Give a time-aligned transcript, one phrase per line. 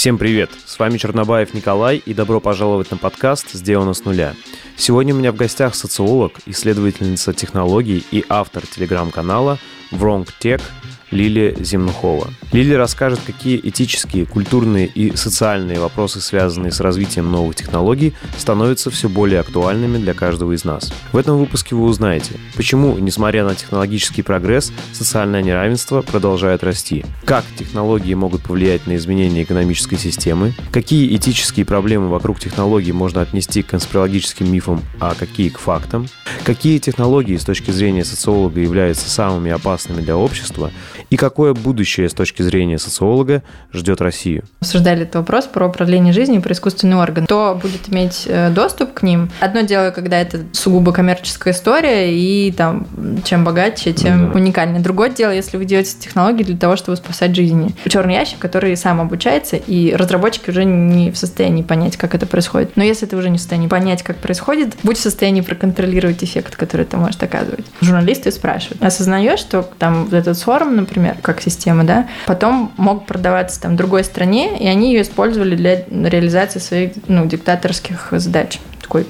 [0.00, 0.48] Всем привет!
[0.64, 4.34] С вами Чернобаев Николай и добро пожаловать на подкаст «Сделано с нуля».
[4.74, 9.58] Сегодня у меня в гостях социолог, исследовательница технологий и автор телеграм-канала
[9.92, 10.62] Wrong Tech
[11.10, 12.28] Лилия Земнухова.
[12.52, 19.08] Лилия расскажет, какие этические, культурные и социальные вопросы, связанные с развитием новых технологий, становятся все
[19.08, 20.92] более актуальными для каждого из нас.
[21.12, 27.44] В этом выпуске вы узнаете, почему, несмотря на технологический прогресс, социальное неравенство продолжает расти, как
[27.58, 33.68] технологии могут повлиять на изменение экономической системы, какие этические проблемы вокруг технологий можно отнести к
[33.68, 36.08] конспирологическим мифам, а какие к фактам,
[36.44, 40.70] какие технологии с точки зрения социолога являются самыми опасными для общества
[41.08, 44.44] и какое будущее с точки зрения социолога ждет Россию?
[44.60, 47.24] Обсуждали этот вопрос про управление жизнью, про искусственный орган.
[47.24, 49.30] Кто будет иметь э, доступ к ним?
[49.40, 52.86] Одно дело, когда это сугубо коммерческая история, и там
[53.24, 54.38] чем богаче, тем да.
[54.38, 54.80] уникальнее.
[54.80, 57.74] Другое дело, если вы делаете технологии для того, чтобы спасать жизни.
[57.86, 62.72] Черный ящик, который сам обучается, и разработчики уже не в состоянии понять, как это происходит.
[62.76, 66.56] Но если ты уже не в состоянии понять, как происходит, будь в состоянии проконтролировать эффект,
[66.56, 67.64] который это может оказывать.
[67.80, 73.06] Журналисты спрашивают, осознаешь, что там вот этот сорм, например, например, как система, да, потом мог
[73.06, 78.58] продаваться там другой стране, и они ее использовали для реализации своих, ну, диктаторских задач.
[78.82, 79.06] Такой,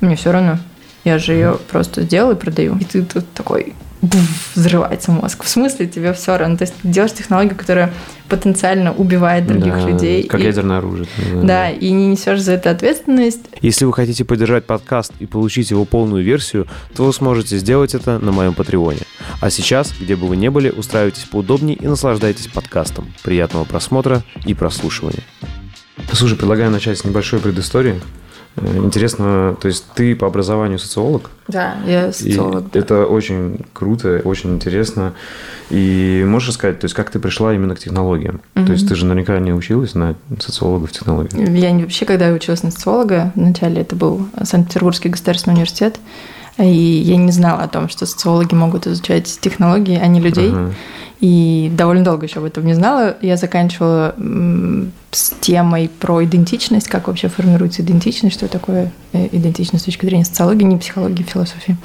[0.00, 0.58] мне все равно,
[1.04, 2.76] я же ее просто сделал и продаю.
[2.78, 3.74] И ты тут такой,
[4.54, 5.44] взрывается мозг.
[5.44, 6.56] В смысле тебе все равно?
[6.56, 7.92] То есть ты делаешь технологию, которая
[8.28, 10.22] потенциально убивает других да, людей.
[10.24, 11.06] Как и, ядерное оружие.
[11.34, 13.40] Да, да, и не несешь за это ответственность.
[13.60, 18.18] Если вы хотите поддержать подкаст и получить его полную версию, то вы сможете сделать это
[18.18, 19.00] на моем Патреоне.
[19.40, 23.12] А сейчас, где бы вы ни были, устраивайтесь поудобнее и наслаждайтесь подкастом.
[23.22, 25.22] Приятного просмотра и прослушивания.
[26.12, 28.00] Слушай, предлагаю начать с небольшой предыстории.
[28.60, 31.30] Э, интересно, то есть ты по образованию социолог?
[31.48, 32.66] Да, я социолог.
[32.66, 32.78] И да.
[32.78, 35.14] Это очень круто, очень интересно.
[35.70, 38.40] И можешь сказать, то есть как ты пришла именно к технологиям?
[38.56, 38.66] Угу.
[38.66, 41.58] То есть ты же наверняка не училась на социолога в технологии?
[41.58, 45.98] Я не вообще, когда я училась на социолога, вначале это был Санкт-Петербургский государственный университет,
[46.58, 50.50] и я не знала о том, что социологи могут изучать технологии, а не людей.
[50.50, 50.74] Ага.
[51.20, 53.16] И довольно долго еще об этом не знала.
[53.22, 54.14] Я заканчивала
[55.10, 60.24] с темой про идентичность, как вообще формируется идентичность, что такое э, идентичность с точки зрения
[60.24, 61.76] социологии, не психологии, философии.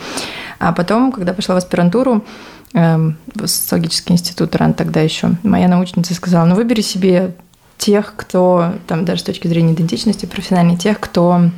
[0.60, 2.24] А потом, когда пошла в аспирантуру,
[2.74, 7.34] эм, в социологический институт РАН тогда еще, моя научница сказала, ну выбери себе
[7.78, 11.50] тех, кто, там даже с точки зрения идентичности, профессиональный, тех, кто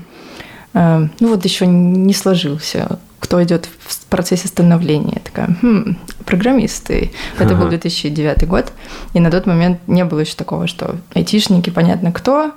[0.75, 5.13] ну вот еще не сложился кто идет в процессе становления.
[5.16, 7.12] Я такая, хм, программисты.
[7.40, 7.63] Это ага.
[7.63, 8.72] был 2009 год,
[9.14, 12.52] и на тот момент не было еще такого, что айтишники, понятно кто,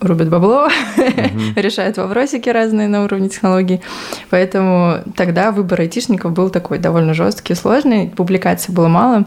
[0.00, 0.66] рубят бабло,
[0.96, 1.42] угу.
[1.56, 3.82] решают вопросики разные на уровне технологий.
[4.30, 9.26] Поэтому тогда выбор айтишников был такой довольно жесткий, сложный, публикаций было мало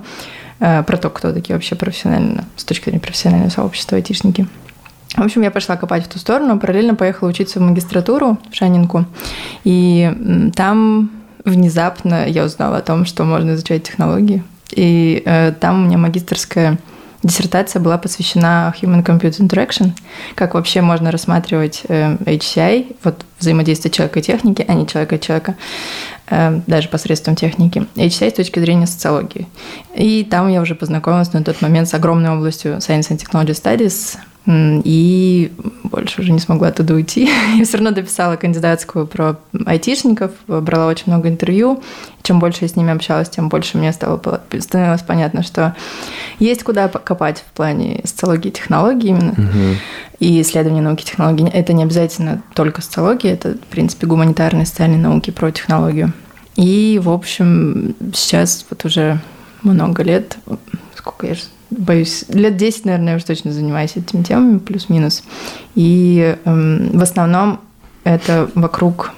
[0.60, 4.48] э, про то, кто такие вообще профессионально, с точки зрения профессионального сообщества айтишники.
[5.16, 9.06] В общем, я пошла копать в ту сторону, параллельно поехала учиться в магистратуру в Шанинку.
[9.64, 11.12] И там
[11.46, 14.44] внезапно я узнала о том, что можно изучать технологии.
[14.72, 16.80] И э, там у меня магистрская
[17.22, 19.92] диссертация была посвящена Human Computer Interaction,
[20.36, 25.22] как вообще можно рассматривать э, HCI, вот взаимодействие человека и техники, а не человека и
[25.22, 25.56] человека,
[26.30, 27.86] э, даже посредством техники.
[27.96, 29.48] HCI с точки зрения социологии.
[29.96, 34.18] И там я уже познакомилась на тот момент с огромной областью Science and Technology Studies,
[34.46, 37.30] и больше уже не смогла оттуда уйти.
[37.58, 41.82] Я все равно дописала кандидатскую про айтишников, брала очень много интервью.
[42.24, 44.22] Чем больше я с ними общалась, тем больше мне стало,
[44.60, 45.76] становилось понятно, что
[46.40, 49.32] есть куда копать в плане социологии и технологий именно.
[49.32, 49.78] Угу.
[50.20, 51.46] И исследования науки и технологий.
[51.50, 56.14] Это не обязательно только социология, это, в принципе, гуманитарные социальные науки про технологию.
[56.56, 59.20] И, в общем, сейчас вот уже
[59.64, 60.38] много лет,
[60.96, 61.42] сколько я же
[61.78, 65.24] боюсь, лет 10, наверное, я уже точно занимаюсь этими темами, плюс-минус.
[65.76, 67.60] И эм, в основном
[68.04, 69.12] это вокруг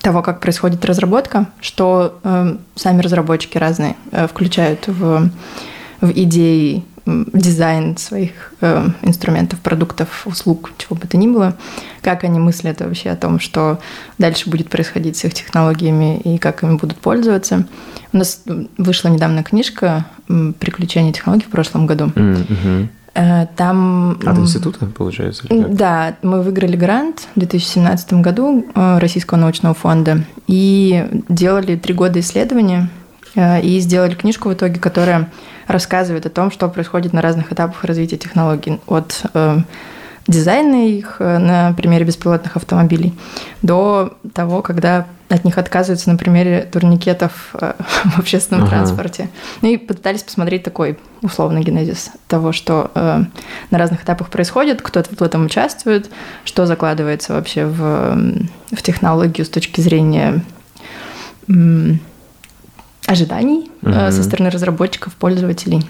[0.00, 5.30] того, как происходит разработка, что э, сами разработчики разные э, включают в,
[6.00, 6.84] в идеи
[7.32, 11.56] дизайн своих э, инструментов, продуктов, услуг, чего бы то ни было,
[12.02, 13.78] как они мыслят вообще о том, что
[14.18, 17.66] дальше будет происходить с их технологиями и как ими будут пользоваться.
[18.12, 18.42] У нас
[18.76, 22.06] вышла недавно книжка «Приключения технологий» в прошлом году.
[22.06, 22.88] Mm-hmm.
[23.56, 24.18] Там...
[24.24, 25.44] От института, получается?
[25.50, 32.20] Да, мы выиграли грант в 2017 году э, Российского научного фонда и делали три года
[32.20, 32.90] исследования
[33.34, 35.30] э, и сделали книжку в итоге, которая
[35.68, 38.80] рассказывает о том, что происходит на разных этапах развития технологий.
[38.86, 39.58] От э,
[40.26, 43.14] дизайна их э, на примере беспилотных автомобилей
[43.62, 47.74] до того, когда от них отказываются на примере турникетов э,
[48.04, 48.70] в общественном ага.
[48.70, 49.28] транспорте.
[49.62, 53.24] Ну и пытались посмотреть такой условный генезис того, что э,
[53.70, 56.10] на разных этапах происходит, кто в этом участвует,
[56.44, 58.38] что закладывается вообще в,
[58.70, 60.42] в технологию с точки зрения
[63.08, 63.92] ожиданий угу.
[63.92, 65.82] со стороны разработчиков, пользователей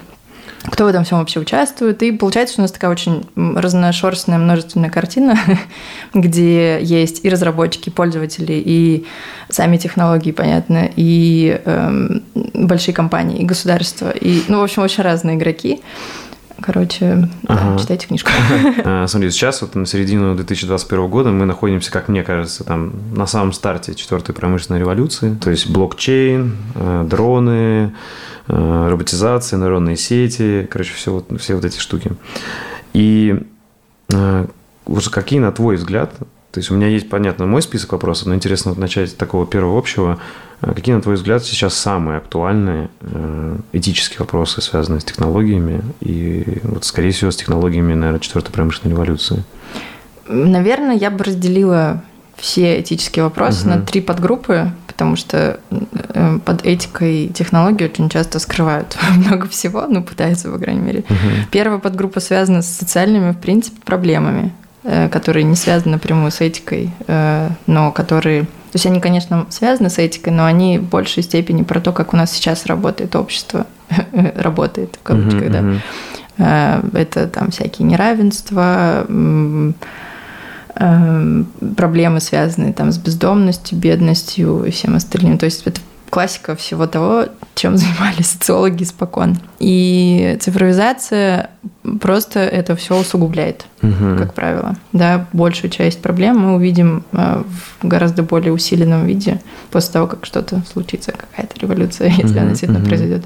[0.65, 2.03] кто в этом всем вообще участвует.
[2.03, 5.37] И получается, что у нас такая очень разношерстная, множественная картина,
[6.13, 9.05] где есть и разработчики, и пользователи, и
[9.49, 12.23] сами технологии, понятно, и эм,
[12.53, 15.81] большие компании, и государства, и, ну, в общем, очень разные игроки.
[16.61, 17.73] Короче, ага.
[17.73, 18.29] да, читайте книжку.
[18.83, 23.27] А, смотри, сейчас вот на середину 2021 года мы находимся, как мне кажется, там на
[23.27, 25.35] самом старте четвертой промышленной революции.
[25.41, 27.93] То есть блокчейн, э, дроны,
[28.47, 32.11] э, роботизация, нейронные сети, короче, все вот, все вот эти штуки.
[32.93, 33.39] И
[34.11, 34.47] э,
[34.85, 36.13] вот какие, на твой взгляд,
[36.51, 39.45] то есть у меня есть, понятно, мой список вопросов, но интересно вот начать с такого
[39.45, 40.19] первого общего.
[40.61, 46.59] А какие, на твой взгляд, сейчас самые актуальные э, этические вопросы, связанные с технологиями и,
[46.63, 49.43] вот, скорее всего, с технологиями, наверное, четвертой промышленной революции?
[50.27, 52.03] Наверное, я бы разделила
[52.35, 53.69] все этические вопросы угу.
[53.69, 60.03] на три подгруппы, потому что э, под этикой технологии очень часто скрывают много всего, ну,
[60.03, 60.99] пытаются, по крайней мере.
[61.09, 61.47] Угу.
[61.51, 64.68] Первая подгруппа связана с социальными, в принципе, проблемами, э,
[65.11, 66.91] которые не связаны напрямую с этикой,
[67.67, 71.79] но которые то есть они, конечно, связаны с этикой, но они в большей степени про
[71.79, 73.65] то, как у нас сейчас работает общество,
[74.35, 75.81] работает в кавычках, uh-huh,
[76.37, 76.43] да.
[76.43, 76.91] Uh-huh.
[76.95, 79.07] Это там всякие неравенства,
[80.75, 81.43] э,
[81.75, 85.39] проблемы, связанные там с бездомностью, бедностью и всем остальным.
[85.39, 87.25] То есть это классика всего того,
[87.55, 89.37] чем занимались социологи спокон.
[89.59, 91.51] И цифровизация
[92.01, 94.17] просто это все усугубляет, угу.
[94.17, 94.75] как правило.
[94.91, 97.43] Да, большую часть проблем мы увидим э,
[97.81, 99.41] в гораздо более усиленном виде
[99.71, 102.87] после того, как что-то случится, какая-то революция, если угу, она действительно угу.
[102.87, 103.25] произойдет.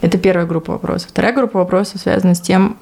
[0.00, 1.10] Это первая группа вопросов.
[1.10, 2.76] Вторая группа вопросов связана с тем,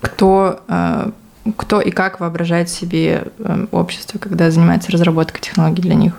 [0.00, 1.10] кто э,
[1.56, 3.24] кто и как воображает себе
[3.70, 6.14] общество, когда занимается разработкой технологий для них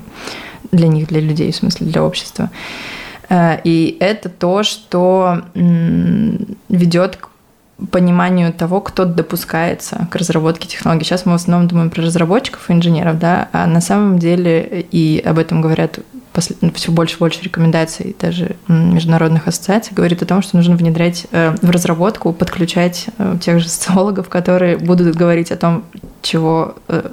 [0.75, 2.49] для них, для людей, в смысле для общества.
[3.29, 5.43] Э, и это то, что
[6.69, 7.29] ведет к
[7.91, 11.03] пониманию того, кто допускается к разработке технологий.
[11.03, 15.21] Сейчас мы в основном думаем про разработчиков и инженеров, да, а на самом деле, и
[15.25, 15.99] об этом говорят
[16.41, 21.55] все больше и больше рекомендаций даже международных ассоциаций говорит о том, что нужно внедрять э,
[21.61, 25.83] в разработку, подключать э, тех же социологов, которые будут говорить о том,
[26.21, 27.09] чего э,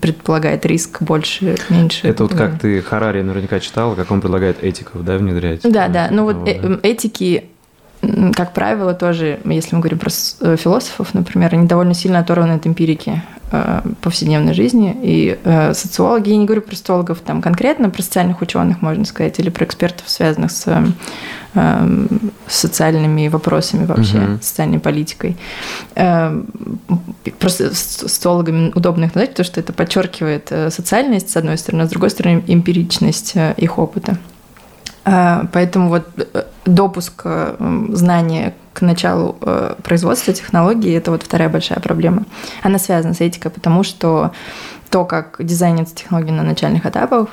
[0.00, 2.06] предполагает риск больше, меньше.
[2.08, 5.62] Это вот как ты Харари наверняка читал, как он предлагает этиков, да, внедрять?
[5.62, 6.08] Да, да.
[6.10, 6.48] Ну вот
[6.82, 7.44] этики
[8.34, 10.10] как правило, тоже, если мы говорим про
[10.56, 13.22] философов, например, они довольно сильно оторваны от эмпирики.
[13.52, 14.96] Э, повседневной жизни.
[15.02, 19.38] И э, социологи, я не говорю про социологов там конкретно, про социальных ученых, можно сказать,
[19.38, 20.64] или про экспертов, связанных с
[21.54, 22.06] э,
[22.48, 24.38] социальными вопросами вообще, угу.
[24.42, 25.36] социальной политикой.
[25.94, 31.90] Просто социологами удобно их назвать, потому что это подчеркивает социальность, с одной стороны, а с
[31.90, 34.18] другой стороны, эмпиричность их опыта.
[35.04, 36.08] Поэтому вот
[36.66, 37.24] допуск
[37.90, 42.24] знания к началу э, производства технологии, это вот вторая большая проблема.
[42.62, 44.32] Она связана с этикой, потому что
[44.90, 47.28] то, как дизайнится технология на начальных этапах,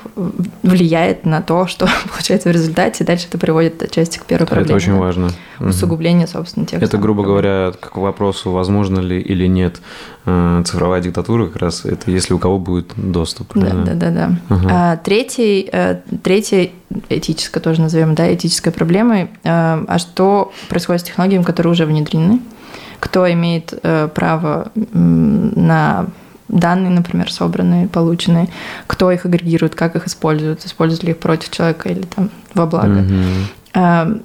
[0.62, 3.04] влияет на то, что получается в результате.
[3.04, 4.66] Дальше это приводит отчасти к первой проблеме.
[4.66, 5.30] Это очень важно.
[5.60, 7.42] Усугубление, собственно, тех Это, грубо проблем.
[7.42, 9.80] говоря, к вопросу, возможно ли или нет
[10.26, 13.52] э, цифровая диктатура, как раз это если у кого будет доступ.
[13.54, 14.10] Да, да, да.
[14.10, 14.68] да, Ага.
[14.70, 16.70] А, третий, э, третья
[17.08, 22.40] этическая тоже назовем, да, этической проблемой, э, а что происходит с технологиями, которые уже внедрены,
[23.00, 23.74] кто имеет
[24.14, 26.06] право на
[26.54, 28.48] данные, например, собранные, полученные,
[28.86, 33.04] кто их агрегирует, как их используют, используют ли их против человека или там во благо.
[33.74, 34.24] Mm-hmm.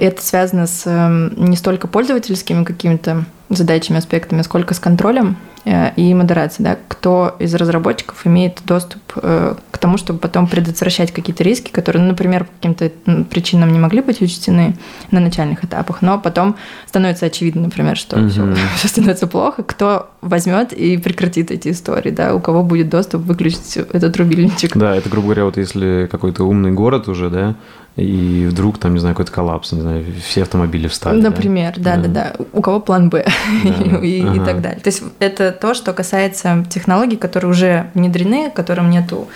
[0.00, 5.36] Это связано с эм, не столько пользовательскими какими-то задачами, аспектами, сколько с контролем
[5.66, 11.10] Э, и модерации, да, кто из разработчиков имеет доступ э, к тому, чтобы потом предотвращать
[11.10, 12.92] какие-то риски, которые, ну, например, по каким-то
[13.24, 14.76] причинам не могли быть учтены
[15.10, 16.54] на начальных этапах, но потом
[16.86, 18.28] становится очевидно, например, что угу.
[18.28, 23.22] все, все становится плохо, кто возьмет и прекратит эти истории, да, у кого будет доступ
[23.22, 24.76] выключить этот рубильничек.
[24.76, 27.56] Да, это, грубо говоря, вот если какой-то умный город уже, да,
[27.96, 31.20] и вдруг там, не знаю, какой-то коллапс, не знаю, все автомобили встали.
[31.20, 32.08] Например, да, да, да.
[32.08, 32.44] да.
[32.52, 33.24] У кого план Б
[33.64, 33.70] да.
[34.02, 34.34] и, ага.
[34.34, 34.80] и так далее.
[34.80, 39.28] То есть это то, что касается технологий, которые уже внедрены, которым нету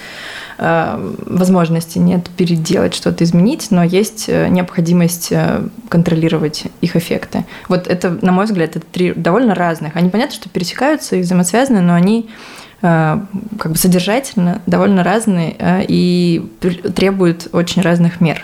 [0.58, 5.32] э, возможности нет переделать что-то, изменить, но есть э, необходимость
[5.88, 7.46] контролировать их эффекты.
[7.68, 9.96] Вот это, на мой взгляд, это три довольно разных.
[9.96, 12.28] Они понятно, что пересекаются и взаимосвязаны, но они
[12.80, 15.56] как бы содержательно довольно разные
[15.88, 16.50] и
[16.94, 18.42] требуют очень разных мер.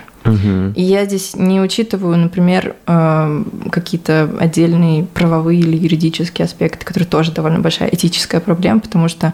[0.75, 7.33] И я здесь не учитываю, например, э, какие-то отдельные правовые или юридические аспекты, которые тоже
[7.33, 9.33] довольно большая этическая проблема, потому что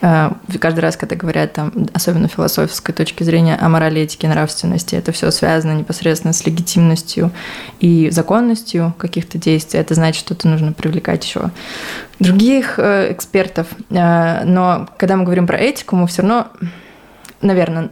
[0.00, 5.12] э, каждый раз, когда говорят там, особенно философской точки зрения о морали, этике, нравственности, это
[5.12, 7.30] все связано непосредственно с легитимностью
[7.80, 9.80] и законностью каких-то действий.
[9.80, 11.50] Это значит, что это нужно привлекать еще
[12.18, 13.66] других э, экспертов.
[13.88, 16.48] Но когда мы говорим про этику, мы все равно
[17.42, 17.90] наверное,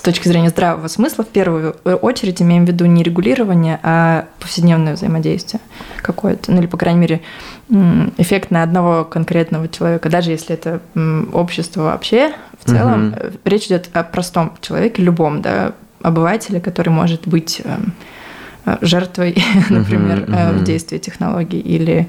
[0.00, 4.94] с точки зрения здравого смысла, в первую очередь имеем в виду не регулирование, а повседневное
[4.94, 5.60] взаимодействие
[6.00, 6.52] какое-то.
[6.52, 7.20] Ну или, по крайней мере,
[8.16, 10.08] эффект на одного конкретного человека.
[10.08, 10.80] Даже если это
[11.34, 13.16] общество вообще, в целом, угу.
[13.44, 17.92] речь идет о простом человеке, любом, да, обывателе, который может быть эм,
[18.64, 19.36] э, жертвой,
[19.68, 20.60] например, угу.
[20.60, 22.08] в действии технологий или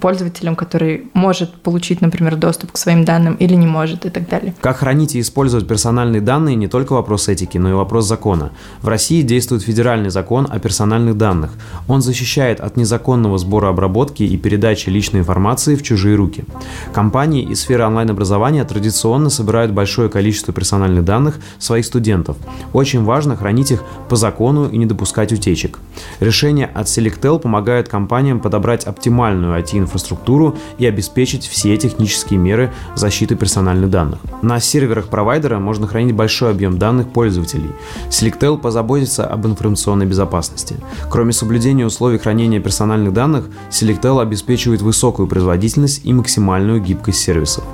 [0.00, 4.54] пользователем, который может получить, например, доступ к своим данным или не может и так далее.
[4.60, 8.52] Как хранить и использовать персональные данные не только вопрос этики, но и вопрос закона.
[8.82, 11.52] В России действует федеральный закон о персональных данных.
[11.88, 16.44] Он защищает от незаконного сбора обработки и передачи личной информации в чужие руки.
[16.92, 22.36] Компании из сферы онлайн-образования традиционно собирают большое количество персональных данных своих студентов.
[22.72, 25.78] Очень важно хранить их по закону и не допускать утечек.
[26.20, 33.36] Решение от Selectel помогает компаниям подобрать создать оптимальную IT-инфраструктуру и обеспечить все технические меры защиты
[33.36, 34.18] персональных данных.
[34.42, 37.70] На серверах провайдера можно хранить большой объем данных пользователей.
[38.10, 40.76] Selectel позаботится об информационной безопасности.
[41.10, 47.64] Кроме соблюдения условий хранения персональных данных, Selectel обеспечивает высокую производительность и максимальную гибкость сервисов.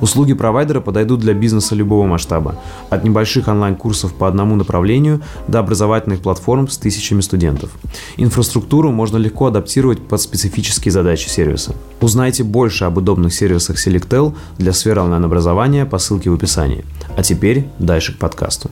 [0.00, 2.54] Услуги провайдера подойдут для бизнеса любого масштаба,
[2.90, 7.70] от небольших онлайн-курсов по одному направлению до образовательных платформ с тысячами студентов.
[8.16, 11.74] Инфраструктуру можно легко адаптировать под специфические специфические задачи сервиса.
[12.00, 16.84] Узнайте больше об удобных сервисах Selectel для сферы онлайн-образования по ссылке в описании.
[17.16, 18.70] А теперь дальше к подкасту.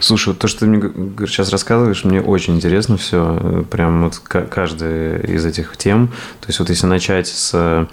[0.00, 0.82] Слушай, вот то, что ты мне
[1.26, 3.64] сейчас рассказываешь, мне очень интересно все.
[3.70, 6.08] Прям вот каждая из этих тем.
[6.40, 7.88] То есть вот если начать с,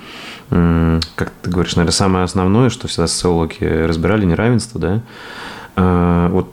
[0.49, 5.01] как ты говоришь, наверное, самое основное, что всегда социологи разбирали неравенство, да?
[5.77, 6.49] А, вот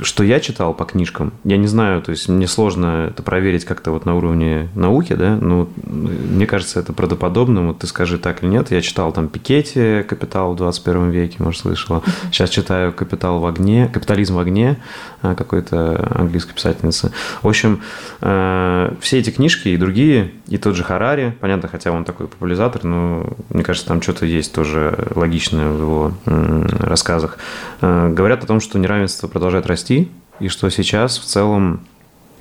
[0.00, 3.90] что я читал по книжкам, я не знаю, то есть мне сложно это проверить как-то
[3.90, 8.50] вот на уровне науки, да, но мне кажется, это правдоподобно, вот ты скажи так или
[8.50, 13.46] нет, я читал там Пикетти «Капитал в 21 веке», может, слышала, сейчас читаю «Капитал в
[13.46, 14.78] огне», «Капитализм в огне»
[15.22, 17.12] а, какой-то английской писательницы.
[17.42, 17.82] В общем,
[18.20, 22.84] э, все эти книжки и другие, и тот же Харари, понятно, хотя он такой популяризатор,
[22.84, 27.38] но мне кажется, там что-то есть тоже логичное в его рассказах,
[27.80, 30.08] э, говорят о том, что неравенство продолжает расти расти,
[30.40, 31.80] и что сейчас в целом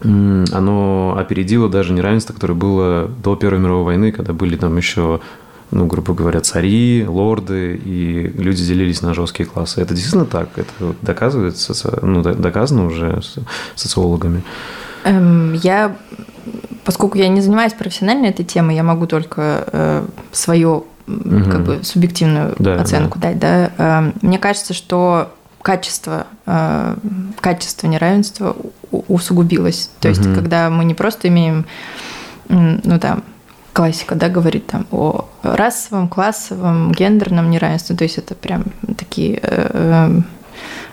[0.02, 5.20] оно опередило даже неравенство, которое было до Первой мировой войны, когда были там еще,
[5.72, 9.82] ну, грубо говоря, цари, лорды, и люди делились на жесткие классы.
[9.82, 10.50] Это действительно так?
[10.56, 13.22] Это доказывается, ну, доказано уже
[13.76, 14.42] социологами?
[15.04, 15.98] Эм, я,
[16.86, 21.52] поскольку я не занимаюсь профессионально этой темой, я могу только э, свою угу.
[21.52, 23.28] как бы субъективную да, оценку да.
[23.28, 23.40] дать.
[23.40, 23.72] Да?
[23.78, 25.34] Э, мне кажется, что
[25.70, 26.96] качество, э,
[27.40, 28.56] качество неравенства
[28.90, 29.92] усугубилось.
[30.00, 31.66] То есть, когда мы не просто имеем,
[32.48, 33.24] ну там,
[33.72, 38.64] классика, да, говорит там о расовом, классовом, гендерном неравенстве, то есть это прям
[38.98, 40.22] такие э, э,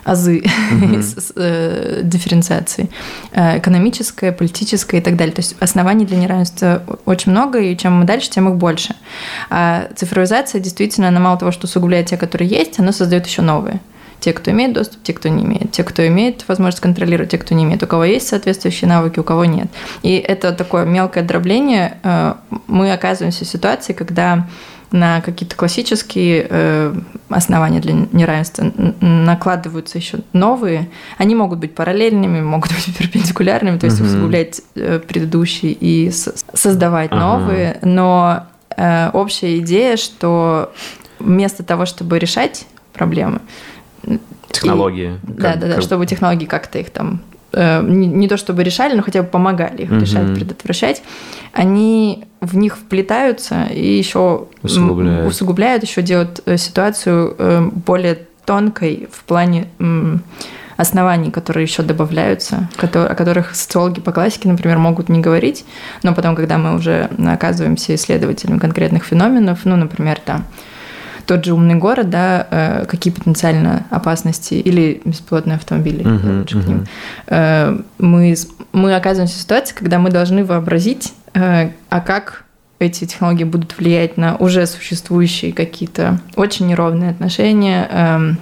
[0.03, 2.91] азы mm дифференциации.
[3.33, 5.33] Экономическое, политическое и так далее.
[5.33, 8.95] То есть оснований для неравенства очень много, и чем мы дальше, тем их больше.
[9.49, 13.81] А цифровизация действительно, она мало того, что усугубляет те, которые есть, она создает еще новые.
[14.19, 15.71] Те, кто имеет доступ, те, кто не имеет.
[15.71, 17.83] Те, кто имеет возможность контролировать, те, кто не имеет.
[17.83, 19.67] У кого есть соответствующие навыки, у кого нет.
[20.01, 21.97] И это такое мелкое дробление.
[22.03, 22.33] Э,
[22.67, 24.47] мы оказываемся в ситуации, когда
[24.91, 26.95] на какие-то классические э,
[27.29, 28.71] основания для неравенства
[29.01, 30.89] накладываются еще новые.
[31.17, 34.07] Они могут быть параллельными, могут быть перпендикулярными, то есть угу.
[34.09, 37.19] усугублять э, предыдущие и создавать ага.
[37.19, 37.79] новые.
[37.81, 38.43] Но
[39.13, 40.71] общая идея, что
[41.19, 43.41] вместо того, чтобы решать проблемы,
[44.51, 45.19] Технологии.
[45.23, 45.83] И, как, да, да, да, как...
[45.83, 47.21] чтобы технологии как-то их там
[47.53, 49.99] э, не, не то чтобы решали, но хотя бы помогали их угу.
[49.99, 51.03] решать, предотвращать,
[51.53, 59.09] они в них вплетаются и еще усугубляют, усугубляют еще делают э, ситуацию э, более тонкой
[59.11, 59.67] в плане
[60.77, 65.65] оснований, которые еще добавляются, о которых социологи по классике, например, могут не говорить,
[66.03, 70.45] но потом, когда мы уже оказываемся исследователями конкретных феноменов, ну, например, там,
[71.27, 76.63] тот же умный город, да, э, какие потенциально опасности или беспилотные автомобили, uh-huh, лучше uh-huh.
[76.63, 76.85] к ним.
[77.27, 78.35] Э, мы,
[78.71, 82.45] мы оказываемся в ситуации, когда мы должны вообразить, э, а как
[82.79, 88.37] эти технологии будут влиять на уже существующие какие-то очень неровные отношения, эм,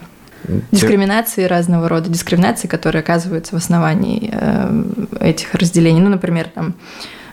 [0.72, 4.32] дискриминации разного рода, дискриминации, которые оказываются в основании
[5.20, 6.01] этих разделений.
[6.01, 6.75] Ну, например, там,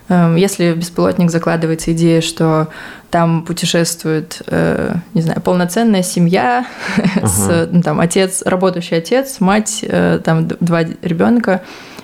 [0.09, 2.67] если в беспилотник закладывается идея, что
[3.09, 6.65] там путешествует, э, не знаю, полноценная семья,
[7.15, 7.27] ага.
[7.27, 11.61] с, ну, там, отец, работающий отец, мать, э, там, два ребенка,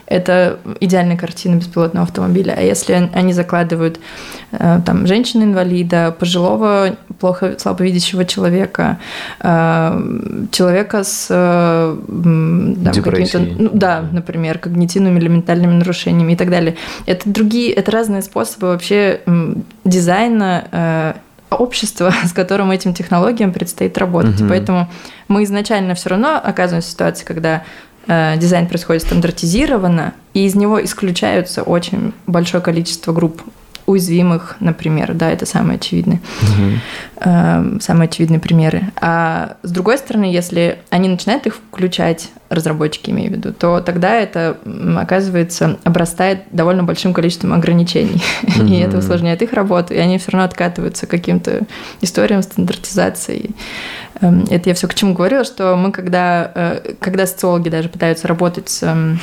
[0.09, 2.55] это идеальная картина беспилотного автомобиля.
[2.57, 3.99] А если они закладывают
[4.51, 8.97] э, там женщины-инвалида, пожилого, плохо слабовидящего человека,
[9.39, 16.49] э, человека с э, там, какими-то, ну, да, например, когнитивными или ментальными нарушениями и так
[16.49, 16.75] далее.
[17.05, 19.21] Это другие, это разные способы вообще
[19.85, 21.15] дизайна
[21.51, 24.41] общества, с которым этим технологиям предстоит работать.
[24.41, 24.49] Угу.
[24.49, 24.89] Поэтому
[25.27, 27.63] мы изначально все равно оказываемся в ситуации, когда
[28.09, 33.43] Э, дизайн происходит стандартизированно, и из него исключаются очень большое количество групп
[33.85, 36.79] уязвимых, например, да, это самые очевидные, угу.
[37.21, 38.91] э, самые очевидные примеры.
[38.99, 44.15] А с другой стороны, если они начинают их включать, разработчики имею в виду, то тогда
[44.15, 44.57] это,
[44.97, 48.65] оказывается, обрастает довольно большим количеством ограничений, угу.
[48.67, 51.61] и это усложняет их работу, и они все равно откатываются к каким-то
[52.01, 53.51] историям стандартизации.
[54.21, 58.27] Эм, это я все к чему говорила, что мы, когда, э, когда социологи даже пытаются
[58.27, 59.19] работать с эм,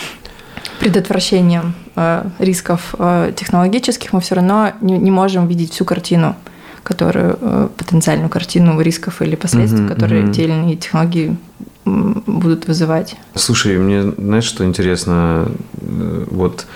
[0.81, 6.35] предотвращением э, рисков э, технологических, мы все равно не, не можем видеть всю картину,
[6.83, 10.33] которую потенциальную картину рисков или последствий, mm-hmm, которые mm-hmm.
[10.33, 11.37] те или иные технологии
[11.85, 13.17] будут вызывать.
[13.35, 15.49] Слушай, мне знаешь, что интересно?
[15.73, 16.67] Вот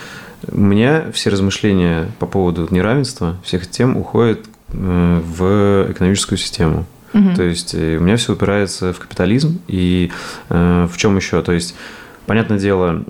[0.50, 6.87] у меня все размышления по поводу неравенства всех тем уходят в экономическую систему.
[7.12, 7.35] Угу.
[7.35, 10.12] То есть э, у меня все упирается в капитализм и
[10.49, 11.43] э, в чем еще?
[11.43, 11.75] То есть
[12.31, 13.02] Понятное дело,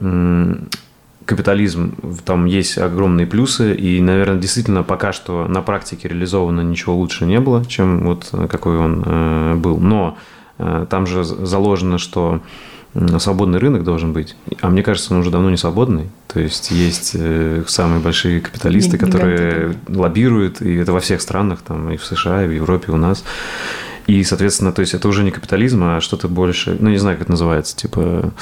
[1.26, 7.26] капитализм, там есть огромные плюсы, и, наверное, действительно пока что на практике реализовано ничего лучше
[7.26, 9.78] не было, чем вот какой он э, был.
[9.78, 10.16] Но
[10.56, 12.40] э, там же заложено, что
[13.18, 14.36] свободный рынок должен быть.
[14.62, 16.08] А мне кажется, он уже давно не свободный.
[16.26, 21.90] То есть есть э, самые большие капиталисты, которые лоббируют, и это во всех странах, там
[21.90, 23.22] и в США, и в Европе, и у нас.
[24.06, 27.22] И, соответственно, то есть это уже не капитализм, а что-то больше, ну, не знаю, как
[27.22, 28.32] это называется, типа,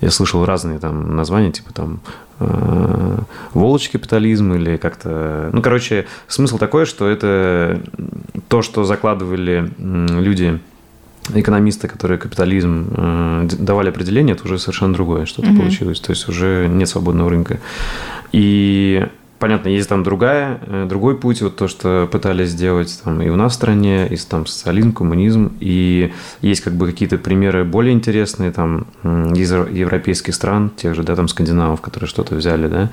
[0.00, 2.00] я слышал разные там названия, типа там
[2.40, 3.18] э,
[3.52, 5.50] волочь капитализм или как-то...
[5.52, 7.80] Ну, короче, смысл такой, что это
[8.48, 10.60] то, что закладывали люди
[11.34, 16.00] экономисты, которые капитализм э, давали определение, это уже совершенно другое что-то mm получилось.
[16.00, 17.58] То есть уже нет свободного рынка.
[18.32, 19.06] И
[19.38, 23.36] понятно, есть там другая, э, другой путь, вот то, что пытались сделать там и у
[23.36, 28.50] нас в стране, и там социализм, коммунизм, и есть как бы какие-то примеры более интересные
[28.52, 32.90] там из европейских стран, тех же, да, там скандинавов, которые что-то взяли, да.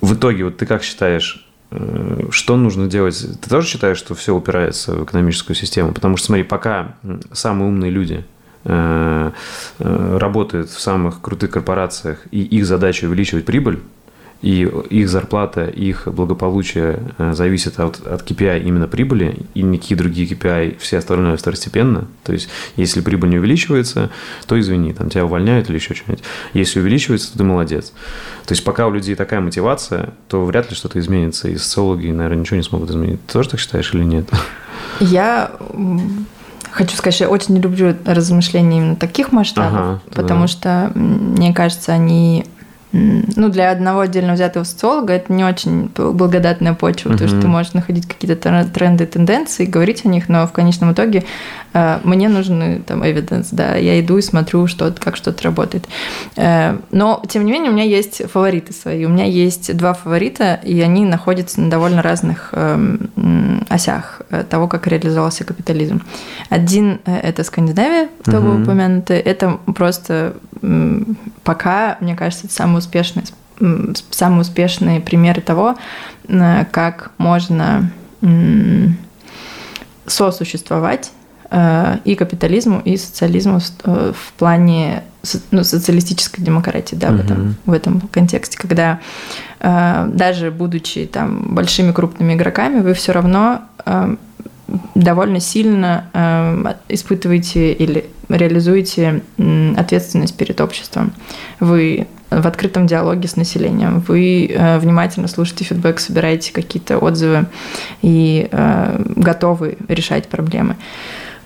[0.00, 3.26] В итоге, вот ты как считаешь, э, что нужно делать?
[3.40, 5.92] Ты тоже считаешь, что все упирается в экономическую систему?
[5.92, 6.94] Потому что, смотри, пока
[7.32, 8.24] самые умные люди
[8.64, 9.30] э,
[9.78, 13.80] работают в самых крутых корпорациях, и их задача увеличивать прибыль,
[14.44, 20.28] и их зарплата, их благополучие э, зависит от, от KPI именно прибыли, и никакие другие
[20.28, 22.08] KPI, все остальное второстепенно.
[22.24, 24.10] То есть, если прибыль не увеличивается,
[24.46, 26.22] то извини, там тебя увольняют или еще что-нибудь.
[26.52, 27.94] Если увеличивается, то ты молодец.
[28.44, 32.40] То есть, пока у людей такая мотивация, то вряд ли что-то изменится, и социологи, наверное,
[32.40, 33.24] ничего не смогут изменить.
[33.26, 34.28] Ты тоже так считаешь или нет?
[35.00, 35.52] Я
[36.74, 40.48] Хочу сказать, что я очень не люблю размышления именно таких масштабов, ага, потому да.
[40.48, 42.46] что, мне кажется, они
[42.94, 47.12] ну, для одного отдельно взятого социолога это не очень благодатная почва, uh-huh.
[47.12, 51.24] потому что ты можешь находить какие-то тренды, тенденции, говорить о них, но в конечном итоге
[51.72, 55.88] э, мне нужен там evidence, да, я иду и смотрю, что, как что-то работает.
[56.36, 59.04] Э, но, тем не менее, у меня есть фавориты свои.
[59.06, 63.10] У меня есть два фаворита, и они находятся на довольно разных эм,
[63.68, 66.02] осях того, как реализовался капитализм.
[66.48, 68.40] Один э,– это Скандинавия, кто uh-huh.
[68.40, 69.18] был упомянутый.
[69.18, 70.34] Это просто
[71.42, 73.24] пока, мне кажется, это самый успешный,
[74.10, 75.76] самые успешные примеры того,
[76.28, 77.90] э, как можно
[80.06, 81.12] сосуществовать
[81.50, 85.04] э, и капитализму, и социализму э, в плане
[85.50, 89.00] ну, социалистической демократии, да, в, этом, в этом контексте, когда
[89.60, 93.62] даже будучи там большими крупными игроками, вы все равно
[94.94, 99.22] довольно сильно испытываете или реализуете
[99.78, 101.14] ответственность перед обществом.
[101.60, 104.00] Вы в открытом диалоге с населением.
[104.00, 107.46] Вы э, внимательно слушаете фидбэк, собираете какие-то отзывы
[108.02, 110.76] и э, готовы решать проблемы.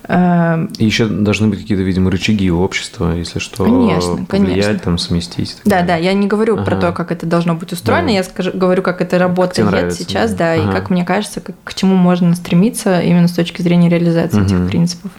[0.08, 4.78] Эм, и еще должны быть какие-то, видимо, рычаги у общества, если что, конечно, конечно.
[4.78, 5.58] там, сместить.
[5.66, 6.64] Да, да, я не говорю ага.
[6.64, 8.12] про то, как это должно быть устроено, да.
[8.14, 10.70] я скажу, говорю, как это работает как сейчас, да, да ага.
[10.70, 14.46] и как мне кажется, как, к чему можно стремиться именно с точки зрения реализации угу.
[14.46, 15.10] этих принципов.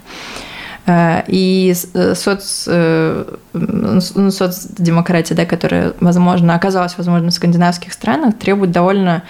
[0.89, 8.37] Э, и э, соц, э, ну, соцдемократия, да, которая, возможно, оказалась возможно в скандинавских странах,
[8.37, 9.23] требует довольно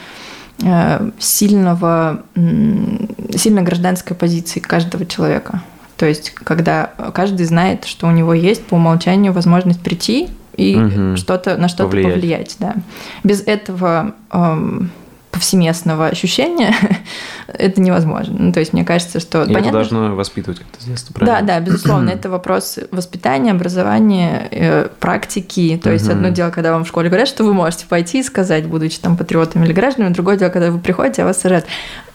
[1.20, 5.62] сильного, сильной гражданской позиции каждого человека.
[5.96, 11.16] То есть, когда каждый знает, что у него есть по умолчанию возможность прийти и угу.
[11.16, 12.14] что-то на что-то повлиять.
[12.14, 12.76] повлиять, да.
[13.24, 14.92] Без этого эм,
[15.40, 16.76] повсеместного ощущения,
[17.48, 18.36] это невозможно.
[18.38, 19.44] Ну, то есть мне кажется, что...
[19.44, 21.40] И понятно, это должно воспитывать как-то с детства, правильно?
[21.40, 22.10] Да, да, безусловно.
[22.14, 25.80] это вопрос воспитания, образования, э, практики.
[25.82, 28.66] То есть одно дело, когда вам в школе говорят, что вы можете пойти и сказать,
[28.66, 31.66] будучи там патриотами или гражданами, другое дело, когда вы приходите, а вас сажают.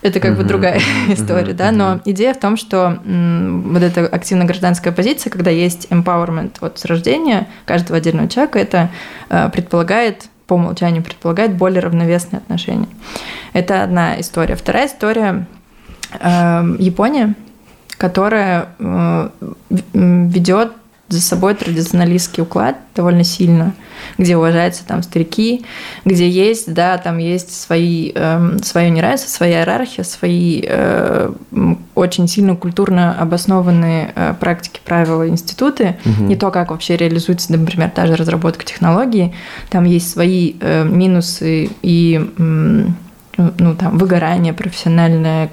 [0.03, 5.31] Это как бы другая история, да, но идея в том, что вот эта активно-гражданская позиция,
[5.31, 8.91] когда есть empowerment вот с рождения каждого отдельного человека, это
[9.31, 12.89] э, предполагает по умолчанию предполагает более равновесные отношения.
[13.53, 14.57] Это одна история.
[14.57, 15.47] Вторая история
[16.13, 17.35] э, Япония,
[17.97, 19.29] которая э,
[19.93, 20.73] ведет
[21.15, 23.73] за собой традиционалистский уклад довольно сильно,
[24.19, 25.65] где уважаются там старики,
[26.05, 31.33] где есть, да, там есть свои, э, свое неравенство, своя иерархия, свои э,
[31.95, 36.25] очень сильно культурно обоснованные э, практики, правила, институты, угу.
[36.25, 39.35] не то, как вообще реализуется, например, та же разработка технологий,
[39.71, 42.85] там есть свои э, минусы и э,
[43.37, 45.51] ну, там, выгорание профессиональное,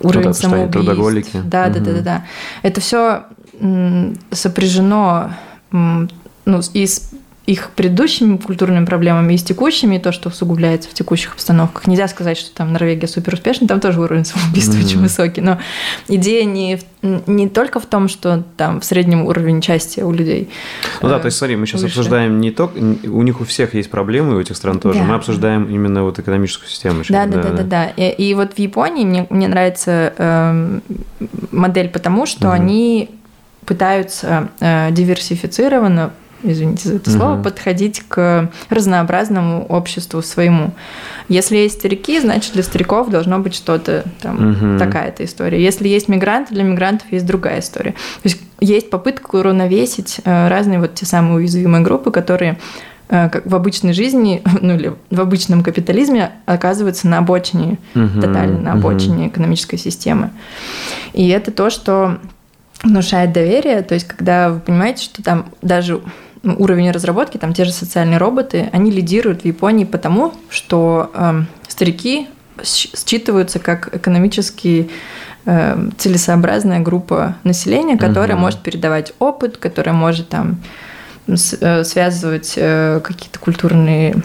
[0.00, 0.72] уровень да, самоубийств.
[0.72, 1.30] Трудоголики.
[1.44, 1.74] Да, угу.
[1.74, 2.24] да, да, да, да.
[2.62, 3.24] Это все
[4.30, 5.34] сопряжено
[5.70, 7.10] ну, и с
[7.46, 11.86] их предыдущими культурными проблемами и с текущими, то, что усугубляется в текущих обстановках.
[11.86, 14.84] Нельзя сказать, что там Норвегия супер успешна, там тоже уровень самоубийства mm-hmm.
[14.84, 15.40] очень высокий.
[15.42, 15.58] Но
[16.08, 20.48] идея не, не только в том, что там в среднем уровень счастья у людей.
[21.02, 21.98] Ну да, то есть смотри, мы сейчас выше.
[21.98, 25.00] обсуждаем не то, у них у всех есть проблемы, у этих стран тоже.
[25.00, 25.04] Да.
[25.04, 27.02] Мы обсуждаем именно вот экономическую систему.
[27.10, 27.84] Да, да, да, да, да.
[27.88, 30.80] И, и вот в Японии мне, мне нравится э,
[31.50, 32.52] модель потому, что mm-hmm.
[32.52, 33.10] они
[33.66, 36.12] пытаются э, диверсифицированно
[36.44, 37.18] извините за это угу.
[37.18, 40.72] слово, подходить к разнообразному обществу своему.
[41.28, 44.78] Если есть старики, значит для стариков должно быть что-то там угу.
[44.78, 45.62] такая-то история.
[45.62, 47.92] Если есть мигранты, для мигрантов есть другая история.
[47.92, 52.58] То есть есть попытка уравновесить э, разные вот те самые уязвимые группы, которые
[53.08, 58.58] э, как в обычной жизни, ну или в обычном капитализме оказываются на обочине, угу, тотально
[58.58, 59.28] на обочине угу.
[59.28, 60.30] экономической системы.
[61.14, 62.18] И это то, что
[62.84, 66.00] внушает доверие, то есть когда вы понимаете, что там даже
[66.42, 72.28] уровень разработки, там те же социальные роботы, они лидируют в Японии потому, что э, старики
[72.62, 74.90] считываются как экономически
[75.46, 78.42] э, целесообразная группа населения, которая угу.
[78.42, 80.58] может передавать опыт, которая может там
[81.26, 84.16] Э, связывать э, какие-то культурные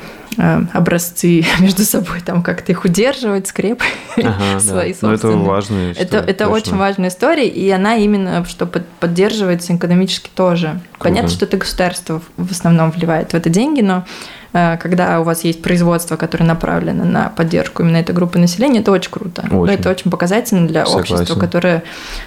[0.74, 3.82] образцы между собой, там как-то их удерживать, скреп
[4.18, 5.00] ага, свои да.
[5.00, 5.16] собственные.
[5.16, 6.08] это важная история.
[6.08, 10.80] Это, это очень важная история, и она именно, что поддерживается экономически тоже.
[10.98, 11.10] Круто.
[11.10, 14.06] Понятно, что это государство в основном вливает в это деньги, но
[14.54, 18.92] Э, когда у вас есть производство, которое направлено на поддержку именно этой группы населения, это
[18.92, 19.46] очень круто.
[19.52, 19.74] Очень.
[19.74, 21.16] Это очень показательно для Согласен.
[21.16, 21.84] общества, которое,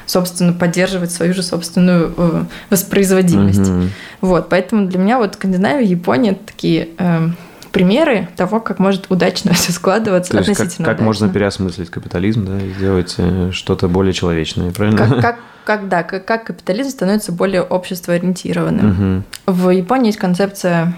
[0.06, 3.68] собственно, поддерживает свою же собственную э, воспроизводимость.
[3.68, 3.82] Угу.
[4.22, 7.28] Вот, поэтому для меня вот Скандинавия, Япония такие э,
[7.72, 12.60] примеры того, как может удачно все складываться То относительно как, как можно переосмыслить капитализм, да,
[12.60, 14.98] и сделать э, что-то более человечное, правильно?
[14.98, 19.24] Как, как, как да, как, как капитализм становится более обществоориентированным.
[19.46, 19.54] Угу.
[19.54, 20.94] В Японии есть концепция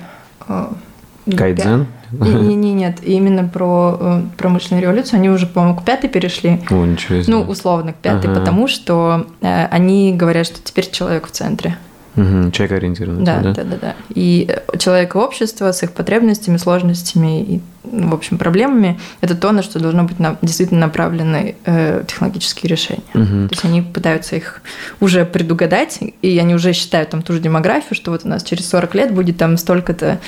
[1.27, 1.87] Кайдзен?
[2.13, 5.19] Не, не, нет, именно про э, промышленную революцию.
[5.19, 6.63] Они уже, по-моему, к пятой перешли.
[6.71, 7.33] О, ничего себе.
[7.33, 8.41] Ну, условно, к пятой, ага.
[8.41, 11.77] потому что э, они говорят, что теперь человек в центре.
[12.17, 13.25] Угу, человек ориентированный.
[13.25, 13.95] Да, да, да, да, да.
[14.15, 19.51] И э, человек и общество с их потребностями, сложностями и, в общем, проблемами– это то,
[19.51, 23.03] на что должно быть на, действительно направлены э, технологические решения.
[23.15, 23.49] Угу.
[23.49, 24.63] То есть они пытаются их
[25.01, 28.69] уже предугадать, и они уже считают там ту же демографию, что вот у нас через
[28.69, 30.21] 40 лет будет там столько-то,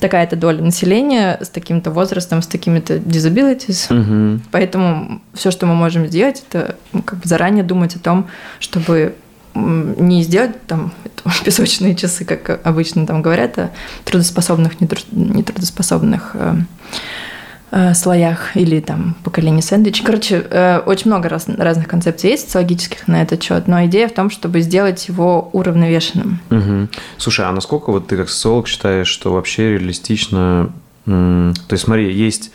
[0.00, 3.86] такая-то доля населения с таким-то возрастом, с такими-то disabilities.
[3.94, 4.42] Угу.
[4.50, 8.26] Поэтому все, что мы можем сделать, это ну, как бы заранее думать о том,
[8.58, 9.14] чтобы
[9.58, 10.92] не сделать там
[11.44, 13.70] песочные часы, как обычно там говорят, о
[14.04, 16.54] трудоспособных, нетрудоспособных э,
[17.70, 20.02] э, слоях или там поколении сэндвич.
[20.02, 24.12] Короче, э, очень много раз, разных концепций есть социологических на этот счет, но идея в
[24.12, 26.40] том, чтобы сделать его уравновешенным.
[26.50, 26.88] Угу.
[27.18, 30.70] Слушай, а насколько вот ты как социолог считаешь, что вообще реалистично...
[31.06, 32.50] То есть смотри, есть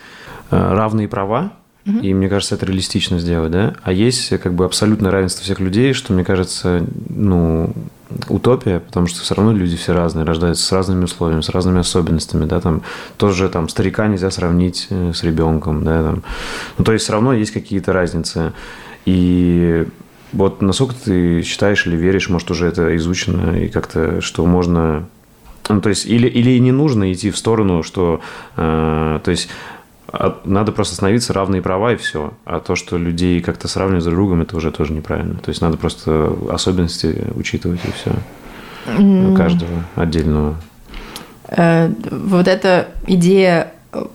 [0.50, 1.54] равные права,
[1.86, 1.98] Угу.
[1.98, 3.74] И мне кажется, это реалистично сделать, да?
[3.82, 7.72] А есть как бы абсолютное равенство всех людей, что, мне кажется, ну,
[8.28, 12.46] утопия, потому что все равно люди все разные, рождаются с разными условиями, с разными особенностями,
[12.46, 12.82] да, там
[13.16, 16.22] тоже там старика нельзя сравнить э, с ребенком, да, там.
[16.78, 18.52] Ну, то есть все равно есть какие-то разницы.
[19.04, 19.86] И
[20.32, 25.06] вот насколько ты считаешь или веришь, может, уже это изучено, и как-то, что можно
[25.68, 28.20] ну, то есть, или, или не нужно идти в сторону, что,
[28.56, 29.48] э, то есть,
[30.44, 32.32] надо просто становиться равные права и все.
[32.44, 35.36] А то, что людей как-то сравнивать друг другом, это уже тоже неправильно.
[35.36, 38.12] То есть надо просто особенности учитывать и все.
[38.86, 39.36] Mm.
[39.36, 40.56] Каждого отдельного.
[41.48, 43.72] Э, вот эта идея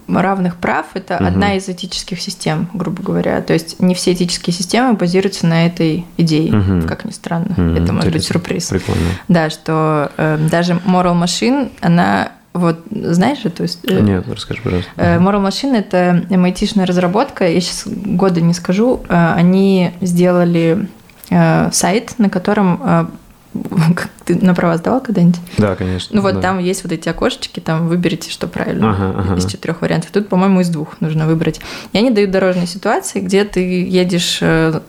[0.08, 1.26] равных прав– это угу.
[1.26, 3.42] одна из этических систем, грубо говоря.
[3.42, 6.88] То есть не все этические системы базируются на этой идее, угу.
[6.88, 7.54] как ни странно.
[7.58, 7.82] Угу.
[7.82, 8.70] Это может быть сюрприз.
[8.70, 9.08] Прикольно.
[9.28, 14.04] Да, что э, даже Moral Machine, она вот знаешь эту историю?
[14.04, 14.92] Нет, расскажи, пожалуйста.
[14.96, 19.02] Э, Moral Machine– это mit разработка, я сейчас года не скажу.
[19.08, 20.88] Э, они сделали
[21.30, 23.12] э, сайт, на котором
[24.26, 25.40] ты на права сдавал когда-нибудь?
[25.58, 26.16] Да, конечно.
[26.16, 26.42] Ну вот да.
[26.42, 29.36] там есть вот эти окошечки, там выберите, что правильно ага, ага.
[29.36, 30.12] из четырех вариантов.
[30.12, 31.60] Тут, по-моему, из двух нужно выбрать.
[31.94, 34.80] И они дают дорожные ситуации, где ты едешь э,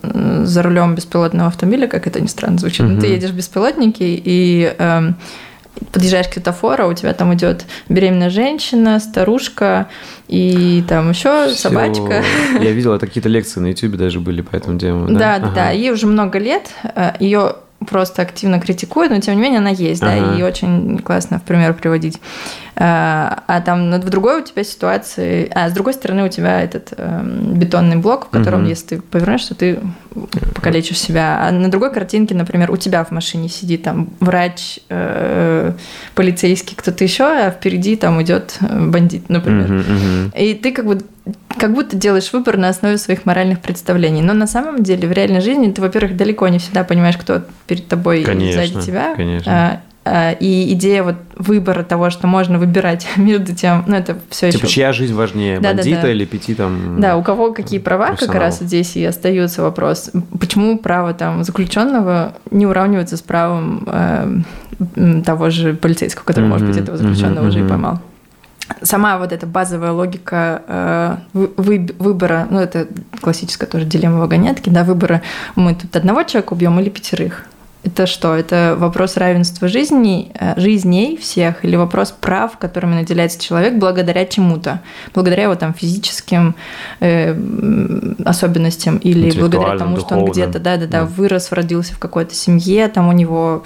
[0.45, 2.95] за рулем беспилотного автомобиля, как это ни странно звучит, угу.
[2.95, 5.13] но ты едешь в беспилотнике и э,
[5.93, 9.89] подъезжаешь к светофору, у тебя там идет беременная женщина, старушка
[10.29, 11.69] и там еще Всё.
[11.69, 12.23] собачка.
[12.61, 15.07] Я видела, это какие-то лекции на YouTube даже были по этому тему.
[15.07, 15.53] Да, да, ага.
[15.55, 15.71] да.
[15.71, 16.71] Ей уже много лет.
[16.83, 17.57] Э, Ее
[17.89, 20.13] просто активно критикует, но тем не менее она есть, ага.
[20.13, 22.21] да, и очень классно в пример приводить.
[22.77, 26.93] А, а там в другой у тебя ситуации, а с другой стороны у тебя этот
[26.97, 27.23] э,
[27.55, 28.69] бетонный блок, в котором, угу.
[28.69, 29.81] если ты повернешься, ты
[30.55, 31.41] покалечишь себя.
[31.43, 35.73] А на другой картинке, например, у тебя в машине сидит там врач, э,
[36.15, 39.67] полицейский, кто-то еще, а впереди там идет бандит, например.
[39.67, 40.39] Угу, угу.
[40.39, 41.01] И ты как бы
[41.59, 44.23] как будто делаешь выбор на основе своих моральных представлений.
[44.23, 47.87] Но на самом деле в реальной жизни ты, во-первых, далеко не всегда понимаешь, кто перед
[47.87, 49.15] тобой конечно, и сзади тебя.
[49.15, 49.83] Конечно.
[50.13, 54.65] А, и идея вот выбора того, что можно выбирать между тем, ну это все типа,
[54.65, 54.75] еще...
[54.75, 56.11] чья жизнь важнее, да, бандита да, да.
[56.11, 57.01] или пяти там...
[57.01, 60.11] Да, у кого какие права, как раз здесь и остается вопрос.
[60.41, 66.67] Почему право там заключенного не уравнивается с правом э, того же полицейского, который, mm-hmm, может
[66.67, 68.01] быть, этого заключенного mm-hmm, уже и поймал?
[68.83, 72.87] сама вот эта базовая логика э, вы, выбора, ну это
[73.21, 75.23] классическая тоже дилемма вагонетки, да, выбора,
[75.57, 77.47] мы тут одного человека убьем или пятерых.
[77.83, 78.35] Это что?
[78.35, 84.81] Это вопрос равенства жизней, э, жизней всех или вопрос прав, которыми наделяется человек благодаря чему-то?
[85.15, 86.55] Благодаря его там физическим
[87.01, 87.35] э,
[88.25, 92.89] особенностям или благодаря тому, что он где-то да, да, да, вырос, родился в какой-то семье,
[92.89, 93.65] там у него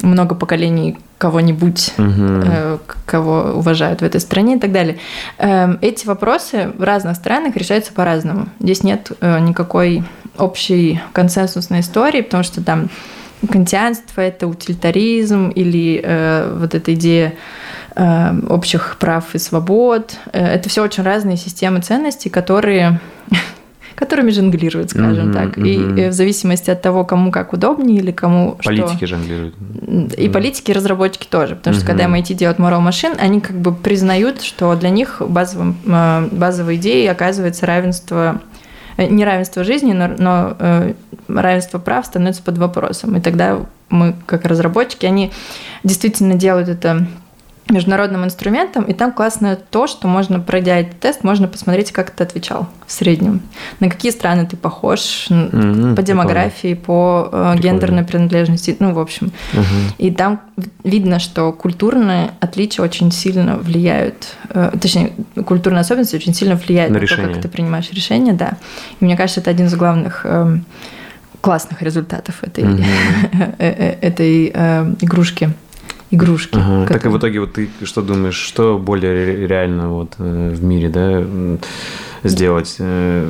[0.00, 2.06] много поколений кого-нибудь, угу.
[2.08, 4.98] э, кого уважают в этой стране и так далее.
[5.36, 8.48] Э, эти вопросы в разных странах решаются по-разному.
[8.58, 10.02] Здесь нет э, никакой
[10.38, 12.88] общей консенсусной истории, потому что там
[13.48, 17.34] кантианство, это утилитаризм или э, вот эта идея
[17.94, 20.16] э, общих прав и свобод.
[20.32, 23.00] Э, это все очень разные системы ценностей, которые
[23.94, 25.58] которыми жонглируют, скажем mm-hmm, так.
[25.58, 26.06] Mm-hmm.
[26.06, 29.06] И в зависимости от того, кому как удобнее или кому политики что...
[29.06, 29.54] жонглируют.
[29.56, 30.32] И mm-hmm.
[30.32, 31.56] политики, и разработчики тоже.
[31.56, 31.86] Потому что mm-hmm.
[31.86, 36.76] когда MIT делают Moral Machine, они как бы признают, что для них базовым, э, базовой
[36.76, 38.49] идеей оказывается равенство Э,
[39.08, 40.94] неравенство жизни, но, но э,
[41.28, 43.16] равенство прав становится под вопросом.
[43.16, 45.32] И тогда мы, как разработчики, они
[45.84, 47.06] действительно делают это
[47.70, 52.24] международным инструментом, и там классно то, что можно, пройдя этот тест, можно посмотреть, как ты
[52.24, 53.42] отвечал в среднем.
[53.80, 56.84] На какие страны ты похож, mm-hmm, по демографии, прикольно.
[56.84, 59.32] по э, гендерной принадлежности, ну, в общем.
[59.52, 59.94] Mm-hmm.
[59.98, 60.40] И там
[60.84, 65.12] видно, что культурные отличия очень сильно влияют, э, точнее,
[65.44, 68.52] культурные особенности очень сильно влияют на, на то, как ты принимаешь решения, да.
[69.00, 70.58] И мне кажется, это один из главных э,
[71.40, 73.58] классных результатов этой, mm-hmm.
[73.58, 75.52] этой э, игрушки
[76.10, 76.56] игрушки.
[76.56, 76.86] Ага.
[76.86, 80.88] Так и в итоге вот ты что думаешь, что более реально вот э, в мире,
[80.88, 81.24] да,
[82.22, 82.76] сделать?
[82.78, 83.28] Э,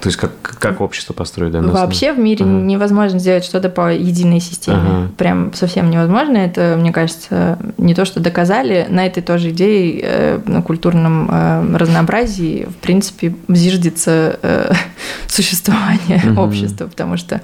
[0.00, 1.52] то есть как, как общество построить?
[1.52, 2.52] Да, Вообще в мире ага.
[2.52, 4.78] невозможно сделать что-то по единой системе.
[4.78, 5.10] Ага.
[5.16, 6.36] Прям совсем невозможно.
[6.36, 8.86] Это, мне кажется, не то, что доказали.
[8.88, 14.38] На этой тоже идее э, на культурном разнообразии, в принципе, зиждется
[15.26, 16.40] существование ага.
[16.40, 17.40] общества, потому что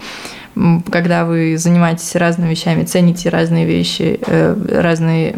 [0.91, 5.35] когда вы занимаетесь разными вещами, цените разные вещи, э, разные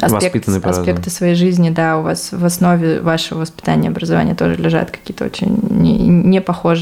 [0.00, 5.24] аспекты, аспекты своей жизни, да, у вас в основе вашего воспитания, образования тоже лежат какие-то
[5.24, 6.40] очень не, не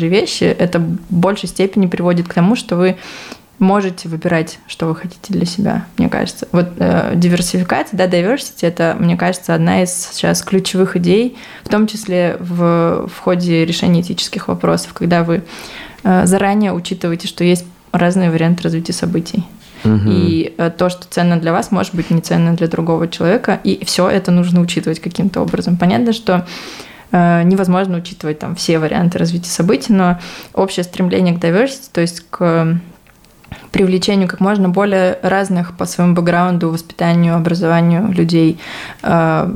[0.09, 2.97] вещи, это в большей степени приводит к тому, что вы
[3.59, 6.49] можете выбирать, что вы хотите для себя, мне кажется.
[6.53, 11.87] Вот э, диверсификация, да, diversity, это, мне кажется, одна из сейчас ключевых идей, в том
[11.87, 15.45] числе в, в ходе решения этических вопросов, когда вы
[16.03, 19.45] э, заранее учитываете, что есть разные варианты развития событий.
[19.85, 20.09] Угу.
[20.11, 23.85] И э, то, что ценно для вас, может быть не ценно для другого человека, и
[23.85, 25.77] все это нужно учитывать каким-то образом.
[25.77, 26.47] Понятно, что
[27.13, 30.19] э, невозможно учитывать там все варианты развития событий, но
[30.55, 32.79] общее стремление к diversity, то есть к
[33.71, 38.59] привлечению как можно более разных по своему бэкграунду, воспитанию, образованию людей,
[39.03, 39.51] э,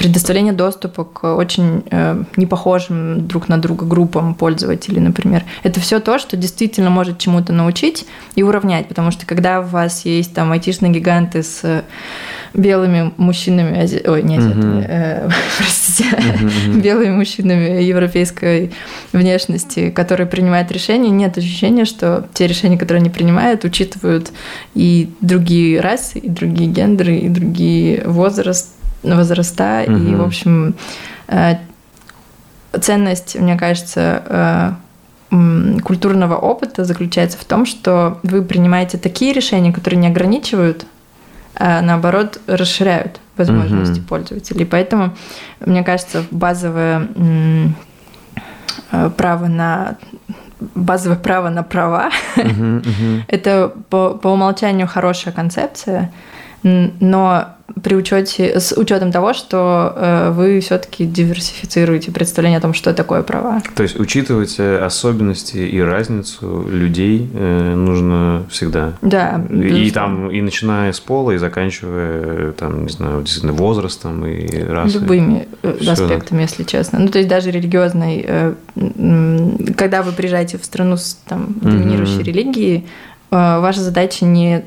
[0.00, 5.44] предоставление доступа к очень э, непохожим друг на друга группам пользователей, например.
[5.62, 10.06] Это все то, что действительно может чему-то научить и уравнять, потому что когда у вас
[10.06, 11.84] есть там айтишные гиганты с
[12.54, 14.02] белыми мужчинами, ази...
[14.06, 16.06] ой, не азиатами, э, простите,
[16.82, 18.72] белыми мужчинами европейской
[19.12, 24.32] внешности, которые принимают решения, нет ощущения, что те решения, которые они принимают, учитывают
[24.74, 28.70] и другие расы, и другие гендеры, и другие возраст,
[29.02, 30.74] возраста, и, в общем,
[31.28, 31.56] э,
[32.80, 34.76] ценность, мне кажется,
[35.30, 40.86] э, культурного опыта заключается в том, что вы принимаете такие решения, которые не ограничивают
[41.56, 44.06] а наоборот расширяют возможности mm-hmm.
[44.06, 44.64] пользователей.
[44.64, 45.14] Поэтому,
[45.60, 47.08] мне кажется, базовое
[48.92, 49.96] э, право на
[50.74, 53.22] базовое право на права uh-huh, uh-huh.
[53.28, 56.12] это по, по умолчанию хорошая концепция,
[56.62, 62.92] но при учете, с учетом того, что э, вы все-таки диверсифицируете представление о том, что
[62.94, 63.62] такое права.
[63.74, 68.94] То есть учитывать э, особенности и разницу людей э, нужно всегда.
[69.02, 69.44] Да.
[69.50, 75.00] И там, и начиная с пола, и заканчивая, там, не знаю, действительно возрастом и расой.
[75.00, 75.48] Любыми
[75.80, 75.92] Все.
[75.92, 76.98] аспектами, если честно.
[76.98, 78.54] Ну, то есть даже религиозной,
[79.76, 82.24] когда вы приезжаете в страну с там, доминирующей угу.
[82.24, 84.64] религией, Э, ваша задача не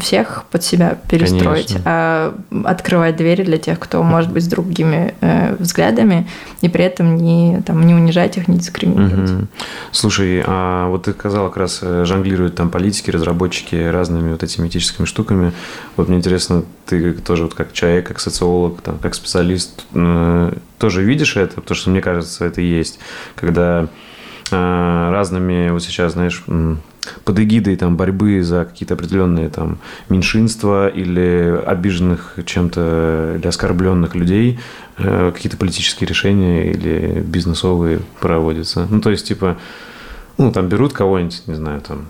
[0.00, 1.82] всех под себя перестроить, Конечно.
[1.84, 2.34] а
[2.64, 6.28] открывать двери для тех, кто может быть с другими э, взглядами,
[6.60, 9.30] и при этом не, там, не унижать их, не дискриминировать.
[9.30, 9.46] Угу.
[9.92, 14.66] Слушай, а вот ты сказала, как раз э, жонглируют там политики, разработчики разными вот этими
[14.66, 15.52] этическими штуками.
[15.96, 21.02] Вот мне интересно, ты тоже вот как человек, как социолог, там, как специалист, э, тоже
[21.04, 21.60] видишь это?
[21.60, 22.98] Потому что мне кажется, это есть,
[23.36, 23.86] когда
[24.50, 26.42] э, разными вот сейчас, знаешь,
[27.24, 34.60] под эгидой там, борьбы за какие-то определенные там, меньшинства или обиженных чем-то или оскорбленных людей
[34.98, 38.86] э, какие-то политические решения или бизнесовые проводятся.
[38.88, 39.58] Ну, то есть, типа,
[40.38, 42.08] ну, там берут кого-нибудь, не знаю, там,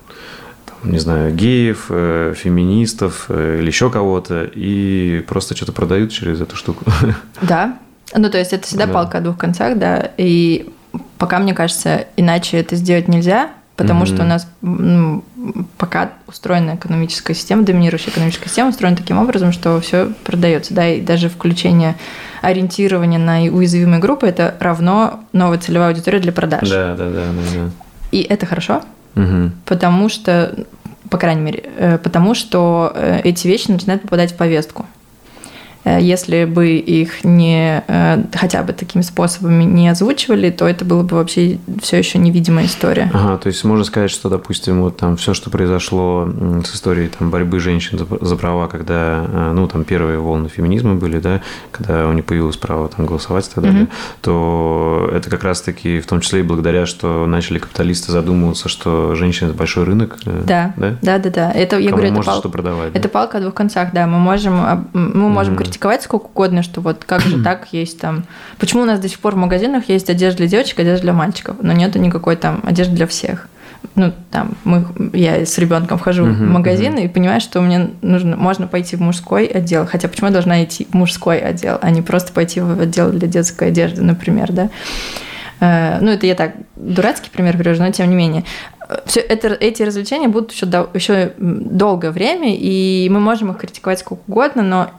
[0.84, 6.56] не знаю, геев, э, феминистов э, или еще кого-то, и просто что-то продают через эту
[6.56, 6.84] штуку.
[7.40, 7.78] Да.
[8.14, 8.92] Ну, то есть это всегда да.
[8.92, 10.10] палка о двух концах, да.
[10.18, 10.68] И
[11.16, 14.14] пока, мне кажется, иначе это сделать нельзя, Потому mm-hmm.
[14.14, 15.24] что у нас ну,
[15.78, 20.74] пока устроена экономическая система, доминирующая экономическая система устроена таким образом, что все продается.
[20.74, 21.96] Да, и даже включение
[22.42, 26.68] ориентирования на уязвимые группы это равно новая целевая аудитория для продаж.
[26.68, 27.32] Да, да, да, да.
[27.54, 27.70] да.
[28.10, 28.82] И это хорошо,
[29.16, 29.52] угу.
[29.64, 30.54] потому что,
[31.08, 34.86] по крайней мере, э, потому что э, эти вещи начинают попадать в повестку.
[35.84, 41.02] Э, если бы их не э, хотя бы такими способами не озвучивали, то это было
[41.02, 43.10] бы вообще все еще невидимая история.
[43.12, 46.28] Ага, то есть можно сказать, что, допустим, вот там все, что произошло
[46.64, 50.94] с историей там, борьбы женщин за, за права, когда, э, ну, там первые волны феминизма
[50.94, 51.40] были, да,
[51.70, 53.90] когда у них появилось право там голосовать и так далее, угу.
[54.20, 59.48] то это как раз-таки в том числе и благодаря, что начали капиталисты задумываться, что женщины–
[59.48, 60.18] это большой рынок.
[60.24, 61.30] Да, да, да, да.
[61.30, 61.52] да.
[61.52, 62.38] Это, я Кому говорю, это, пал...
[62.38, 63.08] что продавать, это да?
[63.08, 64.06] палка о двух концах, да.
[64.06, 68.24] Мы можем, мы можем угу критиковать сколько угодно, что вот как же так есть там...
[68.58, 71.56] Почему у нас до сих пор в магазинах есть одежда для девочек, одежда для мальчиков,
[71.60, 73.48] но нету никакой там одежды для всех?
[73.96, 77.04] ну, там, мы, я с ребенком вхожу uh-huh, в магазин uh-huh.
[77.04, 79.86] и понимаю, что мне нужно, можно пойти в мужской отдел.
[79.86, 83.26] Хотя почему я должна идти в мужской отдел, а не просто пойти в отдел для
[83.26, 84.70] детской одежды, например, да?
[85.60, 88.44] Э, ну, это я так, дурацкий пример привожу, но тем не менее.
[89.04, 94.22] Все это, эти развлечения будут еще, еще долгое время, и мы можем их критиковать сколько
[94.28, 94.90] угодно, но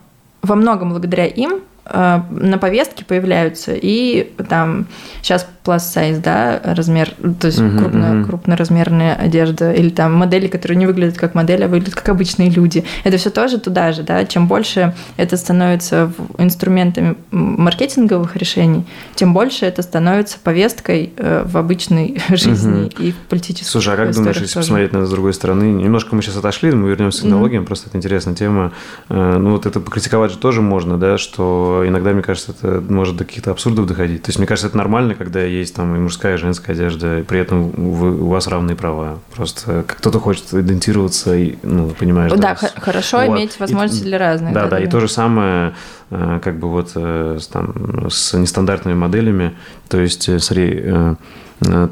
[0.44, 3.74] во многом благодаря им э, на повестке появляются.
[3.74, 4.86] И там
[5.22, 8.26] сейчас plus size, да, размер, то есть uh-huh, крупная, uh-huh.
[8.26, 12.84] крупноразмерная одежда, или там модели, которые не выглядят как модели, а выглядят как обычные люди.
[13.04, 14.26] Это все тоже туда же, да.
[14.26, 22.22] Чем больше это становится инструментами маркетинговых решений, тем больше это становится повесткой э, в обычной
[22.30, 23.04] жизни uh-huh.
[23.04, 24.66] и в политической Слушай, а как думаешь, если тоже?
[24.66, 27.68] посмотреть на это с другой стороны, немножко мы сейчас отошли, мы вернемся к технологиям, uh-huh.
[27.68, 28.74] просто это интересная тема.
[29.10, 33.16] Э, ну вот это покритиковать же тоже можно, да, что иногда, мне кажется, это может
[33.16, 34.24] до каких-то абсурдов доходить.
[34.24, 37.24] То есть, мне кажется, это нормально, когда есть там и мужская, и женская одежда, и
[37.24, 39.20] при этом вы, у вас равные права.
[39.34, 43.38] Просто кто-то хочет идентифицироваться, и, ну, понимаешь, да, да хорошо вот.
[43.38, 44.54] иметь возможности и, для разных.
[44.54, 45.74] Да, да, да, и то же самое
[46.10, 49.56] э, как бы вот э, там, с нестандартными моделями.
[49.90, 50.84] То есть, э, смотри,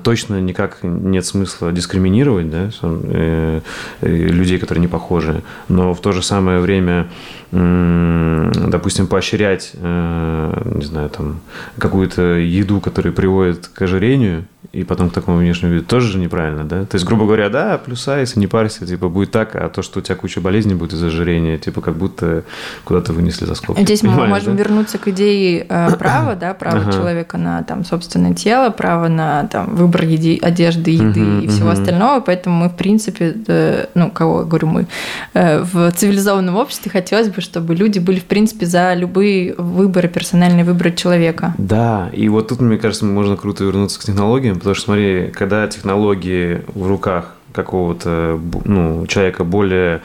[0.03, 3.61] точно никак нет смысла дискриминировать да,
[4.01, 7.07] людей, которые не похожи, но в то же самое время
[7.51, 11.41] допустим, поощрять, э, не знаю, там,
[11.77, 16.63] какую-то еду, которая приводит к ожирению, и потом к такому внешнему виду, тоже же неправильно,
[16.63, 16.85] да?
[16.85, 19.99] То есть, грубо говоря, да, плюс сайз, не парься, типа, будет так, а то, что
[19.99, 22.43] у тебя куча болезней будет из-за ожирения, типа, как будто
[22.85, 23.81] куда-то вынесли за скобки.
[23.81, 24.63] Здесь мы можем да?
[24.63, 26.91] вернуться к идее э, права, да, права ага.
[26.91, 31.69] человека на, там, собственное тело, право на, там, выбор еди, одежды, еды угу, и всего
[31.69, 31.79] угу.
[31.79, 34.87] остального, поэтому мы, в принципе, э, ну, кого, говорю мы,
[35.33, 40.63] э, в цивилизованном обществе хотелось бы, чтобы люди были, в принципе, за любые выборы, персональные
[40.63, 41.55] выборы человека.
[41.57, 45.67] Да, и вот тут, мне кажется, можно круто вернуться к технологиям, потому что, смотри, когда
[45.67, 50.01] технологии в руках какого-то ну, человека более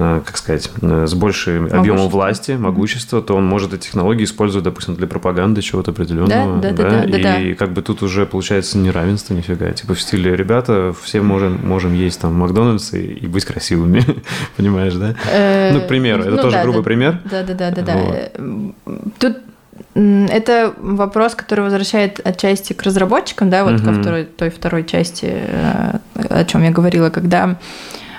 [0.00, 4.64] Э, как сказать, э, с большим объемом власти, могущества, то он может эти технологии использовать,
[4.64, 6.60] допустим, для пропаганды чего-то определенного.
[6.60, 6.90] Да, да, да.
[6.90, 7.56] да, да, да и да.
[7.56, 9.72] как бы тут уже получается неравенство нифига.
[9.72, 14.04] Типа в стиле, ребята, все можем, можем есть там Макдональдс и, и быть красивыми.
[14.56, 15.16] Понимаешь, да?
[15.32, 16.22] Э, ну, к примеру.
[16.22, 17.20] Это ну тоже грубый пример.
[17.28, 18.30] Да, да, да, да, да.
[19.18, 19.38] Тут
[19.94, 25.32] это вопрос, который возвращает отчасти к разработчикам, да, вот ко второй, той второй части,
[26.14, 27.56] о чем я говорила, когда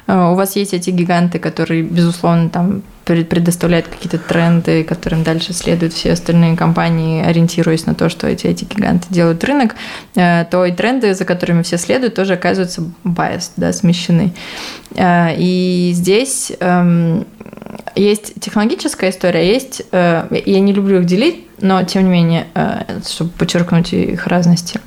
[0.10, 5.94] а, у вас есть эти гиганты, которые, безусловно, там предоставляют какие-то тренды, которым дальше следуют
[5.94, 9.76] все остальные компании, ориентируясь на то, что эти, эти гиганты делают рынок,
[10.16, 14.34] э, то и тренды, за которыми все следуют, тоже оказываются biased, да, смещены.
[14.96, 17.26] Э, и здесь эм,
[17.96, 22.48] есть технологическая история, есть, э, я не люблю их делить, но тем не менее,
[23.06, 24.80] чтобы подчеркнуть их разности,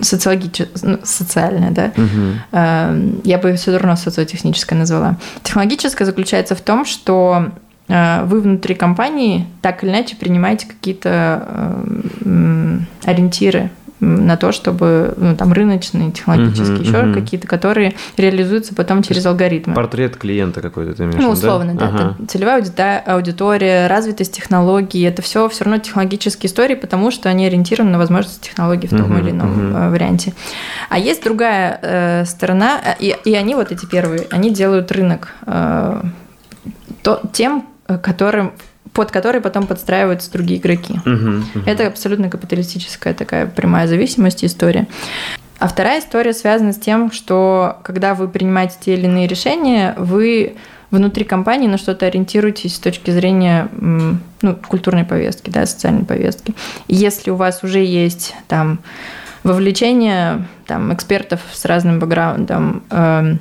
[0.00, 3.20] социологическая, ну, социальная, да, угу.
[3.22, 5.18] я бы все равно социотехническая назвала.
[5.42, 7.50] Технологическая заключается в том, что
[7.88, 11.46] Э, вы внутри компании так или иначе принимаете какие-то
[12.24, 13.70] э, ориентиры
[14.00, 17.14] на то, чтобы ну, там рыночные, технологические, uh-huh, еще uh-huh.
[17.14, 19.74] какие-то, которые реализуются потом через алгоритмы.
[19.74, 21.22] Портрет клиента какой-то ты имеешь?
[21.22, 21.86] Ну, условно, да.
[21.86, 22.16] да ага.
[22.26, 22.64] целевая
[23.06, 28.48] аудитория, развитость технологий, это все все равно технологические истории, потому что они ориентированы на возможности
[28.48, 29.90] технологий в том uh-huh, или ином uh-huh.
[29.90, 30.32] варианте.
[30.88, 36.02] А есть другая э, сторона, и, и они вот эти первые, они делают рынок э,
[37.02, 38.52] то, тем, э, которым
[38.94, 40.94] под который потом подстраиваются другие игроки.
[41.66, 44.86] Это абсолютно капиталистическая такая прямая зависимость история.
[45.58, 50.56] А вторая история связана с тем, что когда вы принимаете те или иные решения, вы
[50.90, 53.68] внутри компании на что-то ориентируетесь с точки зрения
[54.42, 56.54] ну, культурной повестки, да, социальной повестки.
[56.86, 58.78] если у вас уже есть там
[59.42, 63.36] вовлечение там, экспертов с разным бэкграундом, э,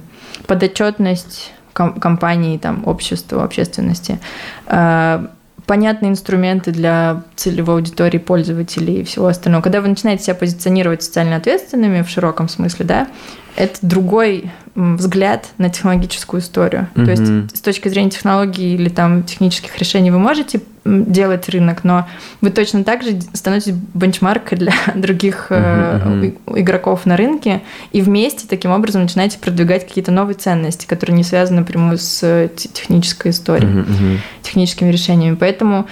[0.47, 4.19] подотчетность компании, там, обществу, общественности.
[4.67, 5.27] Э,
[5.65, 9.61] понятные инструменты для целевой аудитории пользователей и всего остального.
[9.61, 13.07] Когда вы начинаете себя позиционировать социально ответственными в широком смысле, да,
[13.55, 16.87] это другой взгляд на технологическую историю.
[16.95, 17.05] Mm-hmm.
[17.05, 22.07] То есть с точки зрения технологий или там технических решений вы можете делать рынок, но
[22.41, 26.59] вы точно так же становитесь бенчмаркой для других mm-hmm.
[26.59, 31.59] игроков на рынке, и вместе таким образом начинаете продвигать какие-то новые ценности, которые не связаны
[31.59, 34.17] напрямую с э, технической историей, mm-hmm.
[34.41, 35.35] техническими решениями.
[35.35, 35.85] Поэтому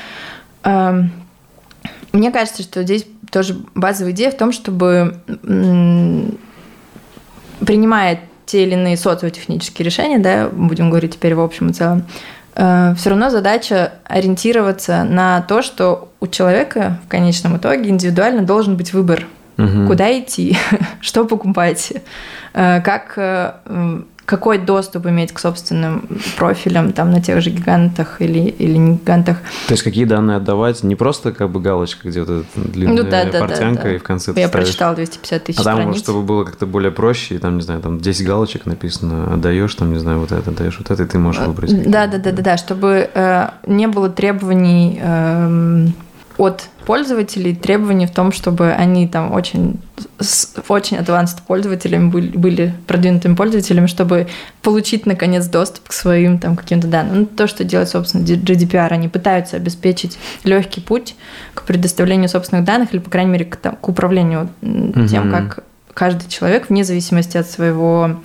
[0.63, 1.03] э,
[2.11, 5.21] мне кажется, что здесь тоже базовая идея в том, чтобы
[7.65, 12.03] принимая те или иные социотехнические решения, да, будем говорить теперь в общем и целом,
[12.55, 18.75] э, все равно задача ориентироваться на то, что у человека в конечном итоге индивидуально должен
[18.75, 19.25] быть выбор,
[19.57, 19.87] угу.
[19.87, 20.57] куда идти,
[21.01, 21.93] что покупать,
[22.53, 23.53] э, как э,
[24.25, 26.07] какой доступ иметь к собственным
[26.37, 29.37] профилям там на тех же гигантах или, или не гигантах.
[29.67, 30.83] То есть какие данные отдавать?
[30.83, 33.95] Не просто как бы галочка где-то длинная ну, да, да, портянка да, да.
[33.95, 35.97] и в конце Я прочитала 250 тысяч А там, страниц.
[35.99, 39.91] чтобы было как-то более проще, и там, не знаю, там 10 галочек написано, отдаешь там,
[39.91, 41.89] не знаю, вот это, отдаешь вот это, и ты можешь выбрать.
[41.89, 45.87] Да, да, да, да, да, чтобы э, не было требований э,
[46.41, 49.79] от пользователей требований в том, чтобы они там очень,
[50.67, 54.27] очень advanced пользователями были, были продвинутыми пользователями, чтобы
[54.63, 57.19] получить, наконец, доступ к своим там каким-то данным.
[57.19, 61.13] Ну, то, что делает, собственно, GDPR, они пытаются обеспечить легкий путь
[61.53, 65.05] к предоставлению собственных данных или, по крайней мере, к, там, к управлению угу.
[65.07, 65.63] тем, как
[65.93, 68.19] каждый человек, вне зависимости от своего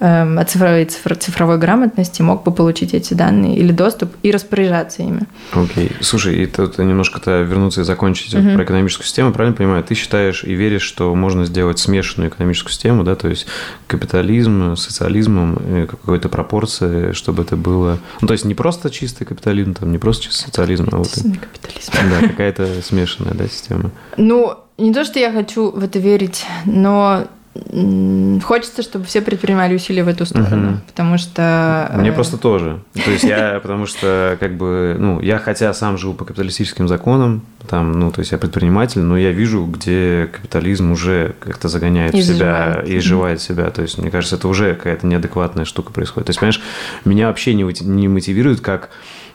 [0.00, 5.22] эм, от цифровой, цифровой грамотности мог бы получить эти данные или доступ и распоряжаться ими.
[5.52, 5.88] Окей.
[5.88, 5.92] Okay.
[6.00, 8.54] Слушай, и тут немножко-то вернуться и закончить uh-huh.
[8.54, 9.32] про экономическую систему.
[9.32, 13.46] Правильно понимаю, ты считаешь и веришь, что можно сделать смешанную экономическую систему, да, то есть
[13.86, 17.98] капитализм, социализм, э, какой-то пропорции, чтобы это было...
[18.20, 21.08] Ну, то есть не просто чистый капитализм, там, не просто чистый социализм, а вот...
[21.08, 21.92] капитализм.
[21.92, 23.90] Да, какая-то смешанная, да, система.
[24.16, 30.04] Ну, не то, что я хочу в это верить, но Хочется, чтобы все предпринимали усилия
[30.04, 30.80] в эту сторону, угу.
[30.86, 31.92] потому что...
[31.94, 32.80] Мне э, просто тоже.
[33.04, 37.42] То есть я, потому что, как бы, ну, я хотя сам живу по капиталистическим законам,
[37.68, 42.22] там, ну, то есть я предприниматель, но я вижу, где капитализм уже как-то загоняет и
[42.22, 43.70] себя и изживает себя.
[43.70, 46.28] То есть, мне кажется, это уже какая-то неадекватная штука происходит.
[46.28, 46.62] То есть, понимаешь,
[47.04, 48.88] меня вообще не, не мотивирует как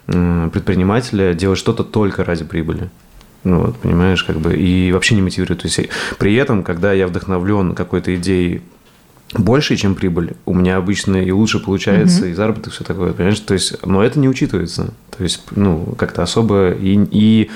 [0.08, 2.90] предпринимателя делать что-то только ради прибыли.
[3.44, 5.62] Ну, вот, понимаешь, как бы, и вообще не мотивирует.
[5.62, 8.62] То есть, при этом, когда я вдохновлен какой-то идеей
[9.34, 12.32] больше, чем прибыль, у меня обычно и лучше получается, mm-hmm.
[12.32, 13.40] и заработок, все такое, понимаешь?
[13.40, 14.94] То есть, но это не учитывается.
[15.16, 17.50] То есть, ну, как-то особо и, и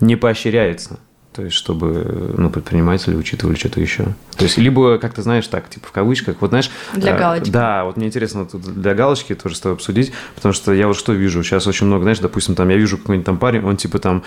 [0.00, 0.98] не поощряется.
[1.32, 4.04] То есть, чтобы ну, предприниматели учитывали что-то еще.
[4.36, 6.70] То есть, либо как-то, знаешь, так, типа в кавычках, вот знаешь...
[6.94, 7.50] Для а, галочки.
[7.50, 10.96] Да, вот мне интересно тут для галочки тоже с тобой обсудить, потому что я вот
[10.96, 13.98] что вижу, сейчас очень много, знаешь, допустим, там я вижу какой-нибудь там парень, он типа
[13.98, 14.22] там,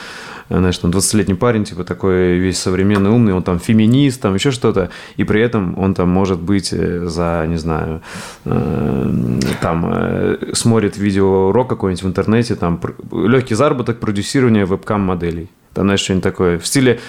[0.49, 4.89] знаешь, там 20-летний парень, типа такой весь современный, умный, он там феминист, там еще что-то,
[5.15, 8.01] и при этом он там может быть э, за, не знаю,
[8.45, 12.81] э, там э, смотрит видео-урок какой-нибудь в интернете, там
[13.11, 16.57] легкий заработок, продюсирование вебкам-моделей там, знаешь, что-нибудь такое.
[16.57, 16.99] В стиле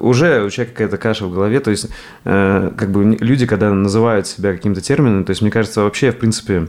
[0.00, 1.88] уже у человека какая-то каша в голове, то есть
[2.24, 6.16] э, как бы люди, когда называют себя каким-то термином, то есть мне кажется, вообще, в
[6.16, 6.68] принципе,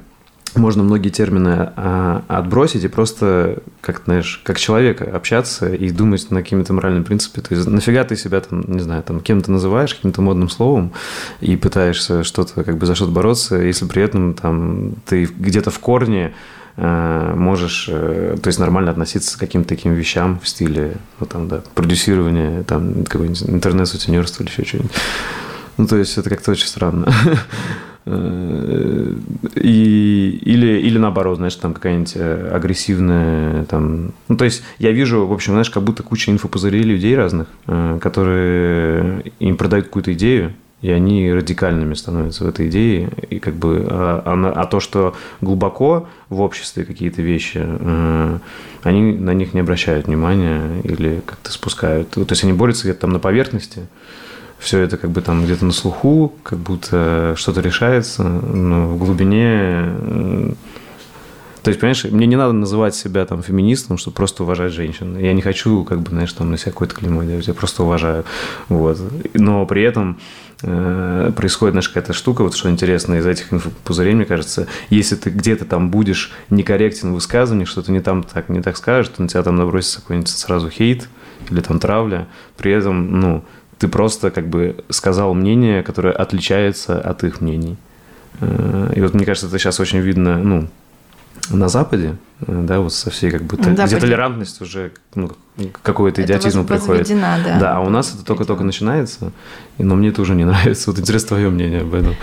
[0.55, 6.41] можно многие термины а, отбросить и просто, как знаешь, как человек общаться и думать на
[6.41, 7.43] какими-то моральными принципами.
[7.43, 10.93] То есть нафига ты себя там, не знаю, там кем-то называешь, каким-то модным словом
[11.41, 15.79] и пытаешься что-то, как бы за что-то бороться, если при этом там ты где-то в
[15.79, 16.33] корне
[16.77, 21.63] можешь, э, то есть нормально относиться к каким-то таким вещам в стиле, ну, там, да,
[21.73, 24.91] продюсирования, там, какое-нибудь интернет-сутенерство или еще что-нибудь.
[25.77, 27.11] Ну, то есть это как-то очень странно.
[28.09, 29.13] Э,
[29.55, 34.13] и, или, или наоборот, знаешь, там какая-нибудь агрессивная, там...
[34.29, 39.23] Ну, то есть я вижу, в общем, знаешь, как будто куча инфопузырей людей разных, которые
[39.39, 44.21] им продают какую-то идею, и они радикальными становятся в этой идее, и как бы, а,
[44.25, 48.39] а, а то, что глубоко в обществе какие-то вещи, э,
[48.83, 52.11] они на них не обращают внимания или как-то спускают.
[52.11, 53.87] То есть они борются где-то там на поверхности,
[54.59, 59.45] все это как бы там где-то на слуху, как будто что-то решается, но в глубине
[59.45, 60.53] э,
[61.67, 65.17] то есть, понимаешь, мне не надо называть себя там феминистом, чтобы просто уважать женщин.
[65.17, 68.23] Я не хочу, как бы, знаешь, там на себя какое-то клеймо делать, я просто уважаю.
[68.69, 68.97] Вот.
[69.33, 70.17] Но при этом
[70.61, 75.29] э, происходит, знаешь, какая-то штука, вот что интересно из этих инфопузырей, мне кажется, если ты
[75.29, 79.27] где-то там будешь некорректен в высказывании, что-то не там так, не так скажешь, то на
[79.27, 81.09] тебя там набросится какой-нибудь сразу хейт
[81.49, 83.43] или там травля, при этом, ну,
[83.77, 87.75] ты просто как бы сказал мнение, которое отличается от их мнений.
[88.39, 90.69] Э, и вот мне кажется, это сейчас очень видно, ну,
[91.49, 93.85] на Западе, э, да, вот со всей как бы, Западе.
[93.85, 95.31] где толерантность уже, ну,
[95.81, 97.07] какой-то идиотизм приходит.
[97.09, 97.59] Да.
[97.59, 99.31] да, а у нас это только-только начинается,
[99.77, 100.89] но мне это уже не нравится.
[100.91, 102.15] Вот интересно твое мнение об этом.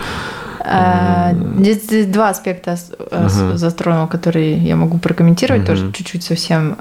[0.67, 3.55] А, здесь два аспекта uh-huh.
[3.55, 5.67] затронул, которые я могу прокомментировать uh-huh.
[5.67, 6.75] тоже чуть-чуть совсем.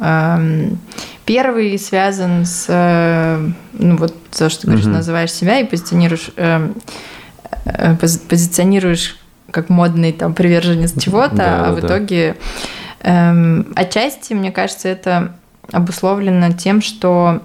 [1.27, 4.93] Первый связан с, э, ну вот то, что ты говоришь, uh-huh.
[4.93, 6.75] называешь себя и позиционируешь, эм,
[8.29, 9.19] позиционируешь
[9.55, 11.87] как модный там приверженец чего-то, да, а в да.
[11.87, 12.37] итоге
[13.01, 15.33] эм, отчасти, мне кажется, это
[15.73, 17.41] обусловлено тем, что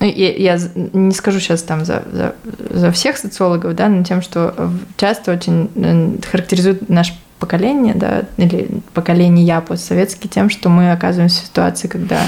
[0.00, 0.58] я, я
[0.92, 2.34] не скажу сейчас там за, за,
[2.70, 9.46] за всех социологов, да, но тем, что часто очень характеризует наше поколение, да, или поколение
[9.46, 12.20] я постсоветский тем, что мы оказываемся в ситуации, когда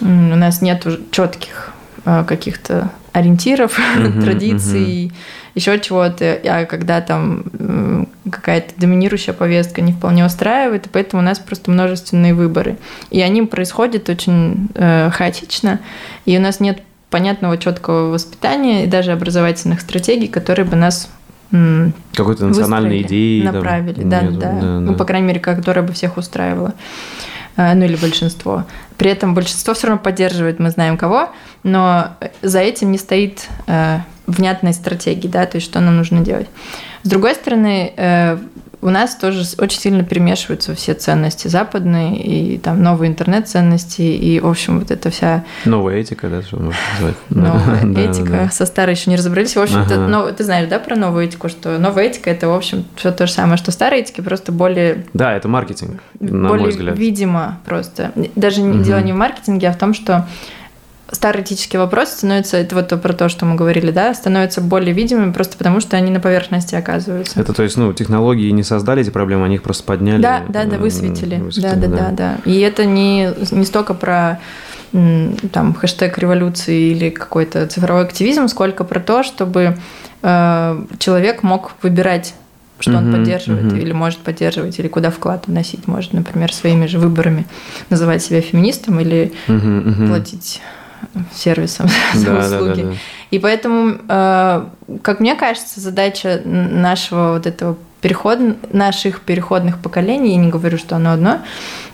[0.00, 1.72] у нас нет четких
[2.04, 5.12] э, каких-то ориентиров, uh-huh, традиций, uh-huh
[5.54, 11.38] еще чего-то, а когда там какая-то доминирующая повестка не вполне устраивает, и поэтому у нас
[11.38, 12.78] просто множественные выборы.
[13.10, 15.80] И они происходят очень э, хаотично,
[16.24, 21.08] и у нас нет понятного четкого воспитания и даже образовательных стратегий, которые бы нас
[22.14, 25.92] какой-то национальной идеи направили, там, да, нету, да, да, ну по крайней мере, которая бы
[25.92, 26.74] всех устраивала,
[27.56, 28.64] э, ну или большинство.
[28.96, 31.28] При этом большинство все равно поддерживает, мы знаем кого,
[31.62, 36.48] но за этим не стоит э, внятной стратегии, да, то есть что нам нужно делать.
[37.02, 38.38] С другой стороны, э,
[38.84, 44.46] у нас тоже очень сильно перемешиваются все ценности западные и там новые интернет-ценности, и, в
[44.46, 45.42] общем, вот эта вся...
[45.64, 47.14] Новая этика, да, что можно назвать?
[47.30, 49.56] Новая этика, со старой еще не разобрались.
[49.56, 52.84] В общем, но ты знаешь, да, про новую этику, что новая этика– это, в общем,
[52.96, 55.06] все то же самое, что старая этика, просто более...
[55.14, 56.98] Да, это маркетинг, на более мой взгляд.
[56.98, 58.12] видимо просто.
[58.36, 60.28] Даже дело не в маркетинге, а в том, что
[61.10, 65.32] старый этический вопрос становится, это вот про то, что мы говорили, да, становятся более видимыми
[65.32, 67.40] просто потому, что они на поверхности оказываются.
[67.40, 70.22] Это то есть, ну, технологии не создали эти проблемы, они их просто подняли.
[70.22, 71.36] Да, да, да, высветили.
[71.36, 72.36] высветили да, да, да, да, да.
[72.50, 74.40] И это не, не столько про
[75.50, 79.76] там хэштег революции или какой-то цифровой активизм, сколько про то, чтобы
[80.22, 82.34] э, человек мог выбирать
[82.80, 83.80] что uh-huh, он поддерживает uh-huh.
[83.80, 85.86] или может поддерживать, или куда вклад вносить.
[85.86, 87.46] Может, например, своими же выборами
[87.88, 90.08] называть себя феминистом или uh-huh.
[90.08, 90.60] платить
[91.32, 92.82] сервисом за услуги.
[92.82, 92.96] Да, да, да.
[93.30, 94.64] И поэтому, э,
[95.02, 98.38] как мне кажется, задача нашего вот этого переход,
[98.72, 101.38] наших переходных поколений, я не говорю, что оно одно,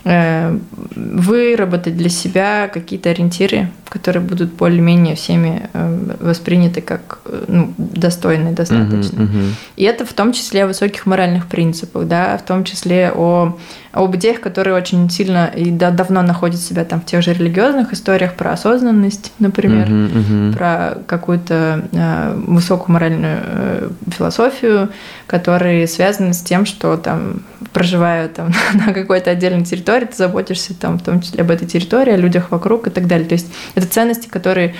[0.05, 9.23] выработать для себя какие-то ориентиры, которые будут более-менее всеми э, восприняты как ну, достойные достаточно.
[9.23, 9.53] Uh-huh, uh-huh.
[9.77, 13.59] И это в том числе о высоких моральных принципах, да, в том числе о
[13.93, 18.35] об идеях, которые очень сильно и давно находят себя там в тех же религиозных историях
[18.35, 20.57] про осознанность, например, uh-huh, uh-huh.
[20.57, 24.91] про какую-то э, высокую моральную э, философию,
[25.27, 27.43] которые связаны с тем, что там
[27.73, 32.13] проживая там на какой-то отдельной территории, ты заботишься там в том числе об этой территории,
[32.13, 33.27] о людях вокруг и так далее.
[33.27, 34.75] То есть это ценности, которые...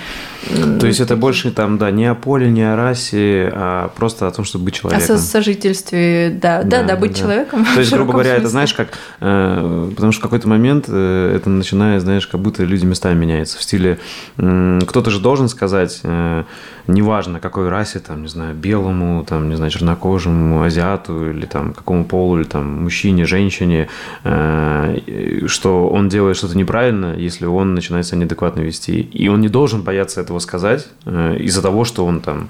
[0.79, 4.31] То есть это больше там, да, не о поле, не о расе, а просто о
[4.31, 5.15] том, чтобы быть человеком.
[5.15, 7.19] О сожительстве, да, да, да, да быть да.
[7.19, 7.65] человеком.
[7.65, 8.41] То есть, грубо говоря, смысле.
[8.41, 8.89] это знаешь, как...
[9.19, 13.57] Э, потому что в какой-то момент э, это начинает, знаешь, как будто люди местами меняются.
[13.57, 13.99] В стиле...
[14.37, 16.43] Кто-то же должен сказать, э,
[16.87, 22.05] неважно, какой расе, там, не знаю, белому, там, не знаю, чернокожему, азиату, или там, какому
[22.05, 23.87] полу, или там, мужчине, женщине,
[24.23, 24.99] э,
[25.47, 29.01] что он делает что-то неправильно, если он начинает себя неадекватно вести.
[29.01, 32.49] И он не должен бояться этого сказать э, из-за того, что он там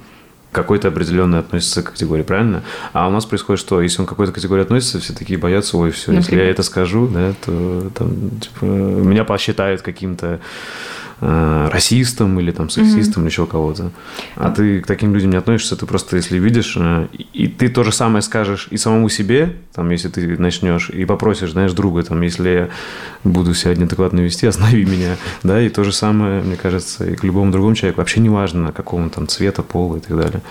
[0.51, 2.63] какой-то определенный относится к категории, правильно?
[2.93, 3.81] А у нас происходит что?
[3.81, 7.07] Если он к какой-то категории относится, все такие боятся, ой, все, если я это скажу,
[7.07, 10.39] да, то там, типа, меня посчитают каким-то
[11.21, 13.25] э, расистом или там сексистом mm-hmm.
[13.25, 13.91] или еще кого-то.
[14.35, 17.83] А ты к таким людям не относишься, ты просто, если видишь, э, и ты то
[17.83, 22.21] же самое скажешь и самому себе, там, если ты начнешь, и попросишь, знаешь, друга, там,
[22.21, 22.69] если я
[23.23, 27.23] буду себя неадекватно вести, останови меня, да, и то же самое, мне кажется, и к
[27.23, 30.41] любому другому человеку, вообще не важно, какого там цвета, пола и так далее.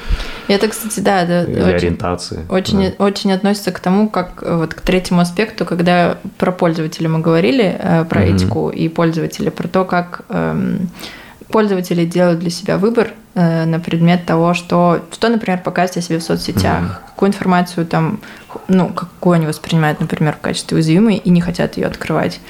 [0.49, 1.45] Это, кстати, да, да.
[1.45, 2.47] Или очень, ориентации.
[2.49, 3.05] Очень, да.
[3.05, 8.05] очень относится к тому, как вот к третьему аспекту, когда про пользователя мы говорили, э,
[8.05, 8.37] про mm-hmm.
[8.37, 10.60] этику и пользователя, про то, как э,
[11.49, 16.19] пользователи делают для себя выбор э, на предмет того, что, что, например, показывать о себе
[16.19, 17.11] в соцсетях, mm-hmm.
[17.11, 18.21] какую информацию там,
[18.69, 22.41] ну, какую они воспринимают, например, в качестве уязвимой и не хотят ее открывать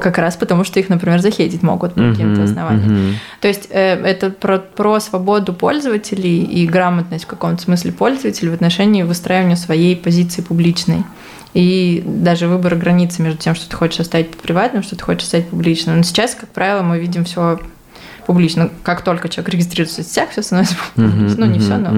[0.00, 2.90] как раз потому, что их, например, захейтить могут по uh-huh, каким-то основаниям.
[2.90, 3.14] Uh-huh.
[3.40, 8.54] То есть э, это про, про свободу пользователей и грамотность в каком-то смысле пользователей в
[8.54, 11.04] отношении выстраивания своей позиции публичной.
[11.54, 15.48] И даже выбор границы между тем, что ты хочешь оставить приватным, что ты хочешь оставить
[15.48, 15.96] публичным.
[15.96, 17.60] Но сейчас, как правило, мы видим все
[18.26, 18.70] публично.
[18.82, 21.26] Как только человек регистрируется в сетях, все становится публично.
[21.26, 21.90] Uh-huh, ну, не uh-huh, все, но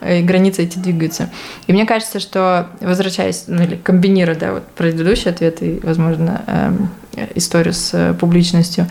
[0.00, 0.22] uh-huh.
[0.22, 1.30] границы эти двигаются.
[1.66, 6.88] И мне кажется, что, возвращаясь, ну, или комбинируя, да, вот предыдущий ответ и, возможно, эм,
[7.34, 8.86] историю с э, публичностью,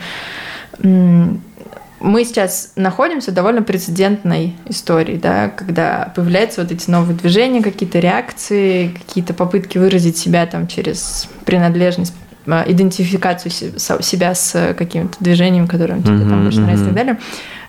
[2.00, 7.98] мы сейчас находимся в довольно прецедентной истории, да, когда появляются вот эти новые движения, какие-то
[7.98, 12.14] реакции, какие-то попытки выразить себя там через принадлежность
[12.46, 17.18] а, идентификацию себя с каким-то движением, которое тебе mm-hmm, там больше нравится и так далее.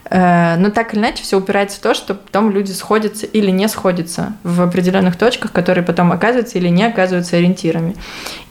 [0.09, 3.67] Э, но так или иначе все упирается в то, что потом люди сходятся или не
[3.67, 7.95] сходятся в определенных точках, которые потом оказываются или не оказываются ориентирами.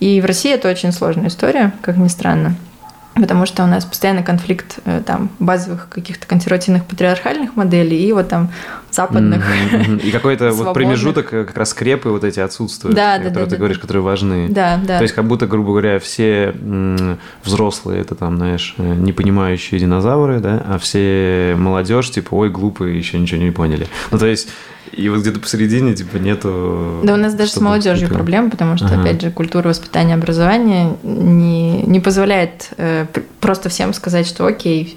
[0.01, 2.57] И в России это очень сложная история, как ни странно
[3.21, 8.29] потому что у нас постоянно конфликт э, там базовых каких-то консервативных патриархальных моделей и вот
[8.29, 8.51] там
[8.91, 9.45] западных.
[10.05, 13.51] И какой-то вот промежуток э, как раз скрепы вот эти отсутствуют, да, которые да, ты
[13.51, 14.49] да, говоришь, которые важны.
[14.49, 14.99] Да, да.
[14.99, 16.55] То есть как будто, грубо говоря, все
[17.43, 22.97] взрослые это там, знаешь, э, не понимающие динозавры, да, а все молодежь типа, ой, глупые,
[22.97, 23.87] еще ничего не поняли.
[24.11, 24.49] Ну то есть
[24.93, 27.01] и вот где-то посередине, типа, нету...
[27.05, 29.03] Да у нас даже с молодежью проблем, потому что, ага.
[29.03, 33.07] опять же, культура воспитания образования не, не позволяет э,
[33.41, 34.97] просто всем сказать, что окей,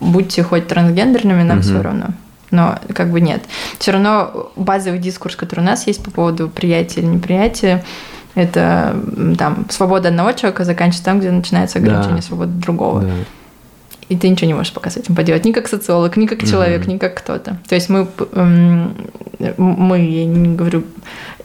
[0.00, 1.64] будьте хоть трансгендерными, нам угу.
[1.64, 2.06] все равно.
[2.50, 3.42] Но как бы нет.
[3.78, 7.84] Все равно базовый дискурс, который у нас есть по поводу приятия или неприятия,
[8.34, 8.96] это
[9.36, 12.22] там свобода одного человека заканчивается там, где начинается ограничение да.
[12.22, 13.02] свободы другого.
[13.02, 13.10] Да
[14.08, 16.82] и ты ничего не можешь пока с этим поделать, ни как социолог, ни как человек,
[16.82, 16.94] mm-hmm.
[16.94, 17.58] ни как кто-то.
[17.68, 18.96] То есть мы, эм,
[19.56, 20.84] мы, я не говорю,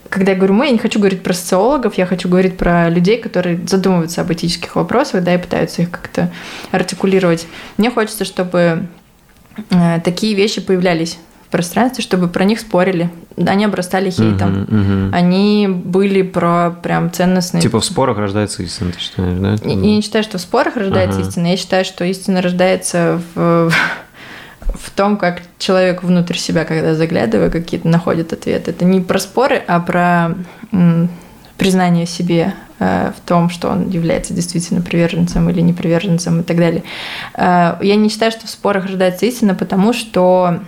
[0.09, 3.17] когда я говорю мы, я не хочу говорить про социологов, я хочу говорить про людей,
[3.17, 6.31] которые задумываются об этических вопросах, да, и пытаются их как-то
[6.71, 7.47] артикулировать.
[7.77, 8.87] Мне хочется, чтобы
[9.69, 11.17] э, такие вещи появлялись
[11.53, 13.09] пространстве, чтобы про них спорили.
[13.37, 14.63] Они обрастали хейтом.
[14.63, 15.15] Мгм, мгм.
[15.15, 17.61] Они были про прям ценностные...
[17.61, 19.51] Типа в спорах рождается истина, ты считаешь, да?
[19.63, 21.29] Я, я не считаю, что в спорах рождается Ага.
[21.29, 21.47] истина.
[21.47, 23.71] Я считаю, что истина рождается в,
[24.61, 28.71] в том, как человек внутрь себя, когда заглядывая, какие-то находит ответы.
[28.71, 30.35] Это не про споры, а про
[31.57, 36.57] признание себе э, в том, что он является действительно приверженцем или не приверженцем и так
[36.57, 36.83] далее.
[37.35, 40.59] Э, Я не считаю, что в спорах рождается истина, потому что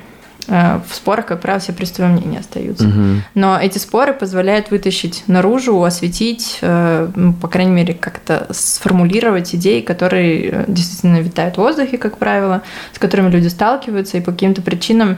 [0.47, 2.85] в спорах, как правило, все преступные мнения остаются.
[2.85, 3.23] Мгм.
[3.33, 9.81] Но эти споры позволяют вытащить наружу, осветить, э, ну, по крайней мере, как-то сформулировать идеи,
[9.81, 12.61] которые э, действительно витают в воздухе, как правило,
[12.93, 15.17] с которыми люди сталкиваются и по каким-то причинам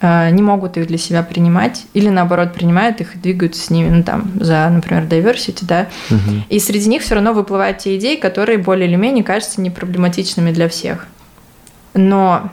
[0.00, 3.88] э, не могут их для себя принимать или наоборот принимают их и двигаются с ними,
[3.88, 5.88] ну там, за, например, diversity, да.
[6.10, 6.44] Мгм.
[6.48, 10.68] И среди них все равно выплывают те идеи, которые более или менее кажутся непроблематичными для
[10.68, 11.06] всех.
[11.94, 12.50] Но,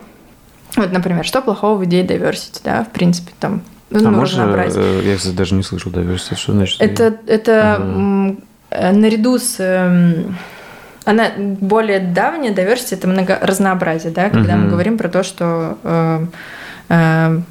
[0.78, 5.11] вот, например, что плохого в идее diversity, да, в принципе, там, ну, а можно, разнообразие.
[5.11, 6.82] я, кстати, даже не слышал diversity, что значит?
[6.82, 8.36] Это, это Ага.
[8.72, 9.55] э, наряду с...
[9.59, 10.38] эм,
[11.03, 14.69] Она более давняя, diversity– это много разнообразие, да, когда мы Мгм.
[14.69, 16.26] говорим про то, что э,
[16.89, 17.41] э,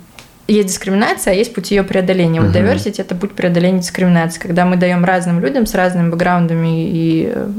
[0.46, 2.40] есть дискриминация, а есть пути ее преодоления.
[2.40, 2.58] Вот Мгм.
[2.58, 7.50] diversity– это путь преодоления дискриминации, когда мы даем разным людям с разными бэкграундами и, э,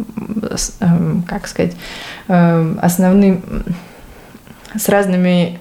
[1.27, 1.75] как сказать,
[2.27, 3.43] основным,
[4.75, 5.59] с разными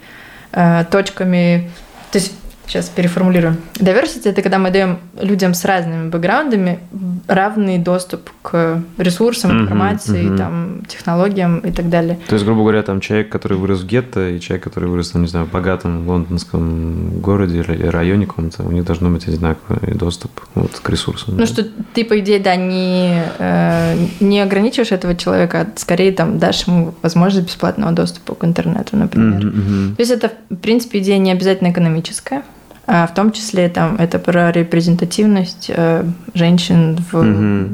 [0.53, 1.71] э, точками,
[2.11, 2.33] то есть
[2.71, 3.57] Сейчас переформулирую.
[3.75, 6.79] Diversity– это когда мы даем людям с разными бэкграундами
[7.27, 10.37] равный доступ к ресурсам, Мгм, информации, мгм.
[10.37, 12.21] там, технологиям и так далее.
[12.29, 15.23] То есть, грубо говоря, там человек, который вырос в гетто, и человек, который вырос, там,
[15.23, 20.31] не знаю, в богатом лондонском городе или районе каком-то, у них должно быть одинаковый доступ
[20.55, 21.35] вот, к ресурсам.
[21.35, 21.47] Ну, да?
[21.47, 26.69] что ты, по идее, да, не, э, не ограничиваешь этого человека, а скорее там дашь
[26.69, 29.45] ему возможность бесплатного доступа к интернету, например.
[29.45, 29.97] Мгм, мгм.
[29.97, 32.45] То есть это, в принципе, идея не обязательно экономическая,
[32.91, 37.73] в том числе там, это про репрезентативность э, женщин в,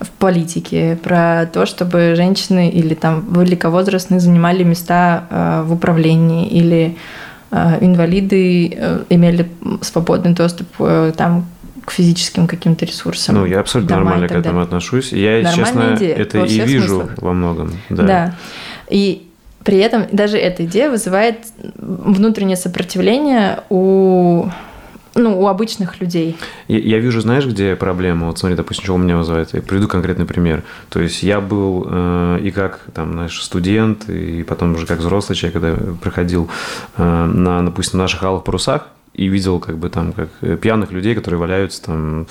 [0.00, 6.96] в политике, про то, чтобы женщины или там великовозрастные занимали места э, в управлении, или
[7.50, 8.66] э, инвалиды
[9.10, 9.50] имели
[9.82, 10.68] свободный доступ
[11.16, 11.46] там,
[11.84, 13.34] к физическим каким-то ресурсам.
[13.34, 14.62] Ну, я абсолютно дома нормально к этому далее.
[14.62, 15.12] отношусь.
[15.12, 17.22] Я, Нормальная честно, идея это и вижу смыслах.
[17.22, 17.72] во многом.
[17.90, 18.02] Да.
[18.02, 18.34] Да.
[18.88, 19.28] И
[19.64, 21.38] при этом даже эта идея вызывает
[21.76, 24.46] внутреннее сопротивление у,
[25.14, 26.36] ну, у обычных людей.
[26.68, 28.26] Я, я вижу, знаешь, где проблема?
[28.26, 29.52] Вот смотри, допустим, что у меня вызывает.
[29.54, 30.62] Я приведу конкретный пример.
[30.88, 35.36] То есть я был э, и как там, знаешь, студент, и потом уже как взрослый
[35.36, 36.48] человек, когда приходил
[36.96, 41.14] э, на, допустим, наших алых парусах, и видел как бы там как э, пьяных людей,
[41.14, 42.26] которые валяются там.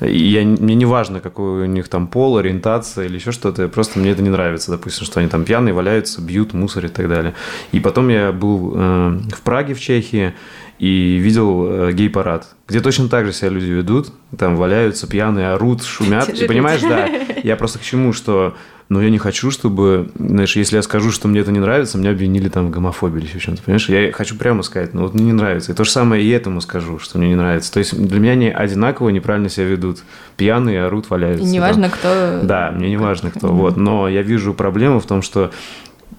[0.00, 3.98] И я, мне не важно, какой у них там пол, ориентация или еще что-то, просто
[3.98, 7.34] мне это не нравится, допустим, что они там пьяные валяются, бьют, мусорят и так далее.
[7.72, 10.34] И потом я был э, в Праге, в Чехии,
[10.78, 15.84] и видел э, гей-парад, где точно так же себя люди ведут, там валяются пьяные, орут,
[15.84, 16.30] шумят.
[16.30, 17.08] И понимаешь, да,
[17.44, 18.56] я просто к чему, что
[18.88, 22.10] но я не хочу, чтобы, знаешь, если я скажу, что мне это не нравится, меня
[22.10, 23.88] обвинили там в гомофобии или еще в чем-то, понимаешь?
[23.88, 25.72] Я хочу прямо сказать, ну вот мне не нравится.
[25.72, 27.72] И то же самое и этому скажу, что мне не нравится.
[27.72, 30.00] То есть для меня они одинаково неправильно себя ведут.
[30.36, 31.46] Пьяные, орут, валяются.
[31.46, 32.40] И неважно, кто...
[32.42, 33.48] Да, мне не важно кто.
[33.48, 35.52] Вот, но я вижу проблему в том, что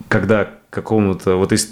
[0.08, 1.70] когда какому-то, вот если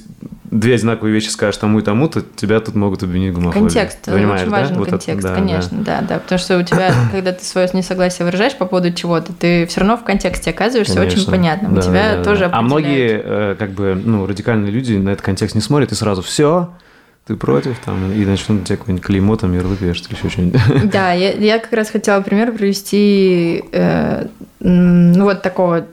[0.52, 3.60] две одинаковые вещи скажешь тому и тому, то тебя тут могут обвинить в гомофобии.
[3.68, 4.58] Контекст, Понимаешь, очень да?
[4.60, 6.02] важен Вот это- контекст, да, конечно, да.
[6.02, 9.80] да, потому что у тебя, когда ты свое несогласие выражаешь по поводу чего-то, ты все
[9.82, 11.32] равно в контексте оказываешься очень Конечно.
[11.32, 12.58] понятным, Да, у тебя да, тоже да.
[12.58, 16.22] А многие, э, как бы, ну, радикальные люди на этот контекст не смотрят и сразу
[16.22, 16.70] все,
[17.26, 20.60] ты против, там, и начнут на тебя какое-нибудь клеймо, там, ярлык вешать или еще что-нибудь.
[20.92, 24.26] Да, я, я как раз хотела пример привести, э,
[24.60, 25.86] ну вот такого,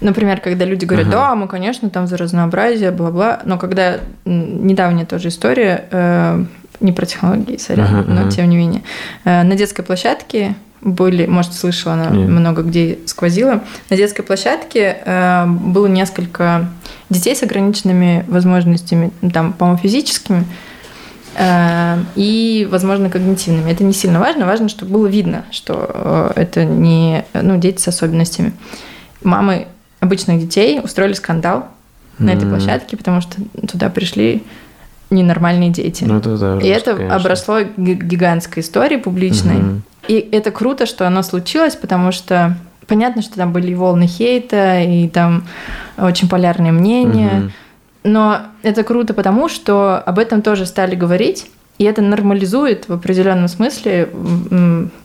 [0.00, 1.16] например, когда люди говорят, Ага.
[1.16, 6.44] да, мы, конечно, там за разнообразие, бла-бла, но когда недавняя тоже история, э,
[6.80, 8.30] не про технологии, сорян, Ага, но ага.
[8.30, 8.82] тем не менее,
[9.24, 10.54] э, на детской площадке
[10.84, 12.28] были, может, слышала, она Нет.
[12.28, 13.62] много где сквозила.
[13.88, 16.68] На детской площадке э, было несколько
[17.08, 20.44] детей с ограниченными возможностями, ну, там, по-моему, физическими,
[21.36, 23.70] э, и, возможно, когнитивными.
[23.70, 25.90] Это не сильно важно, важно, чтобы было видно, что
[26.36, 28.52] э, это не ну, дети с особенностями.
[29.24, 29.66] Мамы
[30.00, 31.66] обычных детей устроили скандал
[32.18, 34.44] на этой площадке, потому что туда пришли
[35.10, 36.04] ненормальные дети.
[36.04, 37.16] Ну, это да, И жестко, это конечно.
[37.16, 39.54] обросло ги- гигантской историей публичной.
[39.56, 39.82] Мгм.
[40.08, 42.56] И это круто, что оно случилось, потому что
[42.86, 45.44] понятно, что там были и волны хейта, и там
[45.98, 47.30] очень полярные мнения.
[47.32, 47.52] Мгм.
[48.04, 53.48] Но это круто потому, что об этом тоже стали говорить, И это нормализует в определенном
[53.48, 54.08] смысле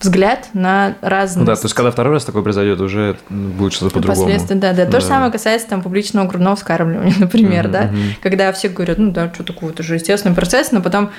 [0.00, 1.40] взгляд на разные.
[1.40, 4.26] Ну да, то есть когда второй раз такое произойдет, уже будет что-то по-другому.
[4.26, 4.84] Последствия, да, да.
[4.86, 5.00] То да.
[5.00, 7.70] же самое касается там публичного грудного вскармливания, например, mm-hmm.
[7.70, 7.90] да,
[8.22, 11.10] когда все говорят, ну да, что такое, это же естественный процесс, но потом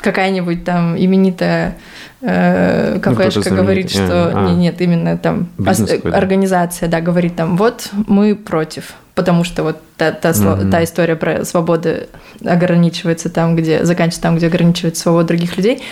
[0.00, 1.76] какая-нибудь там именитая
[2.20, 5.48] э, ну, кафешка ну, говорит, что а, нет, именно там
[6.12, 10.70] организация, да, говорит там, вот мы против, потому что вот та, та, mm-hmm.
[10.70, 11.90] та история про свободу
[12.42, 15.82] ограничивается там, где заканчивается там, где ограничивается свобода других людей.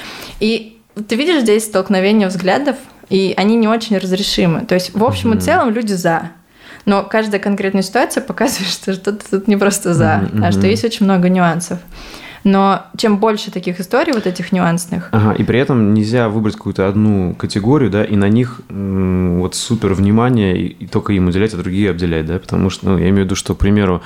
[0.41, 2.76] И ты видишь здесь столкновение взглядов,
[3.11, 4.64] и они не очень разрешимы.
[4.64, 5.37] То есть в общем mm-hmm.
[5.37, 6.31] и целом люди за.
[6.87, 10.47] Но каждая конкретная ситуация показывает, что что-то тут не просто за, mm-hmm.
[10.47, 11.81] а что есть очень много нюансов.
[12.45, 15.09] Но чем больше таких историй, вот этих нюансных.
[15.12, 19.95] Ага, и при этом нельзя выбрать какую-то одну категорию, да, и на них вот супер
[19.95, 23.22] внимание, и, и только им уделять, а другие обделять, да, потому что, ну, я имею
[23.22, 24.03] в виду, что, к примеру,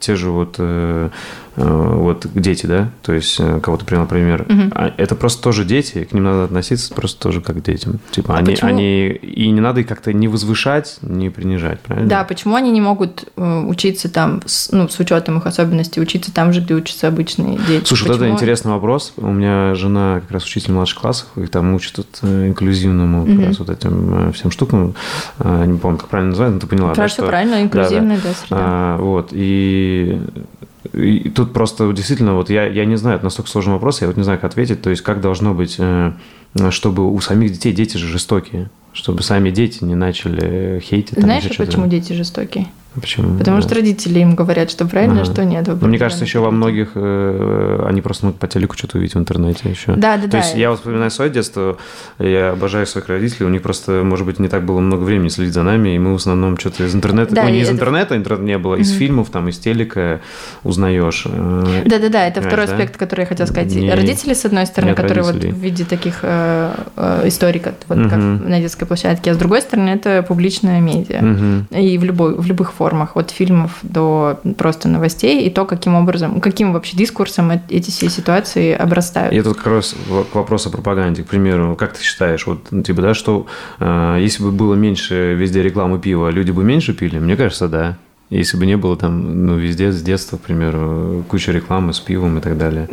[0.00, 1.10] те же вот, э,
[1.56, 4.74] э, вот дети, да, то есть э, кого-то привел пример, угу.
[4.96, 8.00] это просто тоже дети, к ним надо относиться просто тоже как к детям.
[8.10, 8.70] Типа а они, почему?
[8.70, 12.08] они и не надо их как-то не возвышать, не принижать, правильно?
[12.08, 16.52] Да, почему они не могут учиться там, с, ну, с учетом их особенностей, учиться там
[16.52, 17.86] же, где учатся обычные дети?
[17.86, 18.18] Слушай, почему?
[18.18, 19.12] вот это интересный вопрос.
[19.16, 23.36] У меня жена как раз учитель младших классов, их там учат вот инклюзивному угу.
[23.36, 24.94] как раз вот этим всем штукам.
[25.38, 27.26] Не помню, как правильно называется, но ты поняла, Правильно, да, что...
[27.26, 28.28] правильно, инклюзивная, да, да.
[28.28, 28.56] да среда.
[28.60, 29.83] А, вот, и
[30.92, 34.16] и, тут просто действительно, вот я, я не знаю, это настолько сложный вопрос, я вот
[34.16, 34.82] не знаю, как ответить.
[34.82, 36.12] То есть, как должно быть, э,
[36.70, 41.18] чтобы у самих детей, дети же жестокие, чтобы сами дети не начали хейтить.
[41.18, 42.68] Знаешь, почему дети жестокие?
[43.00, 43.38] Почему?
[43.38, 45.32] Потому что родители им говорят, что правильно, ага.
[45.32, 45.66] что нет.
[45.66, 49.18] Но мне кажется, еще во многих э, они просто могут по телеку что-то увидеть в
[49.18, 49.94] интернете еще.
[49.94, 50.38] Да, да, То да.
[50.38, 51.76] есть я вспоминаю свое детство,
[52.18, 55.54] я обожаю своих родителей, у них просто, может быть, не так было много времени следить
[55.54, 57.74] за нами, и мы в основном что-то из интернета, да, ну, не из это...
[57.74, 60.20] интернета, интернета не было, из mm фильмов, там, из телека
[60.62, 61.24] узнаешь.
[61.26, 62.74] Э, да, да, да, это второй да?
[62.74, 63.74] аспект, который я хотела сказать.
[63.74, 63.92] Не...
[63.92, 65.50] Родители, с одной стороны, которые родителей.
[65.50, 67.28] вот в виде таких э, э,
[67.88, 71.20] вот, как на детской площадке, а с другой стороны, это публичная медиа.
[71.20, 73.14] mm И в, любой, в любых формах.
[73.34, 78.72] Фильм фильмов до просто новостей и то, каким образом, каким вообще дискурсом эти все ситуации
[78.72, 79.32] обрастают.
[79.32, 79.94] И это как раз
[80.32, 81.22] к вопросу о пропаганде.
[81.22, 83.46] К примеру, как ты считаешь, вот, ну, типа, да, что
[83.80, 87.18] э, если бы было меньше везде рекламы пива, люди бы меньше пили?
[87.18, 87.96] Мне кажется, да.
[88.34, 92.38] Если бы не было там, ну, везде с детства, к примеру, куча рекламы с пивом
[92.38, 92.88] и так далее.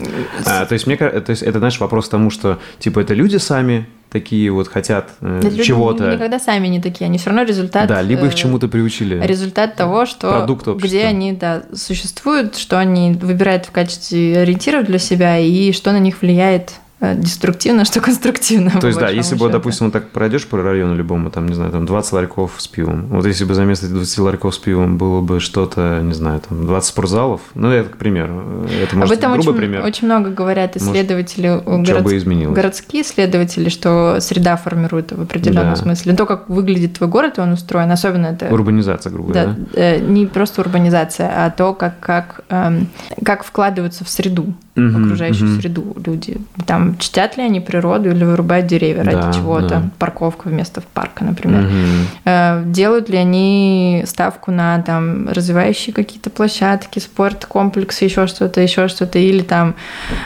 [0.45, 3.37] А, то есть, мне то есть, это, знаешь, вопрос к тому, что, типа, это люди
[3.37, 6.03] сами такие вот хотят э, чего-то.
[6.03, 7.87] Люди никогда сами не такие, они все равно результат.
[7.87, 9.19] Да, либо их э, чему-то приучили.
[9.25, 15.39] Результат того, что где они да, существуют, что они выбирают в качестве ориентиров для себя
[15.39, 18.79] и что на них влияет Э, деструктивно, что конструктивно.
[18.79, 21.71] То есть, да, если бы, допустим, вот так пройдешь по району любому, там, не знаю,
[21.71, 23.07] там 20 ларьков с пивом.
[23.07, 26.65] Вот если бы за место 20 ларьков с пивом было бы что-то, не знаю, там
[26.67, 28.65] 20 спортзалов, ну, это к примеру.
[28.81, 29.83] Это, может, Об этом грубый очень, пример.
[29.83, 32.03] очень много говорят исследователи, может, город...
[32.03, 32.55] бы изменилось?
[32.55, 35.75] городские исследователи, что среда формирует в определенном да.
[35.75, 36.13] смысле.
[36.13, 38.53] То, как выглядит твой город, и он устроен, особенно это...
[38.53, 39.47] Урбанизация, грубо говоря.
[39.47, 39.81] Да, да?
[39.81, 42.89] Э, не просто урбанизация, а то, как, как, эм,
[43.25, 45.59] как вкладываются в среду угу, окружающую угу.
[45.59, 46.37] среду люди.
[46.65, 49.89] Там чтят ли они природу или вырубают деревья ради да, чего-то, да.
[49.97, 51.65] парковка вместо парка, например.
[51.65, 52.71] Угу.
[52.71, 59.19] Делают ли они ставку на там развивающие какие-то площадки, спорт, комплексы, еще что-то, еще что-то,
[59.19, 59.75] или там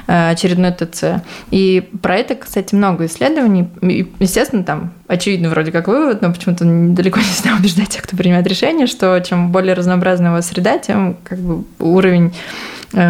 [0.07, 1.21] э, очередной ТЦ.
[1.51, 3.67] И про это, кстати, много исследований.
[3.81, 8.17] И, естественно, там очевидно вроде как вывод, но почему-то далеко не знаю убеждать тех, кто
[8.17, 12.33] принимает решение, что чем более разнообразная у вас среда, тем как бы уровень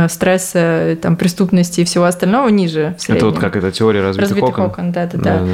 [0.10, 2.96] стресса, там, преступности и всего остального ниже.
[3.08, 4.66] Это вот как эта теория разбитых, разбитых окон?
[4.66, 5.46] окон да, да, да, да.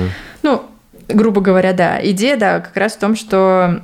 [0.44, 0.64] Ну,
[1.08, 2.00] грубо говоря, да.
[2.02, 3.82] Идея, да, как раз в том, что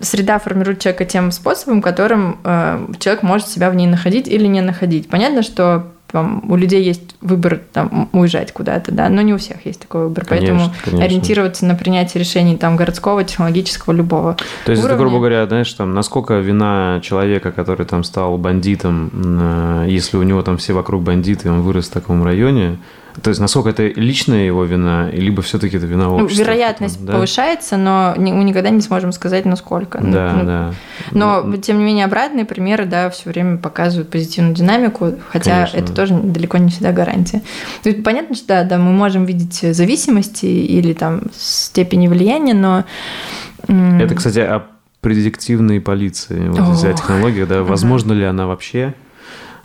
[0.00, 4.60] среда формирует человека тем способом, которым э, человек может себя в ней находить или не
[4.60, 5.08] находить.
[5.08, 9.64] Понятно, что там, у людей есть выбор там, уезжать куда-то, да, но не у всех
[9.64, 11.04] есть такой выбор, конечно, поэтому конечно.
[11.04, 14.36] ориентироваться на принятие решений там городского, технологического, любого.
[14.66, 14.94] То есть, уровня...
[14.94, 20.22] это, грубо говоря, знаешь, там, насколько вина человека, который там стал бандитом, э, если у
[20.22, 22.78] него там все вокруг бандиты, и он вырос в таком районе,
[23.20, 26.44] то есть, насколько это личная его вина, либо все-таки это вина ну, общества?
[26.44, 27.12] Вероятность да?
[27.12, 30.00] повышается, но мы никогда не сможем сказать, насколько.
[30.02, 30.74] Ну, да, ну, да.
[31.10, 35.76] Но, ну, тем не менее, обратные примеры, да, все время показывают позитивную динамику, хотя конечно.
[35.76, 37.42] это тоже далеко не всегда гарантия.
[37.82, 42.84] То есть, понятно, что да, да, мы можем видеть зависимости или там степени влияния, но...
[43.68, 44.62] Это, кстати, о
[45.02, 48.94] предиктивной полиции, вот, о, технологиях, да, возможно ли она вообще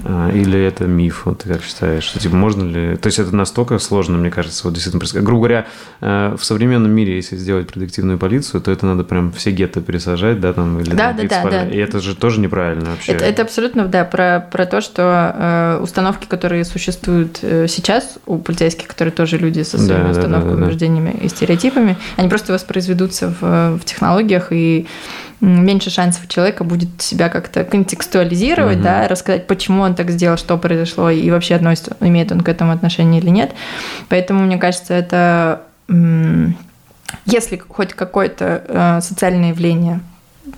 [0.04, 2.04] или это миф, вот ты как считаешь?
[2.04, 2.98] Что, типа, можно ли...
[2.98, 5.04] То есть это настолько сложно, мне кажется, вот действительно...
[5.24, 5.68] Грубо говоря,
[6.02, 10.40] э, в современном мире, если сделать предиктивную полицию, то это надо прям все гетто пересажать,
[10.40, 11.66] да, там, или да, да, да, да.
[11.68, 13.14] И это же тоже неправильно вообще.
[13.14, 18.38] Это, это абсолютно, да, про, про то, что э, установки, которые существуют э, сейчас у
[18.38, 20.66] полицейских, которые тоже люди со своими да, установками, да, да, да.
[20.68, 24.88] убеждениями и стереотипами, они просто воспроизведутся в, в технологиях и
[25.40, 28.84] меньше шансов у человека будет себя как-то контекстуализировать, угу.
[28.84, 32.72] да, рассказать, почему он так сделал, что произошло, и вообще относится, имеет он к этому
[32.72, 33.52] отношение или нет.
[34.10, 35.62] Поэтому, мне кажется, это
[37.26, 40.02] если хоть какое-то э, социальное явление,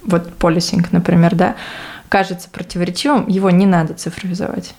[0.03, 1.55] вот полисинг, например, да,
[2.09, 4.73] кажется противоречивым, его не надо цифровизовать.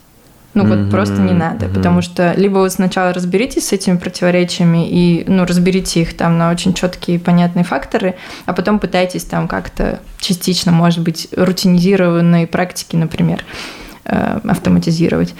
[0.53, 0.91] Ну вот mm-hmm.
[0.91, 1.73] просто не надо, mm-hmm.
[1.73, 6.51] потому что либо вы сначала разберитесь с этими противоречиями и ну разберите их там на
[6.51, 13.45] очень четкие понятные факторы, а потом пытайтесь там как-то частично, может быть, рутинизированные практики, например,
[14.05, 15.33] э, автоматизировать.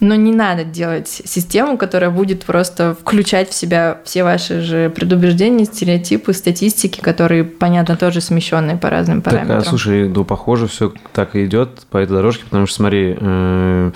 [0.00, 5.64] Но не надо делать систему, которая будет просто включать в себя все ваши же предубеждения,
[5.64, 9.58] стереотипы, статистики, которые, понятно, тоже смещенные по разным параметрам.
[9.58, 13.16] Так, а, слушай, ну, похоже, все так и идет по этой дорожке, потому что, смотри,
[13.18, 13.92] э- Э,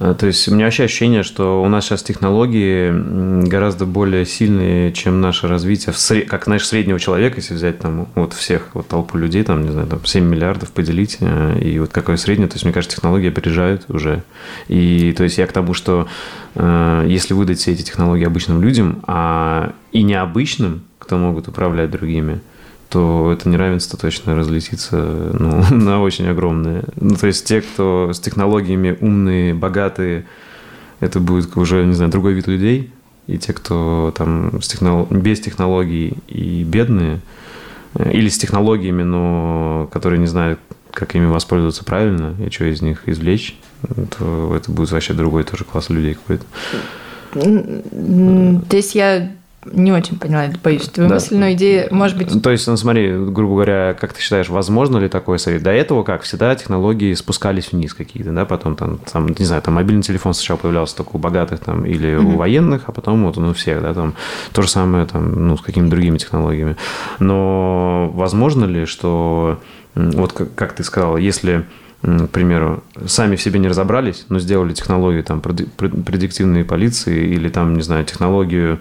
[0.00, 5.20] то есть у меня вообще ощущение, что у нас сейчас технологии гораздо более сильные, чем
[5.20, 5.92] наше развитие,
[6.22, 9.88] как, знаешь, среднего человека, если взять там вот всех, вот толпу людей, там, не знаю,
[9.88, 13.84] там 7 миллиардов поделить, э, и вот какое среднее, то есть, мне кажется, технологии опережают
[13.88, 14.22] уже.
[14.68, 16.08] И то есть я к тому, что
[16.54, 22.40] э, если выдать все эти технологии обычным людям, а и необычным, кто могут управлять другими,
[22.90, 26.84] то это неравенство точно разлетится ну, на очень огромное.
[26.96, 30.26] Ну, то есть те, кто с технологиями умные, богатые,
[30.98, 32.92] это будет уже, не знаю, другой вид людей.
[33.26, 35.10] И те, кто там с технолог...
[35.12, 37.20] без технологий и бедные,
[37.94, 40.58] э, или с технологиями, но которые не знают,
[40.90, 43.56] как ими воспользоваться правильно и что из них извлечь,
[44.18, 46.44] то это будет вообще другой тоже класс людей какой-то.
[47.32, 49.30] То есть я
[49.66, 51.16] не очень поняла, боюсь, твою да.
[51.16, 52.42] мысль, но идея, может быть...
[52.42, 55.62] То есть, ну, смотри, грубо говоря, как ты считаешь, возможно ли такое совет?
[55.62, 59.74] До этого, как всегда, технологии спускались вниз какие-то, да, потом там, там, не знаю, там
[59.74, 62.34] мобильный телефон сначала появлялся только у богатых там или mm-hmm.
[62.34, 64.14] у военных, а потом вот он у всех, да, там
[64.52, 66.76] то же самое там, ну, с какими-то другими технологиями.
[67.18, 69.60] Но возможно ли, что,
[69.94, 71.66] вот как, как ты сказал, если
[72.02, 77.74] к примеру, сами в себе не разобрались, но сделали технологию там предиктивной полиции или там,
[77.74, 78.80] не знаю, технологию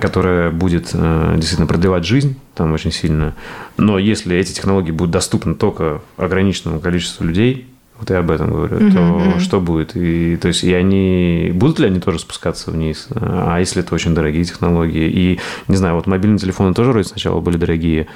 [0.00, 3.34] которая будет э, действительно продлевать жизнь там очень сильно.
[3.76, 7.66] Но если эти технологии будут доступны только ограниченному количеству людей,
[7.98, 9.34] вот я об этом говорю, mm-hmm.
[9.34, 9.96] то что будет?
[9.96, 13.08] И, то есть, и они, будут ли они тоже спускаться вниз?
[13.14, 15.08] А если это очень дорогие технологии?
[15.08, 18.08] И, не знаю, вот мобильные телефоны тоже вроде сначала были дорогие,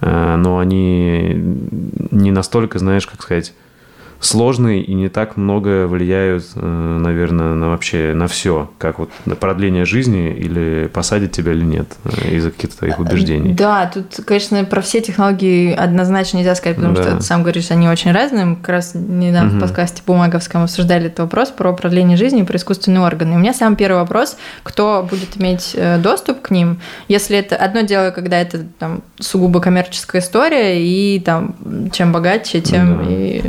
[0.00, 1.34] э, но они
[2.10, 3.54] не настолько, знаешь, как сказать,
[4.22, 9.34] сложные и не так много влияют, э, наверное, на вообще на все, как вот на
[9.34, 13.52] продление жизни или посадить тебя или нет э, из-за каких-то твоих убеждений.
[13.52, 17.02] Да, тут, конечно, про все технологии однозначно нельзя сказать, потому да.
[17.02, 18.44] что ты сам говоришь, они очень разные.
[18.44, 19.58] Мы как раз недавно угу.
[19.58, 23.32] в подкасте Бумаговском обсуждали этот вопрос про продление жизни и про искусственные органы.
[23.32, 27.56] И у меня самый первый вопрос, кто будет иметь э, доступ к ним, если это
[27.56, 31.56] одно дело, когда это там сугубо коммерческая история, и там
[31.92, 33.12] чем богаче, тем да.
[33.12, 33.42] и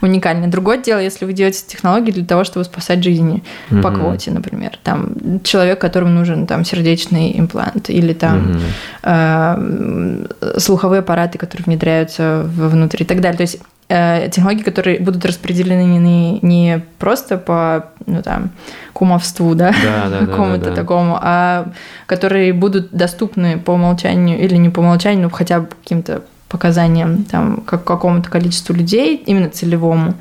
[0.00, 0.48] уникальнее уникальный.
[0.48, 3.80] Другое дело, если вы делаете технологии для того, чтобы спасать жизни угу.
[3.80, 4.78] по квоте, например.
[4.82, 8.58] Там человек, которому нужен там сердечный имплант или там угу.
[9.04, 10.26] э,
[10.58, 13.38] слуховые аппараты, которые внедряются внутрь и так далее.
[13.38, 13.58] То есть
[13.88, 18.50] э, технологии, которые будут распределены не, не просто по ну, там,
[18.92, 20.76] кумовству, да, да, да какому-то да, да.
[20.76, 21.68] такому, а
[22.06, 27.62] которые будут доступны по умолчанию или не по умолчанию, но хотя бы каким-то показаниям там,
[27.64, 30.14] как какому-то количеству людей, именно целевому,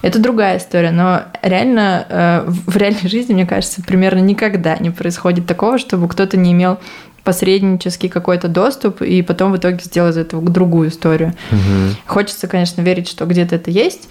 [0.00, 0.90] это другая история.
[0.90, 6.38] Но реально э, в реальной жизни, мне кажется, примерно никогда не происходит такого, чтобы кто-то
[6.38, 6.78] не имел
[7.22, 11.34] посреднический какой-то доступ и потом в итоге сделал из этого другую историю.
[11.52, 11.96] Угу.
[12.06, 14.08] Хочется, конечно, верить, что где-то это есть,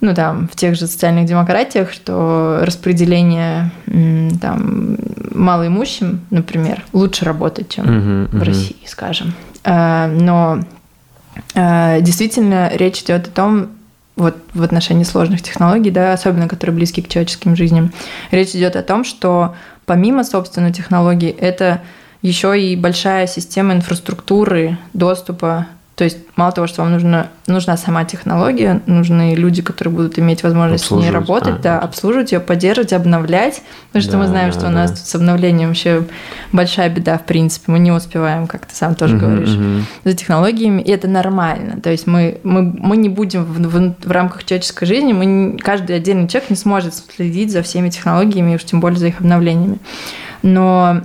[0.00, 3.72] ну, там, в тех же социальных демократиях, что распределение
[4.40, 4.96] там
[5.32, 9.34] малоимущим, например, лучше работает, чем uh в России, скажем.
[9.64, 10.60] Э, но
[11.54, 13.68] действительно речь идет о том,
[14.16, 17.92] вот в отношении сложных технологий, да, особенно которые близки к человеческим жизням,
[18.30, 19.54] речь идет о том, что
[19.86, 21.82] помимо, собственно, технологий, это
[22.20, 25.68] еще и большая система инфраструктуры доступа
[25.98, 30.44] То есть мало того, что вам нужна, нужна сама технология, нужны люди, которые будут иметь
[30.44, 33.62] возможность с ней работать, а, да, обслуживать ее, поддерживать, обновлять.
[33.88, 34.68] Потому что да, мы знаем, да, что да.
[34.68, 36.04] у нас тут с обновлением вообще
[36.52, 37.72] большая беда, в принципе.
[37.72, 39.84] Мы не успеваем, как ты сам тоже угу, говоришь, угу.
[40.04, 41.80] за технологиями, и это нормально.
[41.80, 45.58] То есть мы, мы, мы не будем в, в, в рамках человеческой жизни, мы не,
[45.58, 49.78] каждый отдельный человек не сможет следить за всеми технологиями, уж тем более за их обновлениями.
[50.44, 51.00] Но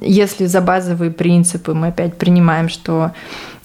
[0.00, 3.12] если за базовые принципы мы опять принимаем, что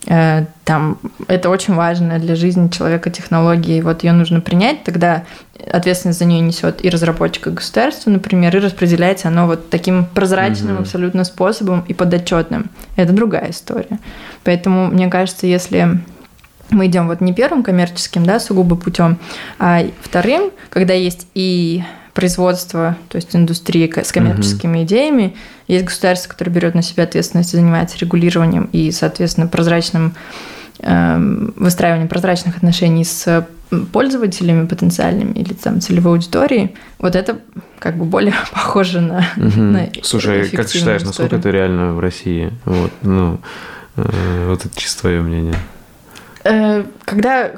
[0.06, 0.98] там
[1.28, 5.24] это очень важно для жизни человека технологии, вот ее нужно принять, тогда
[5.72, 10.76] ответственность за нее несет и разработчик, и государство, например, и распределяется оно вот таким прозрачным
[10.76, 10.84] угу.
[10.84, 12.70] абсолютно способом и подотчетным.
[12.96, 14.00] Это другая история.
[14.44, 16.00] Поэтому мне кажется, если
[16.70, 19.18] мы идем вот не первым коммерческим, да, сугубо путем,
[19.58, 21.84] а вторым, когда есть и
[22.20, 24.84] производство, то есть индустрия с коммерческими угу.
[24.84, 25.36] идеями,
[25.70, 30.16] есть государство, которое берет на себя ответственность и занимается регулированием и, соответственно, прозрачным
[30.80, 31.18] э,
[31.56, 33.48] выстраиванием прозрачных отношений с
[33.94, 37.40] пользователями потенциальными или там целевой аудиторией, вот это
[37.80, 39.62] как бы более похоже на, угу.
[39.62, 41.06] на Слушай, как ты считаешь, историю.
[41.06, 42.52] насколько это реально в России?
[42.66, 43.40] Вот, ну,
[43.96, 45.56] э, вот это чисто твое мнение.
[46.44, 47.52] Э, когда,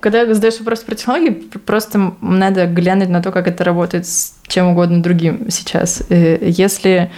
[0.00, 1.30] когда задаешь вопрос про технологии,
[1.64, 6.02] просто надо глянуть на то, как это работает с чем угодно другим сейчас.
[6.10, 7.10] Э, если,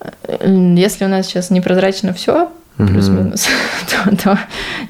[0.00, 3.48] э, если у нас сейчас непрозрачно все, плюс-минус,
[4.04, 4.38] то, то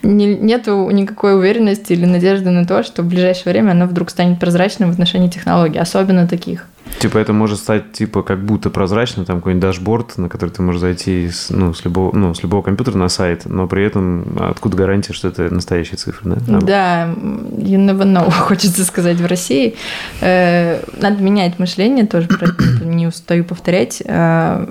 [0.02, 4.40] не, нету никакой уверенности или надежды на то, что в ближайшее время оно вдруг станет
[4.40, 6.66] прозрачным в отношении технологий, особенно таких.
[6.98, 10.80] Типа это может стать типа как будто прозрачно, там какой-нибудь дашборд, на который ты можешь
[10.80, 14.76] зайти с, ну, с, любого, ну, с любого компьютера на сайт, но при этом откуда
[14.76, 16.60] гарантия, что это настоящие цифры, да?
[16.60, 19.74] Да, you never know, хочется сказать в России.
[20.20, 24.02] Э, надо менять мышление, тоже про это не устаю повторять.
[24.04, 24.66] Э,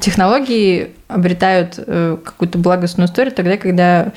[0.00, 4.12] технологии обретают э, какую-то благостную историю тогда, когда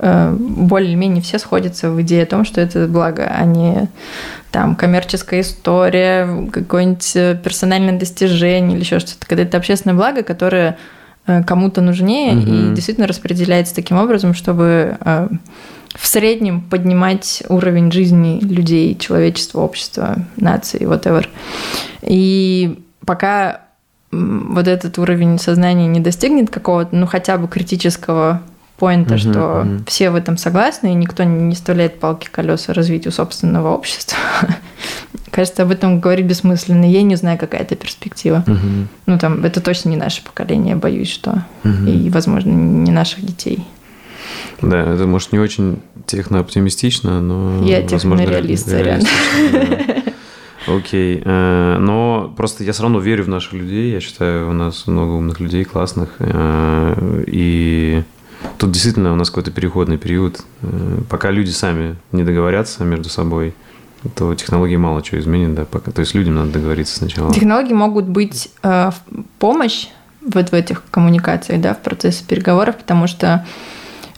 [0.00, 3.88] более-менее все сходятся в идее о том, что это благо, а не
[4.50, 9.26] там коммерческая история, какое-нибудь э, персональное достижение или еще что-то.
[9.26, 10.78] Когда это общественное благо, которое
[11.26, 12.46] э, кому-то нужнее угу.
[12.46, 15.28] и действительно распределяется таким образом, чтобы э,
[15.94, 21.26] в среднем поднимать уровень жизни людей, человечества, общества, нации, whatever.
[22.02, 23.62] И пока
[24.10, 28.42] вот этот уровень сознания не достигнет какого-то, ну хотя бы критического
[28.78, 29.84] поинта, угу, что угу.
[29.86, 34.18] все в этом согласны, и никто не вставляет палки колеса развитию собственного общества.
[35.30, 36.90] Кажется, об этом говорить бессмысленно.
[36.90, 38.44] Я не знаю, какая это перспектива.
[38.46, 38.88] Угу.
[39.06, 41.44] Ну, там, это точно не наше поколение, боюсь, что.
[41.64, 41.86] Угу.
[41.86, 43.64] И, возможно, не наших детей.
[44.62, 47.64] Да, это, может, не очень технооптимистично, но...
[47.64, 49.08] Я технореалист, реально.
[50.66, 51.22] Окей.
[51.24, 53.92] Э, но просто я все равно верю в наших людей.
[53.92, 56.16] Я считаю, у нас много умных людей, классных.
[56.18, 58.02] Э, и
[58.58, 60.40] Тут действительно у нас какой-то переходный период.
[60.62, 63.54] Э, пока люди сами не договорятся между собой,
[64.16, 65.92] то технологии мало чего изменят, да, пока.
[65.92, 67.32] То есть людям надо договориться сначала.
[67.32, 68.90] Технологии могут быть э,
[69.38, 69.86] помощь
[70.22, 73.46] вот в этих коммуникациях, да, в процессе переговоров, потому что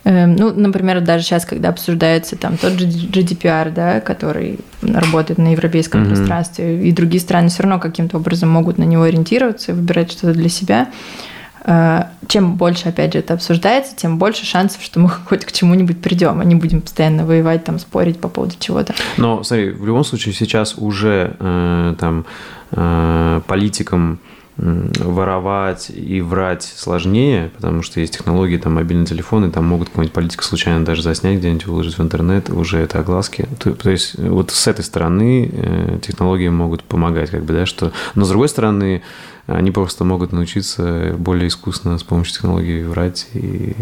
[0.05, 5.53] э, ну, например, даже сейчас, когда обсуждается там тот же GDPR, да, который работает на
[5.53, 6.09] европейском mm-hmm.
[6.09, 10.33] пространстве, и другие страны все равно каким-то образом могут на него ориентироваться и выбирать что-то
[10.33, 10.89] для себя.
[10.89, 11.30] Э,
[11.65, 16.41] чем больше, опять же, это обсуждается, тем больше шансов, что мы хоть к чему-нибудь придем,
[16.41, 18.95] а не будем постоянно воевать, там, спорить по поводу чего-то.
[19.17, 22.25] Но, смотри, в любом случае сейчас уже э, там
[22.73, 24.21] э, политикам
[24.61, 30.45] воровать и врать сложнее, потому что есть технологии, там, мобильные телефоны, там могут какого-нибудь политика
[30.45, 33.49] случайно даже заснять где-нибудь, выложить в интернет, уже это огласки.
[33.59, 37.93] То, то есть вот с этой стороны э, технологии могут помогать, как бы, да, что...
[38.15, 39.03] Но с другой стороны,
[39.47, 43.75] они просто могут научиться более искусно с помощью технологий врать и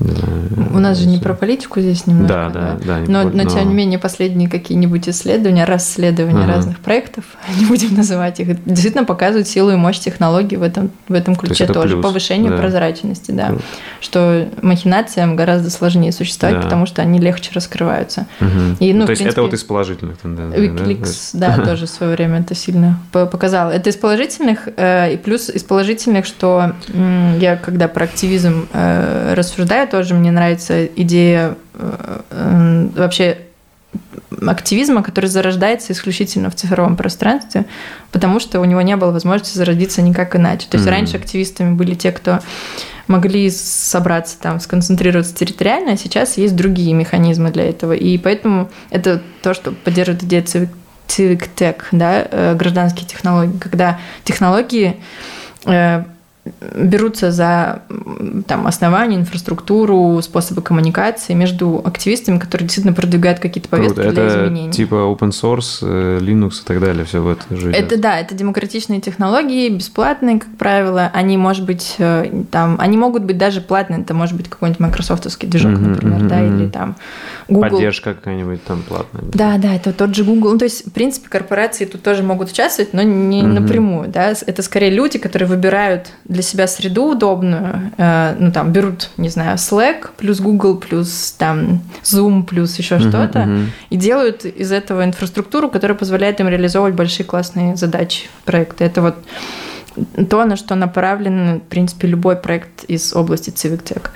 [0.00, 2.50] у нас же не про политику здесь немножко.
[2.52, 2.98] Да, да, да.
[3.06, 6.54] но, но, но тем не менее последние какие-нибудь исследования, расследования ага.
[6.54, 7.24] разных проектов,
[7.58, 11.66] не будем называть их, действительно показывают силу и мощь технологий в этом, в этом ключе
[11.66, 11.94] То тоже.
[11.94, 12.04] Плюс.
[12.04, 12.58] Повышение да.
[12.58, 13.48] прозрачности, да.
[13.48, 13.62] Круто.
[14.00, 16.62] Что махинациям гораздо сложнее существовать, да.
[16.62, 18.26] потому что они легче раскрываются.
[18.40, 18.76] Угу.
[18.78, 21.90] И, ну, То есть принципе, это вот из положительных тенденций, Wikileaks, да, да тоже в
[21.90, 23.70] свое время это сильно показало.
[23.70, 26.74] Это из положительных, э, и плюс из положительных, что
[27.40, 33.38] я когда про активизм э, рассуждаю, тоже мне нравится идея э, э, вообще
[34.46, 37.64] активизма, который зарождается исключительно в цифровом пространстве,
[38.12, 40.68] потому что у него не было возможности зародиться никак иначе.
[40.68, 40.90] То есть mm-hmm.
[40.90, 42.40] раньше активистами были те, кто
[43.08, 47.94] могли собраться там, сконцентрироваться территориально, а сейчас есть другие механизмы для этого.
[47.94, 50.42] И поэтому это то, что поддерживает идея
[51.08, 54.96] tech, да, э, гражданские технологии, когда технологии
[56.76, 57.82] берутся за
[58.46, 64.10] там, основания, инфраструктуру, способы коммуникации между активистами, которые действительно продвигают какие-то повестки Круто.
[64.12, 64.72] для это изменений.
[64.72, 68.00] типа open source, э, Linux и так далее, все в это же Это идет.
[68.00, 71.10] да, это демократичные технологии, бесплатные, как правило.
[71.14, 74.00] Они, может быть, э, там, они могут быть даже платные.
[74.00, 76.96] Это может быть какой-нибудь майкрософтовский движок, Мгм, например, мгм, да, или там
[77.48, 77.70] Google.
[77.70, 79.22] Поддержка какая-нибудь там платная.
[79.32, 80.52] Да, да, это тот же Google.
[80.52, 83.54] Ну, то есть, в принципе, корпорации тут тоже могут участвовать, но не Мгм.
[83.54, 84.34] напрямую, да.
[84.46, 89.56] Это скорее люди, которые выбирают для себя среду удобную, э, ну, там, берут, не знаю,
[89.56, 93.72] Slack плюс Google плюс там Zoom плюс еще Мгм, что-то, мгм.
[93.90, 98.84] и делают из этого инфраструктуру, которая позволяет им реализовывать большие классные задачи, проекты.
[98.84, 99.14] Это вот
[100.30, 104.10] то, на что направлен, в принципе, любой проект из области Civic Tech.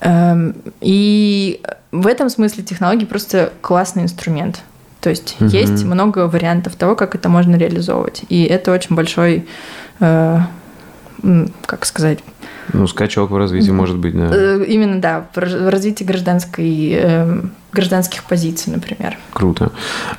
[0.00, 1.60] Эм, И
[1.92, 4.60] в этом смысле технологии просто классный инструмент.
[5.00, 5.48] То есть Мгм.
[5.50, 8.22] есть много вариантов того, как это можно реализовывать.
[8.28, 9.46] И это очень большой,
[10.00, 10.38] э,
[11.66, 12.18] как сказать,
[12.72, 14.30] Ну, скачок в развитии может быть, да.
[14.34, 17.40] э, именно, да, в раз- в развитии гражданской, э,
[17.72, 19.16] гражданских позиций, например.
[19.32, 19.72] Круто.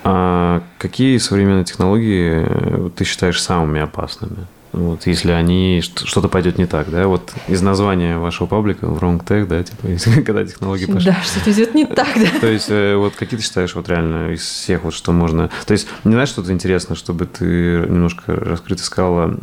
[0.04, 4.48] А какие современные технологии э, ты считаешь самыми опасными?
[4.74, 7.08] Вот, если они что- что-то пойдет не так, да?
[7.08, 11.12] Вот из названия вашего паблика Wrong Tech, да, типа, когда технологии пошли.
[11.12, 12.40] Да, что-то идет не так, да.
[12.40, 15.50] То есть, э, вот какие ты считаешь вот реально из всех вот что можно...
[15.66, 19.38] То есть, не знаешь, что-то интересно, чтобы ты немножко раскрыто сказала,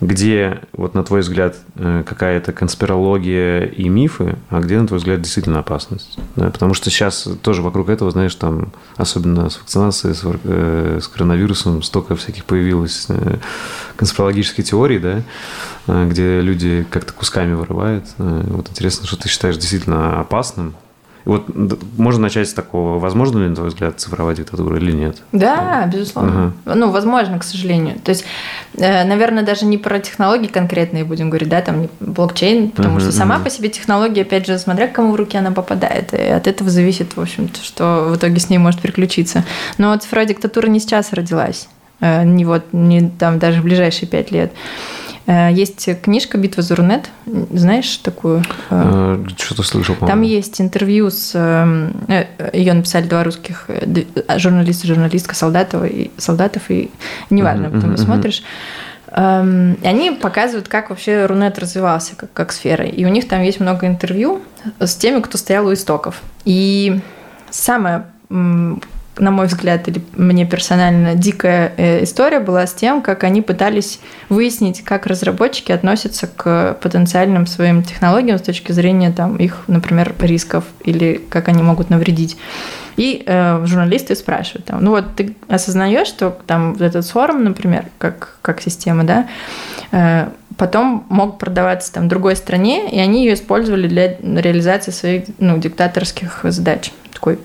[0.00, 5.20] где, вот на твой взгляд, э, какая-то конспирология и мифы, а где, на твой взгляд,
[5.20, 6.18] действительно опасность?
[6.36, 11.06] Да, потому что сейчас тоже вокруг этого, знаешь, там, особенно с вакцинацией, с, э, с
[11.08, 13.36] коронавирусом, столько всяких появилось э,
[14.40, 15.22] конспирологических теорий, да,
[15.86, 18.04] э, где люди как-то кусками вырывают.
[18.18, 20.74] Э, Вот интересно, что ты считаешь действительно опасным,
[21.26, 21.44] Вот
[21.98, 22.98] можно начать с такого.
[22.98, 25.16] Возможно ли, на твой взгляд, цифровая диктатура или нет?
[25.32, 26.54] Да, безусловно.
[26.64, 27.96] Ну, возможно, к сожалению.
[28.02, 28.24] То есть,
[28.78, 33.00] э, наверное, даже не про технологии конкретные будем говорить, да, там не блокчейн, потому Мгм,
[33.00, 33.44] что сама мгм.
[33.44, 36.70] по себе технология, опять же, смотря к кому в руки она попадает, и от этого
[36.70, 39.44] зависит, в общем-то, что в итоге с ней может приключиться.
[39.76, 44.30] Но цифровая диктатура не сейчас родилась, э, не вот, не там даже в ближайшие пять
[44.30, 44.52] лет.
[45.26, 47.10] Э, Есть книжка «Битва за Рунет»,
[47.52, 48.42] знаешь такую?
[48.70, 50.24] Э, Э, Что-то слышал, Там по-моему.
[50.34, 51.34] есть интервью с...
[52.52, 54.06] Ее написали два русских э, д-
[54.38, 56.90] журналиста, журналистка Солдатова и Солдатов, и
[57.28, 58.42] неважно, Мгм, потом мгм, посмотришь.
[59.12, 62.84] Эм, И они показывают, как вообще Рунет развивался как, как сфера.
[62.86, 64.40] И у них там есть много интервью
[64.78, 66.22] с теми, кто стоял у истоков.
[66.44, 67.00] И
[67.50, 68.04] самое,
[69.20, 74.00] на мой взгляд, или мне персонально дикая э, история была с тем, как они пытались
[74.28, 80.64] выяснить, как разработчики относятся к потенциальным своим технологиям с точки зрения там, их, например, рисков
[80.84, 82.36] или как они могут навредить.
[82.96, 87.86] И э, журналисты спрашивают, там, ну вот ты осознаешь, что там вот этот форум, например,
[87.98, 89.28] как, как система, да,
[89.92, 95.56] э, потом мог продаваться там другой стране, и они ее использовали для реализации своих ну,
[95.58, 96.92] диктаторских задач.
[97.14, 97.38] Такой,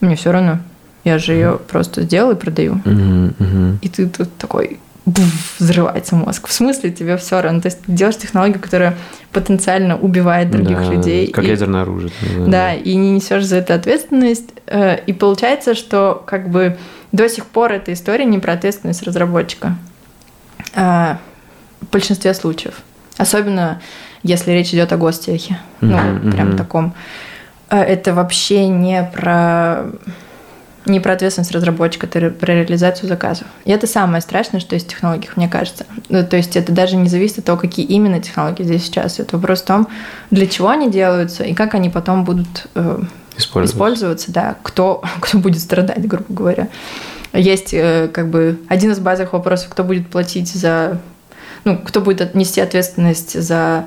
[0.00, 0.58] мне все равно,
[1.06, 2.80] я же ее просто сделал и продаю.
[3.80, 6.48] И ты тут такой буф, взрывается мозг.
[6.48, 7.60] В смысле тебе все равно?
[7.60, 8.96] То есть ты делаешь технологию, которая
[9.32, 11.28] потенциально убивает других Да, людей.
[11.28, 12.10] Как и- ядерное оружие.
[12.20, 14.50] там, да, и не несешь за это ответственность.
[14.66, 16.76] Э, И получается, что как бы
[17.12, 19.76] до сих пор эта история не про ответственность разработчика.
[20.74, 21.18] А,
[21.80, 22.74] В большинстве случаев.
[23.16, 23.80] Особенно
[24.24, 25.58] если речь идет о гостехе.
[25.80, 26.94] Ну, Мгм, вот прям таком.
[27.70, 29.84] Э, Это вообще не про
[30.86, 33.46] не про ответственность разработчика, это про реализацию заказов.
[33.64, 35.84] И это самое страшное, что есть в технологиях, мне кажется.
[36.08, 39.18] Ну, то есть это даже не зависит от того, какие именно технологии здесь сейчас.
[39.18, 39.88] Это вопрос в том,
[40.30, 43.00] для чего они делаются и как они потом будут э,
[43.36, 43.74] Использовать.
[43.74, 46.68] использоваться, да, кто, кто будет страдать, грубо говоря.
[47.32, 51.00] Есть э, как бы один из базовых вопросов, кто будет платить за,
[51.64, 53.86] ну, кто будет нести ответственность за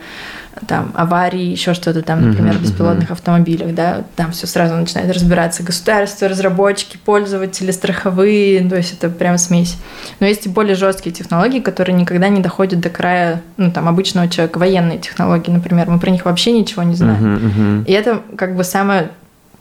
[0.68, 5.64] там аварии, еще что-то там, например, в беспилотных автомобилях, да, там все сразу начинает разбираться
[5.64, 9.78] государство, разработчики, пользователи, страховые, то есть это прям смесь.
[10.20, 14.28] Но есть и более жесткие технологии, которые никогда не доходят до края, ну, там, обычного
[14.28, 17.36] человека, военные технологии, например, мы про них вообще ничего не знаем.
[17.36, 17.84] Мгм, мгм.
[17.84, 19.12] И это как бы самая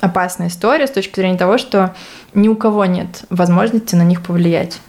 [0.01, 1.95] опасная история с точки зрения того, что
[2.35, 4.81] ни у кого нет возможности на них повлиять.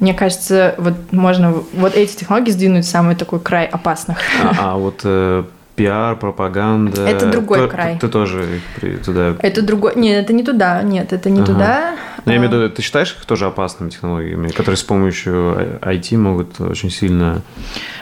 [0.00, 4.18] Мне кажется, вот можно вот эти технологии сдвинуть в самый такой край опасных.
[4.42, 5.44] А, а вот э,
[5.76, 7.06] пиар, пропаганда.
[7.06, 7.98] Это другой то- край.
[7.98, 9.36] Ты, тоже их при- туда.
[9.40, 9.92] Это другой...
[9.96, 10.82] Нет, это не туда.
[10.82, 11.52] Нет, это не Ага.
[11.52, 11.94] туда.
[12.24, 15.78] Ну, я имею в А, виду, ты считаешь их тоже опасными технологиями, которые с помощью
[15.82, 17.42] IT могут очень сильно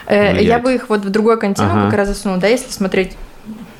[0.06, 0.62] э, Я влиять?
[0.62, 1.86] бы их вот в другой континуум Ага.
[1.90, 3.16] как раз засунула, да, если смотреть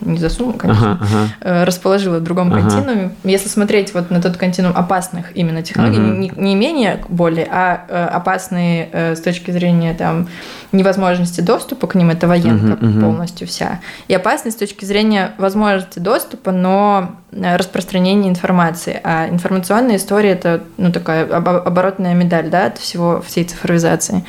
[0.00, 1.28] не засунула, конечно, ага, ага.
[1.40, 2.62] Э, расположила в другом ага.
[2.62, 3.12] континууме.
[3.24, 6.16] Если смотреть вот на тот континуум опасных именно технологий, ага.
[6.16, 10.28] не, не менее боли, а э, опасные э, с точки зрения там
[10.72, 13.00] невозможности доступа к ним, это военка ага, ага.
[13.00, 19.00] полностью вся, и опасность с точки зрения возможности доступа, но распространения информации.
[19.02, 24.24] А информационная история это ну такая оборотная медаль, да, от всего всей цифровизации.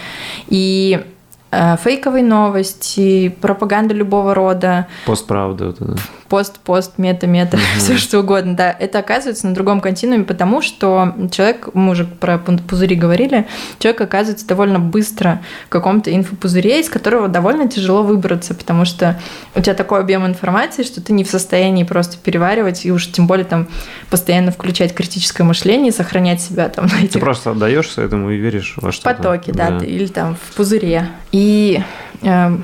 [0.48, 1.06] И
[1.52, 4.88] фейковые новости, пропаганда любого рода.
[5.06, 5.66] Постправда.
[5.68, 5.96] Вот это
[6.30, 7.64] пост, пост, мета, мета, угу.
[7.78, 8.56] все что угодно.
[8.56, 13.48] Да, это оказывается на другом континууме, потому что человек, мы уже про пузыри говорили,
[13.80, 19.20] человек оказывается довольно быстро в каком-то инфопузыре, из которого довольно тяжело выбраться, потому что
[19.56, 23.28] у тебя такой объем информации, что ты не в состоянии просто переваривать и уж тем
[23.28, 23.68] более там
[24.10, 27.14] постоянно включать критическое мышление, сохранять себя там этих...
[27.14, 29.16] Ты просто отдаешься этому и веришь во что-то.
[29.16, 29.86] Потоки, да, да.
[29.86, 31.08] или там в пузыре.
[31.32, 31.82] И
[32.22, 32.58] э,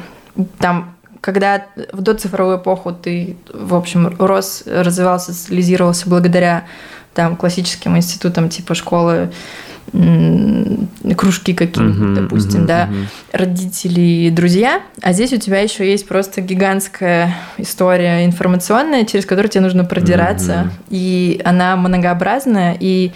[0.59, 0.94] там
[1.25, 6.65] когда в доцифровую эпоху ты, в общем, рос, развивался, социализировался благодаря
[7.15, 9.31] там классическим институтам типа школы,
[9.91, 13.07] кружки какие-нибудь, uh-huh, допустим, uh-huh, да, uh-huh.
[13.31, 19.61] родители, друзья, а здесь у тебя еще есть просто гигантская история информационная, через которую тебе
[19.61, 20.87] нужно продираться, uh-huh.
[20.89, 23.13] и она многообразная, и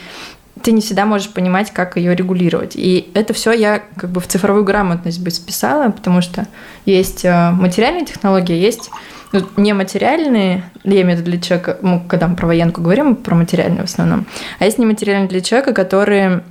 [0.61, 2.73] ты не всегда можешь понимать, как ее регулировать.
[2.75, 6.47] И это все я как бы в цифровую грамотность бы списала, потому что
[6.85, 8.89] есть э, материальные технологии, есть
[9.31, 13.35] ну, нематериальные, я имею в виду для человека, мы когда мы про военку говорим, про
[13.35, 14.25] материальные в основном,
[14.57, 16.43] а есть нематериальные для человека, которые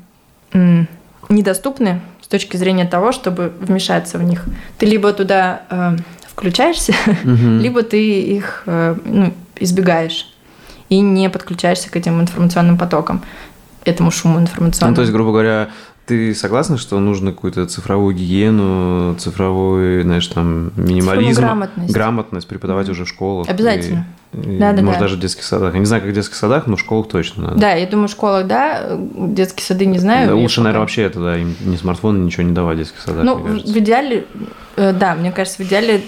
[0.52, 0.88] м,
[1.28, 4.44] недоступны с точки зрения того, чтобы вмешаться в них.
[4.78, 6.94] Ты либо туда э, включаешься,
[7.24, 7.58] угу.
[7.60, 10.32] либо ты их э, ну, избегаешь
[10.88, 13.22] и не подключаешься к этим информационным потокам
[13.84, 14.92] этому шуму информационному.
[14.92, 15.70] Ну, то есть, грубо говоря,
[16.06, 21.92] ты согласна, что нужно какую-то цифровую гигиену, цифровой, знаешь, там, минимализм, грамотность.
[21.92, 23.48] грамотность преподавать уже в школах?
[23.48, 24.06] Обязательно.
[24.32, 25.06] И, да, да, может, да.
[25.06, 25.72] даже в детских садах.
[25.72, 27.58] Я не знаю, как в детских садах, но в школах точно надо.
[27.58, 30.28] Да, я думаю, в школах, да, детские сады не знаю.
[30.28, 33.24] Да, лучше, наверное, вообще это, да, им ни смартфоны, ничего не давать в детских садах.
[33.24, 34.26] Ну, в идеале,
[34.76, 36.02] э, да, мне кажется, в идеале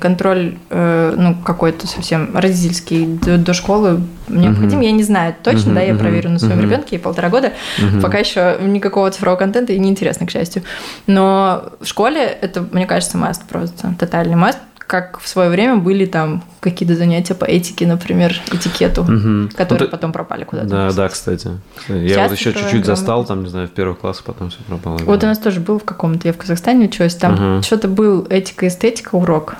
[0.00, 4.80] контроль, э, ну, какой-то совсем родительский до, до школы необходим.
[4.80, 4.84] Uh-huh.
[4.84, 6.62] Я не знаю точно, uh-huh, да, я uh-huh, проверю на своем uh-huh.
[6.62, 8.00] ребенке, полтора года, uh-huh.
[8.00, 10.62] пока еще никакого цифрового контента и неинтересно, к счастью.
[11.06, 16.06] Но в школе это, мне кажется, маст просто, тотальный маст как в свое время были
[16.06, 19.48] там какие-то занятия по этике, например, этикету, угу.
[19.56, 20.68] которые ну, потом пропали куда-то.
[20.68, 21.50] Да, да, кстати.
[21.88, 24.98] Я Сейчас вот еще чуть-чуть застал, там, не знаю, в первых классах, потом все пропало.
[24.98, 25.26] Вот да.
[25.26, 27.62] у нас тоже был в каком-то, я в Казахстане училась, там угу.
[27.62, 29.56] что-то был этика-эстетика урок,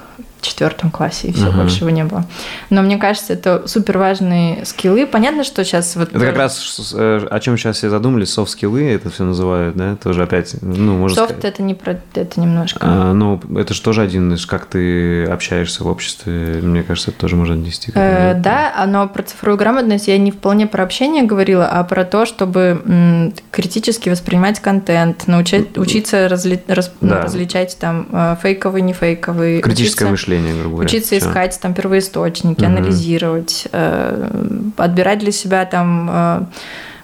[0.46, 1.56] четвертом классе, и все, uh-huh.
[1.56, 2.24] больше его не было.
[2.70, 5.06] Но мне кажется, это супер важные скиллы.
[5.06, 6.10] Понятно, что сейчас вот...
[6.10, 9.96] Это как раз э, о чем сейчас все задумались, софт-скиллы это все называют, да?
[9.96, 12.80] Тоже опять, ну, можно Софт это не про это немножко.
[12.82, 17.20] А, ну, это же тоже один из, как ты общаешься в обществе, мне кажется, это
[17.20, 17.92] тоже можно отнести.
[17.94, 22.26] Э, да, но про цифровую грамотность я не вполне про общение говорила, а про то,
[22.26, 27.22] чтобы критически воспринимать контент, научить, учиться разли, рас, ну, да.
[27.22, 29.60] различать там э, фейковый, не фейковый.
[29.60, 30.86] Критическое учиться, мышление, грубо говоря.
[30.86, 31.18] Учиться Все.
[31.18, 32.66] искать там первоисточники, угу.
[32.66, 34.30] анализировать, э,
[34.76, 36.40] отбирать для себя там э,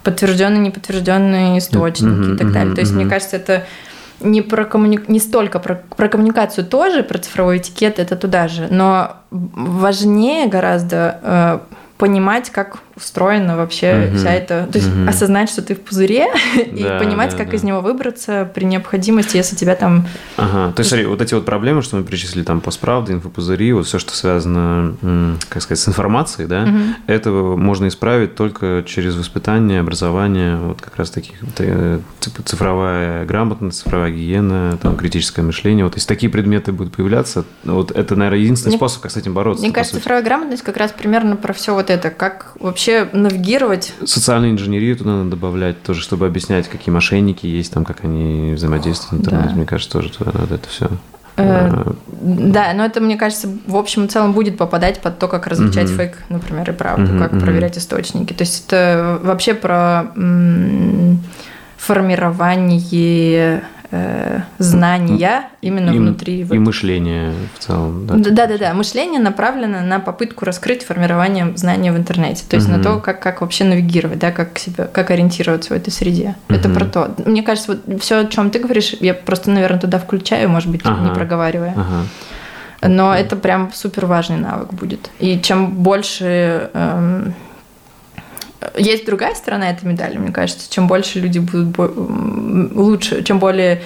[0.03, 2.75] подтвержденные, неподтвержденные источники угу, и так далее.
[2.75, 3.01] То есть, угу.
[3.01, 3.67] мне кажется, это
[4.21, 5.01] не, про коммуни...
[5.09, 11.19] не столько про, про коммуникацию тоже, про цифровой этикет, это туда же, но важнее гораздо
[11.23, 11.59] э,
[11.99, 14.17] понимать, как устроена вообще угу.
[14.17, 14.69] вся эта...
[14.71, 15.09] То есть угу.
[15.09, 17.57] осознать, что ты в пузыре, и да, понимать, да, как да.
[17.57, 20.07] из него выбраться при необходимости, если тебя там...
[20.37, 23.87] Ага, то есть, смотри, вот эти вот проблемы, что мы перечислили, там, постправда, инфопузыри, вот
[23.87, 26.79] все, что связано, как сказать, с информацией, да, угу.
[27.07, 32.01] это можно исправить только через воспитание, образование, вот как раз таких, э,
[32.45, 38.17] цифровая грамотность, цифровая гигиена, там, критическое мышление, вот если такие предметы будут появляться, вот это,
[38.17, 39.63] наверное, единственный мне, способ, как с этим бороться.
[39.63, 43.95] Мне кажется, цифровая грамотность как раз примерно про все вот это, как вообще навигировать.
[44.05, 49.13] Социальную инженерию туда надо добавлять тоже, чтобы объяснять, какие мошенники есть, там, как они взаимодействуют
[49.13, 49.51] в интернете.
[49.51, 49.57] Да.
[49.57, 50.91] Мне кажется, тоже туда надо это все.
[51.37, 51.95] Э, а.
[52.21, 55.89] да, но это, мне кажется, в общем и целом будет попадать под то, как различать
[55.89, 58.33] фейк, например, и правду, как проверять источники.
[58.33, 60.13] То есть это вообще про
[61.77, 66.41] формирование э, знания именно и, внутри.
[66.41, 66.59] И вот.
[66.59, 68.07] мышление в целом.
[68.07, 68.75] Да, да, да, да.
[68.75, 72.45] Мышление направлено на попытку раскрыть формирование знания в интернете.
[72.49, 72.77] То есть угу.
[72.77, 76.35] на то, как, как вообще навигировать, да, как себя, как ориентироваться в этой среде.
[76.49, 76.59] Угу.
[76.59, 77.15] Это про то.
[77.25, 80.81] Мне кажется, вот все, о чем ты говоришь, я просто, наверное, туда включаю, может быть,
[80.85, 81.09] ага.
[81.09, 81.75] не проговаривая.
[81.77, 82.07] Ага.
[82.89, 85.11] Но это прям супер важный навык будет.
[85.21, 87.35] И чем больше эм,
[88.77, 90.71] есть другая сторона этой медали, мне кажется.
[90.71, 91.77] Чем больше люди будут
[92.75, 93.83] лучше, чем более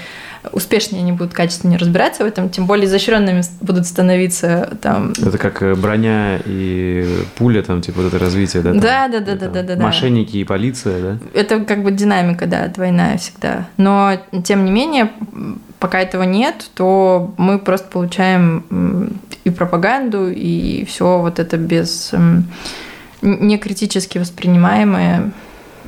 [0.52, 5.12] успешнее они будут качественнее разбираться в этом, тем более изощренными будут становиться там.
[5.12, 8.70] Это как э, броня и пуля, там, типа, вот это развитие, да?
[8.70, 9.82] Там, да, да, да, да, да, да, да.
[9.82, 11.18] Мошенники и полиция, да?
[11.34, 13.66] Это как бы динамика, да, двойная всегда.
[13.76, 14.12] Но,
[14.44, 15.10] тем не менее,
[15.78, 22.12] пока этого нет, то мы просто получаем и пропаганду, и все вот это без
[23.22, 25.32] не критически воспринимаемое.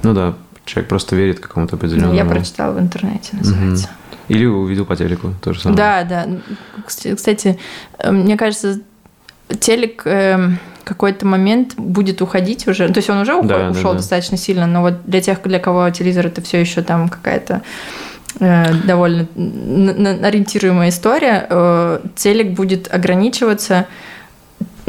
[0.02, 0.34] Ну да,
[0.64, 2.14] человек просто верит какому-то определенному.
[2.14, 3.86] Я прочитала в интернете, называется.
[3.86, 4.34] Угу.
[4.34, 5.76] Или увидел по телеку, то же самое.
[5.76, 6.26] Да, да.
[6.86, 7.58] Кстати,
[7.98, 8.80] э, мне кажется,
[9.58, 12.88] телек эм, какой-то момент будет уходить уже.
[12.88, 13.96] То есть он уже уход, да, ушел да, да.
[13.98, 17.62] достаточно сильно, но вот для тех, для кого телевизор это все еще там какая-то
[18.40, 19.26] э, довольно
[20.26, 23.86] ориентируемая история, э, телек будет ограничиваться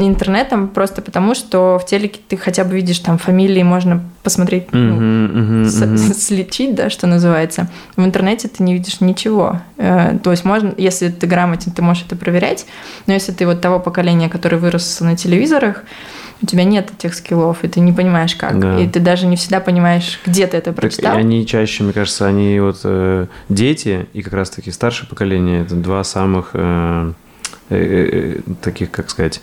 [0.08, 5.64] интернетом просто потому, что в телеке ты хотя бы видишь там фамилии, можно посмотреть, ну,
[6.14, 7.68] слечить, да, что называется.
[7.96, 9.60] В интернете ты не видишь ничего.
[9.76, 12.66] Э, то есть можно, если ты грамотен, ты можешь это проверять,
[13.06, 15.84] но если ты вот того поколения, который вырос на телевизорах,
[16.42, 18.58] у тебя нет этих скиллов, и ты не понимаешь как.
[18.58, 18.78] Да.
[18.80, 21.12] И ты даже не всегда понимаешь, где ты это прочитал.
[21.12, 25.74] Так, они чаще, мне кажется, они вот э, дети и как раз-таки старшее поколение, это
[25.74, 26.50] два самых...
[26.54, 27.12] Э,
[28.60, 29.40] таких, как сказать,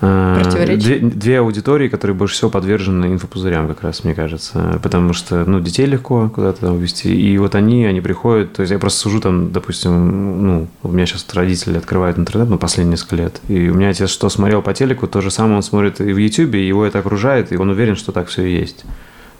[0.00, 4.78] э, две, две аудитории, которые больше всего подвержены инфопузырям, как раз, мне кажется.
[4.82, 7.14] Потому что, ну, детей легко куда-то там вести.
[7.14, 11.06] И вот они, они приходят, то есть я просто сужу там, допустим, ну, у меня
[11.06, 13.40] сейчас родители открывают интернет, ну, последние несколько лет.
[13.48, 16.16] И у меня отец что смотрел по телеку, то же самое он смотрит и в
[16.16, 18.84] Ютубе, его это окружает, и он уверен, что так все и есть.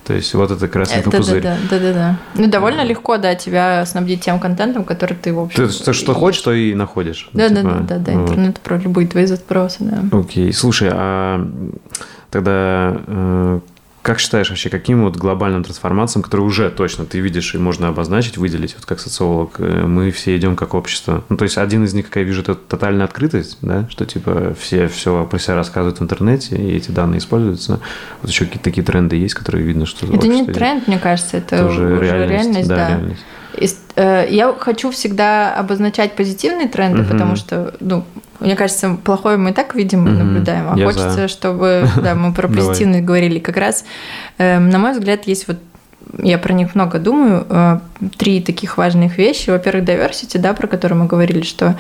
[0.05, 1.43] То есть вот это красный это, пузырь.
[1.43, 2.19] Да, да, да, да.
[2.35, 2.85] Ну, довольно да.
[2.85, 5.67] легко, да, тебя снабдить тем контентом, который ты, в общем...
[5.67, 6.15] Ты, ты что и...
[6.15, 7.31] хочешь, то и находишь.
[7.33, 8.29] Да, типа, да, да, да, да, вот.
[8.29, 10.19] интернет про любые твои запросы, да.
[10.19, 11.47] Окей, слушай, а
[12.31, 13.61] тогда э,
[14.05, 18.37] как считаешь вообще, каким вот глобальным трансформациям, которые уже точно ты видишь и можно обозначить,
[18.37, 21.25] выделить, вот как социолог, э, мы все идем как общество?
[21.31, 24.55] Ну, то есть один из них, как я вижу, это тотальная открытость, да, что типа
[24.61, 27.81] все все про себя рассказывают в интернете, и эти данные используются.
[28.21, 30.07] Вот еще какие-то такие тренды есть, которые видно, что...
[30.07, 32.77] Это не тренд, мне кажется, это, это уже, уже реальность, реальность да.
[32.77, 32.89] да.
[32.89, 33.25] Реальность.
[33.97, 37.11] Э, я хочу всегда обозначать позитивные тренды, угу.
[37.11, 38.05] потому что, ну,
[38.41, 41.29] мне кажется, плохое мы и так видим и наблюдаем, а Я хочется, за.
[41.29, 43.39] чтобы да, мы про позитивные говорили.
[43.39, 43.85] Как раз,
[44.39, 45.59] э, на мой взгляд, есть вот
[46.19, 47.47] я про них много думаю.
[47.49, 47.79] Э,
[48.19, 49.51] три таких важных вещи.
[49.51, 51.77] Во-первых, diversity, да, про который мы говорили, что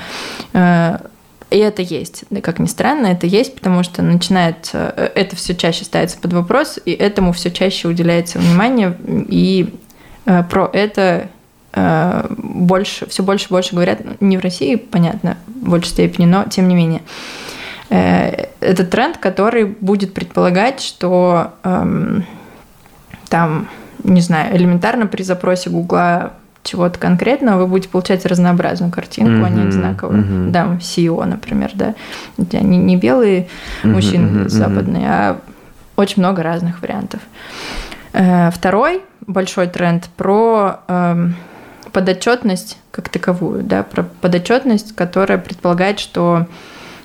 [1.51, 6.18] и это есть, как ни странно, это есть, потому что начинает, это все чаще ставится
[6.18, 8.97] под вопрос, и этому все чаще уделяется внимание,
[9.28, 9.72] и
[10.24, 11.34] про это Э,
[11.74, 16.68] больше, все больше и больше говорят, не в России, понятно, в большей степени, но тем
[16.68, 17.02] не менее.
[17.90, 22.24] Э, это тренд, который будет предполагать, что эм,
[23.28, 23.68] там,
[24.02, 26.32] не знаю, элементарно при запросе Гугла
[26.62, 30.22] чего-то конкретного вы будете получать разнообразную картинку, mm-hmm, а не одинаковую.
[30.22, 30.51] Mm-hmm.
[30.51, 31.94] Да, CEO, например, да.
[32.38, 33.48] Не, не белые
[33.82, 35.40] mm-hmm, мужчины mm-hmm, западные, а
[35.96, 37.20] очень много разных вариантов.
[38.12, 41.34] Э, второй большой тренд про эм,
[41.94, 46.46] подотчетность как таковую, да, про подотчетность, которая предполагает, что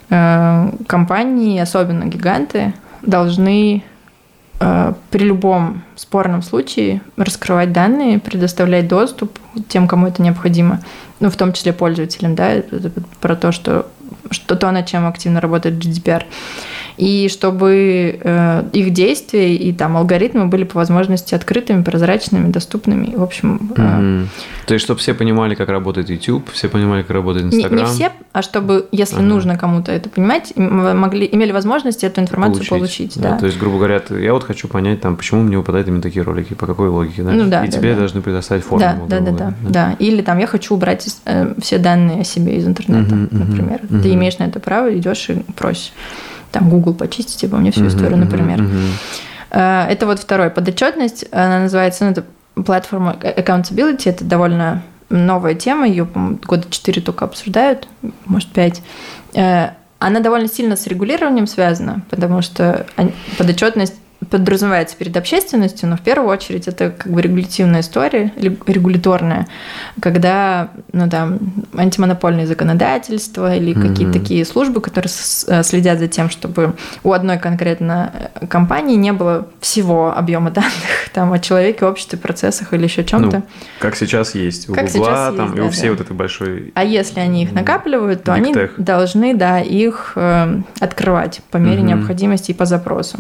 [0.10, 3.84] э, компании, особенно гиганты, должны
[4.60, 9.38] э, при любом спорном случае раскрывать данные, предоставлять доступ
[9.68, 10.82] тем, кому это необходимо,
[11.20, 12.64] ну, в том числе пользователям, да,
[13.22, 13.88] про то, что,
[14.32, 16.24] что то, над чем активно работает GDPR
[17.00, 23.16] и чтобы э, их действия и там алгоритмы были по возможности открытыми, прозрачными, доступными.
[23.16, 23.72] В общем.
[23.78, 24.26] Э,
[24.66, 27.76] То есть, чтобы все понимали, как работает YouTube, все понимали, как работает Instagram.
[27.76, 29.24] Не, не все, а чтобы, если ага.
[29.24, 33.14] нужно кому-то это понимать, могли, имели возможность эту информацию получить.
[33.14, 33.32] получить да.
[33.32, 33.38] Да.
[33.38, 36.54] То есть, грубо говоря, я вот хочу понять, там, почему мне выпадают именно такие ролики,
[36.54, 37.32] по какой логике, да?
[37.32, 38.00] Ну, да и да, тебе да.
[38.00, 39.08] должны предоставить формулу.
[39.08, 39.96] Да, да, да, да, да.
[40.00, 43.80] Или там я хочу убрать э, все данные о себе из интернета, uh-huh, например.
[43.84, 44.02] Uh-huh.
[44.02, 45.94] Ты имеешь на это право, идешь и просишь
[46.52, 48.64] там Google почистить, типа мне всю историю, например.
[49.52, 50.50] Э, это вот второй.
[50.50, 52.26] Подотчетность, она называется, ну, это
[52.64, 57.88] платформа accountability, это довольно новая тема, ее, года 4 только обсуждают,
[58.26, 58.82] может, 5.
[59.36, 59.70] Э,
[60.00, 62.86] она довольно сильно с регулированием связана, потому что
[63.38, 63.96] подотчетность
[64.30, 69.48] подразумевается перед общественностью, но в первую очередь это как бы регулятивная история, регуляторная,
[70.02, 71.40] когда ну, там,
[71.74, 73.90] антимонопольное законодательство или mm-hmm.
[73.90, 75.10] какие-то такие службы, которые
[75.48, 76.74] э, следят за тем, чтобы
[77.04, 80.74] у одной конкретно э, компании не было всего объема данных
[81.14, 83.38] там, о человеке, обществе, процессах или еще чем-то.
[83.38, 83.44] Ну,
[83.80, 85.92] как сейчас есть у как Гугла там, есть, и да, у всей да.
[85.92, 86.72] вот этой большой...
[86.76, 91.84] А если они их накапливают, то они должны да, их э, открывать по мере mm-hmm.
[91.84, 93.18] необходимости и по запросу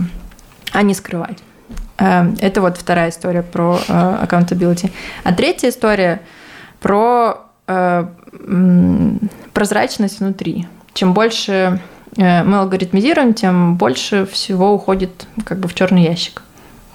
[0.71, 1.39] а не скрывать.
[1.97, 4.91] Эм, это вот вторая история про э, accountability.
[5.23, 6.21] А третья история
[6.79, 8.05] про э,
[9.53, 10.67] прозрачность внутри.
[10.93, 11.81] Чем больше
[12.17, 16.41] э, мы алгоритмизируем, тем больше всего уходит как бы в черный ящик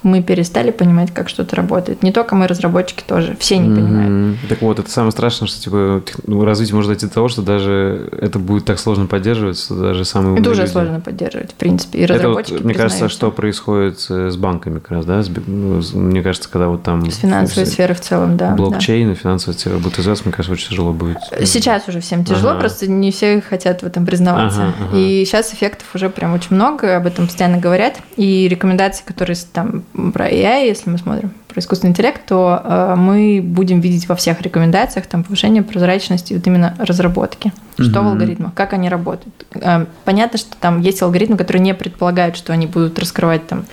[0.05, 2.03] мы перестали понимать, как что-то работает.
[2.03, 3.75] Не только мы, разработчики тоже, все не mm-hmm.
[3.75, 4.37] понимают.
[4.47, 8.09] Так вот, это самое страшное, что типа ну, развитие может дойти до того, что даже
[8.21, 10.71] это будет так сложно поддерживать, что даже самые Это уже люди...
[10.71, 14.79] сложно поддерживать, в принципе, и разработчики это вот, Мне кажется, что происходит э, с банками
[14.79, 15.23] как раз, да?
[15.47, 17.09] Ну, мне кажется, когда вот там...
[17.09, 18.51] С финансовой сферы в целом, да.
[18.51, 19.15] Блокчейн да.
[19.15, 21.17] финансовая сфера будет известна, мне кажется, очень тяжело будет.
[21.43, 22.59] Сейчас уже всем тяжело, ага.
[22.59, 24.61] просто не все хотят в этом признаваться.
[24.61, 24.97] Ага, ага.
[24.97, 27.95] И сейчас эффектов уже прям очень много, об этом постоянно говорят.
[28.17, 29.83] И рекомендации, которые там
[30.13, 34.41] про AI, если мы смотрим про искусственный интеллект, то э, мы будем видеть во всех
[34.41, 37.53] рекомендациях там повышение прозрачности вот именно разработки.
[37.77, 38.03] Что mm-hmm.
[38.03, 39.45] в алгоритмах, как они работают.
[39.55, 43.65] Э, понятно, что там есть алгоритмы, которые не предполагают, что они будут раскрывать там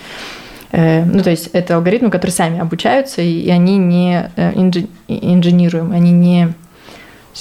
[0.71, 4.87] э, ну, то есть это алгоритмы, которые сами обучаются, и, и они не э, инжи,
[5.09, 6.53] инженируемы, они не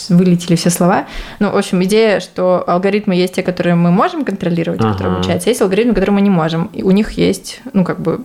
[0.10, 1.06] вылетели все слова.
[1.40, 4.94] Ну, в общем, идея, что алгоритмы есть те, которые мы можем контролировать, ага.
[4.94, 6.70] которые обучаются, есть алгоритмы, которые мы не можем.
[6.74, 8.22] И у них есть, ну, как бы,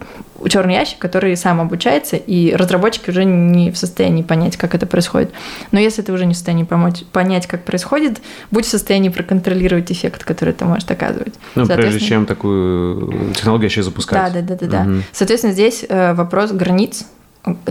[0.48, 5.32] черный ящик, который сам обучается, и разработчики уже не в состоянии понять, как это происходит.
[5.72, 8.20] Но если ты уже не в состоянии помочь, понять, как происходит,
[8.50, 11.34] будь в состоянии проконтролировать эффект, который ты можешь оказывать.
[11.54, 14.32] Ну, прежде чем такую технологию еще запускать.
[14.32, 14.80] Да, да, да, да.
[14.82, 14.90] Угу.
[14.90, 15.02] да.
[15.12, 17.06] Соответственно, здесь э, вопрос границ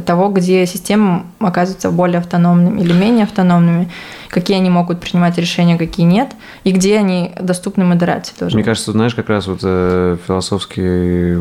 [0.05, 3.89] того, где системы оказываются более автономными или менее автономными,
[4.29, 6.33] какие они могут принимать решения, какие нет,
[6.63, 8.55] и где они доступны модерации тоже.
[8.55, 11.37] Мне кажется, знаешь, как раз вот э, философский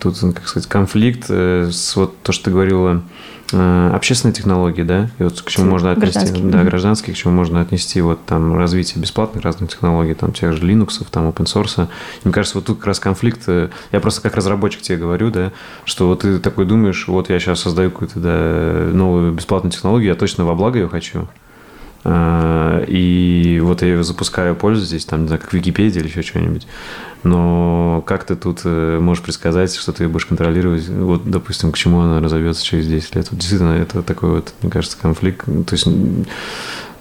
[0.00, 3.02] тут, как сказать, конфликт э, с вот то, что ты говорила,
[3.52, 6.50] общественные технологии, да, и вот к чему можно отнести, гражданские.
[6.50, 10.62] да, гражданские, к чему можно отнести вот там развитие бесплатных разных технологий, там тех же
[10.62, 11.88] Linux, там open source.
[12.24, 15.52] Мне кажется, вот тут как раз конфликт, э, я просто как разработчик тебе говорю, да,
[15.84, 20.16] что вот ты такой думаешь, вот я сейчас создаю какую-то да, новую бесплатную технологию, я
[20.16, 21.28] точно во благо ее хочу,
[22.08, 26.66] а, и вот я ее запускаю, пользуюсь, там, не знаю, как Википедия или еще что-нибудь.
[27.26, 32.00] Но как ты тут э, можешь предсказать, что ты будешь контролировать, вот, допустим, к чему
[32.00, 33.28] она разовьется через 10 лет?
[33.30, 35.44] Вот действительно, это такой вот, мне кажется, конфликт.
[35.44, 35.86] То есть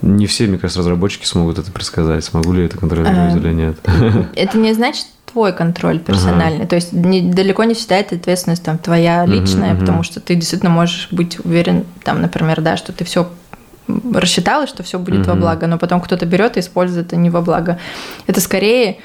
[0.01, 3.77] не все, мне кажется, разработчики смогут это предсказать, смогу ли это контролировать а, или нет.
[4.35, 6.59] Это не значит твой контроль персональный.
[6.59, 6.67] Ага.
[6.67, 10.35] То есть не, далеко не всегда это ответственность там твоя личная, угу, потому что ты
[10.35, 13.27] действительно можешь быть уверен, там, например, да, что ты все
[14.13, 15.29] рассчитала, что все будет mm-hmm.
[15.29, 17.79] во благо, но потом кто-то берет и использует это не во благо.
[18.27, 18.95] Это скорее э,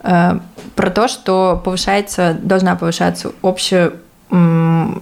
[0.00, 3.92] про то, что повышается, должна повышаться общая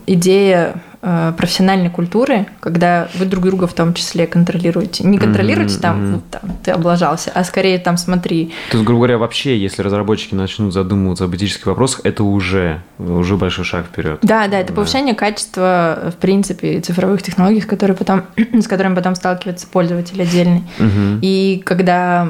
[0.07, 5.05] идея э, профессиональной культуры, когда вы друг друга в том числе контролируете.
[5.05, 6.11] Не контролируете mm-hmm, там, mm-hmm.
[6.11, 8.53] Ну, там, ты облажался, а скорее там смотри.
[8.71, 13.37] То есть, грубо говоря, вообще, если разработчики начнут задумываться об этических вопросах, это уже, уже
[13.37, 14.21] большой шаг вперед.
[14.23, 14.77] Да, да, это да.
[14.77, 18.23] повышение качества, в принципе, цифровых технологий, с которыми потом,
[18.61, 20.63] с которыми потом сталкивается пользователь отдельный.
[20.79, 21.19] Mm-hmm.
[21.23, 22.29] И когда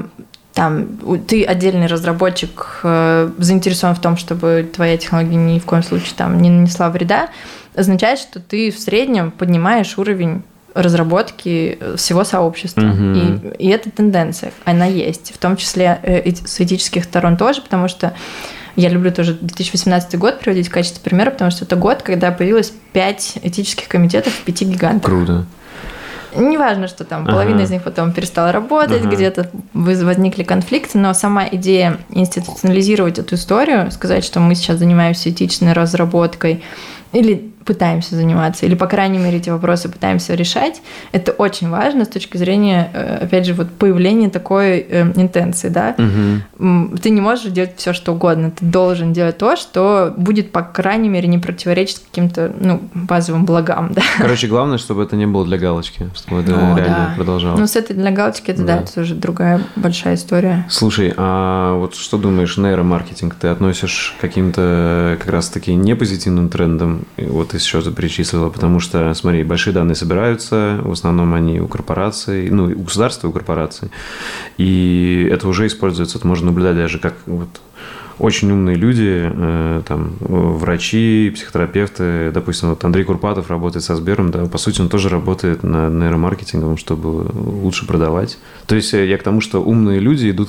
[0.57, 0.89] там
[1.29, 6.41] ты отдельный разработчик э, заинтересован в том, чтобы твоя технология ни в коем случае там
[6.41, 7.29] не нанесла вреда,
[7.75, 10.43] означает, что ты в среднем поднимаешь уровень
[10.73, 12.81] разработки всего сообщества.
[12.81, 13.53] Угу.
[13.59, 17.87] И, и эта тенденция, она есть, в том числе э, с этических сторон тоже, потому
[17.89, 18.15] что
[18.77, 22.73] я люблю тоже 2018 год приводить в качестве примера, потому что это год, когда появилось
[22.95, 25.11] пять этических комитетов в пяти гигантах.
[25.11, 25.45] Круто.
[26.37, 27.65] Неважно, что там половина ага.
[27.65, 29.15] из них потом перестала работать, ага.
[29.15, 35.73] где-то возникли конфликты, но сама идея институционализировать эту историю, сказать, что мы сейчас занимаемся этичной
[35.73, 36.63] разработкой,
[37.13, 40.81] или пытаемся заниматься, или, по крайней мере, эти вопросы пытаемся решать,
[41.13, 45.97] это очень важно с точки зрения, э, опять же, вот появления такой э, интенции, да.
[45.99, 46.97] Угу.
[46.99, 51.09] Ты не можешь делать все, что угодно, ты должен делать то, что будет, по крайней
[51.09, 54.03] мере, не противоречить каким-то, ну, базовым благам, да.
[54.19, 57.13] Короче, главное, чтобы это не было для галочки, чтобы это О, реально да.
[57.17, 57.59] продолжалось.
[57.59, 58.77] Ну, с этой для галочки, это, да.
[58.77, 60.67] да, это уже другая большая история.
[60.71, 67.07] Слушай, а вот что думаешь, нейромаркетинг ты относишь к каким-то как раз-таки непозитивным трендам?
[67.17, 72.51] Вот ты сейчас перечислила, потому что, смотри, большие данные собираются, в основном они у корпораций,
[72.51, 73.91] ну, у государства, у корпораций,
[74.59, 77.49] и это уже используется, это можно наблюдать даже как вот
[78.19, 84.47] очень умные люди, э, там, врачи, психотерапевты, допустим, вот Андрей Курпатов работает со Сбером, да,
[84.47, 88.39] по сути, он тоже работает над нейромаркетингом, чтобы лучше продавать.
[88.67, 90.49] То есть э, я к тому, что умные люди идут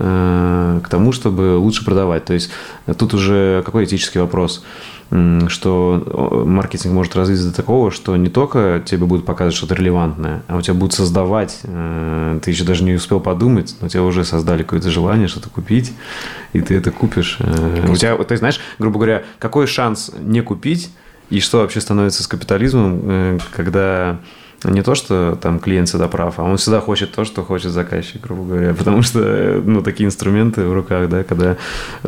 [0.00, 2.24] э, к тому, чтобы лучше продавать.
[2.24, 2.50] То есть
[2.98, 4.64] тут уже какой этический вопрос–
[5.10, 10.56] что маркетинг может развиться до такого, что не только тебе будут показывать что-то релевантное, а
[10.56, 14.24] у тебя будут создавать, э, ты еще даже не успел подумать, но у тебя уже
[14.24, 15.94] создали какое-то желание что-то купить,
[16.52, 17.38] и ты это купишь.
[17.40, 20.90] Э, у тебя, ты знаешь, грубо говоря, какой шанс не купить,
[21.30, 24.18] и что вообще становится с капитализмом, э, когда
[24.64, 28.20] Не то, что там клиент всегда прав, а он всегда хочет то, что хочет заказчик,
[28.20, 28.74] грубо говоря.
[28.74, 31.56] Потому что, ну, такие инструменты в руках, да, когда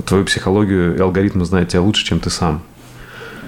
[0.05, 2.61] твою психологию и алгоритмы знают тебя лучше, чем ты сам.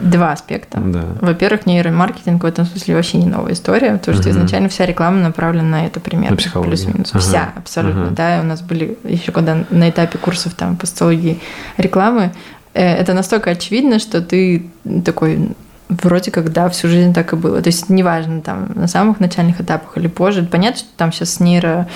[0.01, 0.81] Два аспекта.
[0.81, 1.05] Да.
[1.21, 5.19] Во-первых, нейромаркетинг в этом смысле вообще не новая история, потому что uh изначально вся реклама
[5.19, 6.37] направлена на это примерно.
[6.37, 7.13] Плюс-минус.
[7.13, 7.19] Uh-huh.
[7.19, 8.01] Вся, абсолютно.
[8.01, 8.15] Uh-huh.
[8.15, 11.41] Да, у нас были еще когда на этапе курсов там по социологии
[11.77, 12.33] рекламы,
[12.75, 14.71] э, это настолько очевидно, что ты
[15.05, 15.51] такой,
[16.03, 17.61] вроде как, да, всю жизнь так и было.
[17.63, 20.43] То есть неважно, там, на самых начальных этапах или позже.
[20.43, 21.89] Понятно, что там сейчас нейро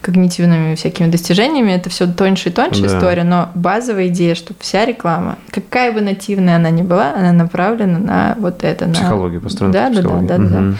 [0.00, 2.88] когнитивными всякими достижениями, это все тоньше и тоньше да.
[2.88, 7.98] история, но базовая идея, что вся реклама, какая бы нативная она ни была, она направлена
[7.98, 8.88] на вот это.
[8.88, 9.44] Психологию, на...
[9.44, 10.48] построена да, да, да, да, угу.
[10.48, 10.74] да.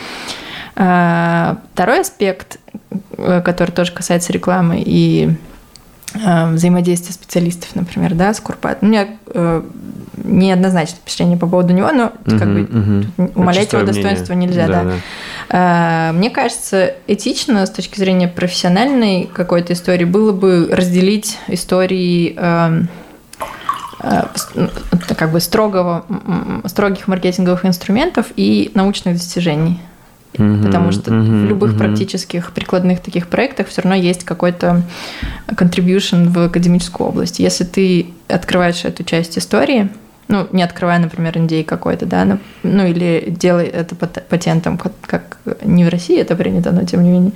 [0.74, 2.59] А, второй аспект,
[3.16, 5.36] э, который тоже касается рекламы и
[6.14, 8.78] а, взаимодействия специалистов, например, да, с Курпат.
[8.82, 9.62] У меня э,
[10.16, 13.32] неоднозначное впечатление по поводу него, но uh-huh, как бы uh-huh.
[13.34, 14.56] умолять его достоинство мнение.
[14.56, 14.84] нельзя, да.
[14.84, 14.90] да.
[14.90, 14.97] да.
[15.48, 22.89] А, мне кажется, этично с точки зрения профессиональной какой-то истории было бы разделить истории эм,
[24.02, 24.22] э,
[25.16, 26.05] как бы строгого,
[26.66, 29.80] строгих маркетинговых инструментов и научных достижений.
[30.34, 31.78] Mm-hmm, потому что mm-hmm, в любых mm-hmm.
[31.78, 34.82] практических прикладных таких проектах все равно есть какой-то
[35.48, 37.38] contribution в академическую область.
[37.38, 39.90] Если ты открываешь эту часть истории,
[40.28, 45.38] ну, не открывая, например, индей какой-то, да, ну, ну или делай это патентом, как, как
[45.62, 47.32] не в России это принято, но тем не менее,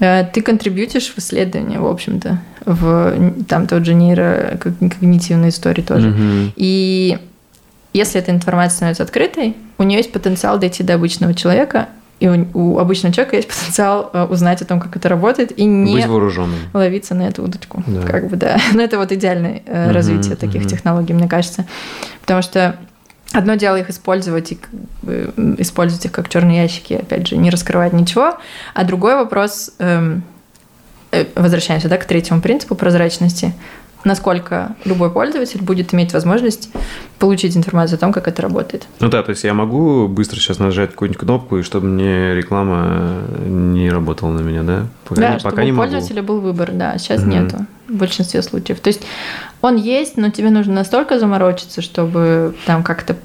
[0.00, 6.08] э, ты контрибьютишь в исследование, в общем-то, в там тот же нейрокогнитивной истории тоже.
[6.08, 6.52] Mm-hmm.
[6.56, 7.18] И
[7.92, 11.88] если эта информация становится открытой, у нее есть потенциал дойти до обычного человека,
[12.18, 15.64] и у, у обычного человека есть потенциал э, узнать о том, как это работает, и
[15.64, 16.58] не Быть вооруженным.
[16.72, 17.82] ловиться на эту удочку.
[17.86, 18.02] Да.
[18.02, 18.58] Как бы, да.
[18.72, 20.68] Но это вот идеальное uh-huh, развитие таких uh-huh.
[20.68, 21.66] технологий, мне кажется.
[22.22, 22.78] Потому что
[23.32, 24.58] одно дело их использовать и
[25.58, 28.38] использовать их как черные ящики, опять же, не раскрывать ничего,
[28.74, 30.22] а другой вопрос, эм,
[31.12, 33.52] э, возвращаемся да, к третьему принципу прозрачности,
[34.06, 36.70] насколько любой пользователь будет иметь возможность
[37.18, 38.86] получить информацию о том, как это работает.
[39.00, 43.22] Ну да, то есть я могу быстро сейчас нажать какую-нибудь кнопку, и чтобы мне реклама
[43.44, 44.86] не работала на меня, да?
[45.04, 46.34] Пока да, не, чтобы пока у пользователя могу.
[46.34, 47.30] был выбор, да, сейчас угу.
[47.30, 48.80] нету в большинстве случаев.
[48.80, 49.02] То есть
[49.60, 53.16] он есть, но тебе нужно настолько заморочиться, чтобы там как-то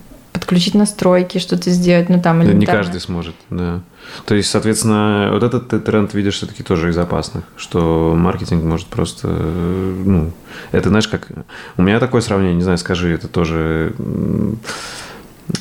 [0.52, 3.80] подключить настройки, что-то сделать, ну там или Не каждый сможет, да.
[4.26, 8.88] То есть, соответственно, вот этот ты тренд видишь все-таки тоже из опасных, что маркетинг может
[8.88, 10.34] просто, ну,
[10.74, 11.30] это знаешь, как...
[11.78, 13.94] У меня такое сравнение, не знаю, скажи, это тоже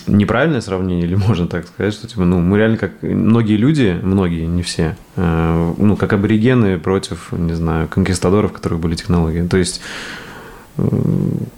[0.09, 4.47] неправильное сравнение, или можно так сказать, что типа, ну, мы реально как многие люди, многие,
[4.47, 9.47] не все, э, ну, как аборигены против, не знаю, конкистадоров, которых были технологии.
[9.47, 9.83] То есть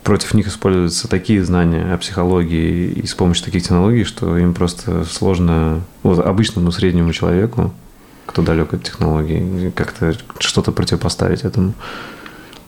[0.02, 5.04] против них используются такие знания о психологии и с помощью таких технологий, что им просто
[5.04, 7.72] сложно, вот обычному среднему человеку,
[8.26, 11.74] кто далек от технологий, как-то что-то противопоставить этому.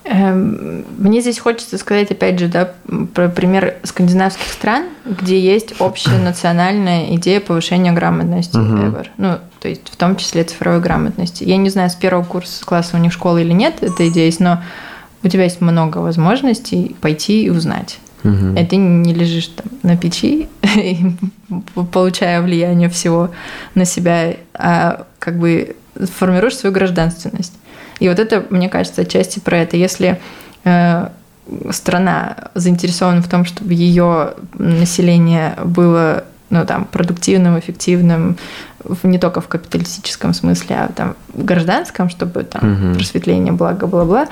[0.05, 2.75] Эм, мне здесь хочется сказать, опять же, да,
[3.15, 8.93] про пример скандинавских стран, где есть общая национальная идея повышения грамотности uh-huh.
[8.93, 9.07] ever.
[9.17, 11.45] Ну, то есть в том числе цифровой грамотности.
[11.45, 14.41] Я не знаю, с первого курса класса у них школы или нет, эта идея есть,
[14.41, 14.63] но
[15.25, 17.99] у тебя есть много возможностей пойти и узнать.
[18.23, 18.59] Угу.
[18.59, 20.49] И ты не лежишь там на печи,
[21.93, 23.31] получая влияние всего
[23.75, 27.55] на себя, а как бы формируешь свою гражданственность.
[28.01, 29.77] И вот это, мне кажется, отчасти про это.
[29.77, 30.21] Если
[30.65, 31.09] э,
[31.71, 36.25] страна заинтересована в том, чтобы ее население было
[36.55, 38.37] ну, там, продуктивным, эффективным,
[39.03, 42.95] не только в капиталистическом смысле, а там в гражданском, чтобы там угу.
[42.95, 44.29] просветление, благо, бла-бла,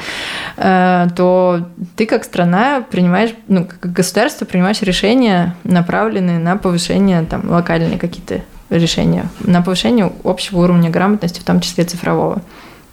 [0.56, 7.50] э, то ты как страна принимаешь, ну, как государство принимаешь решения, направленные на повышение там
[7.50, 12.40] локальные какие-то решения, на повышение общего уровня грамотности, в том числе цифрового.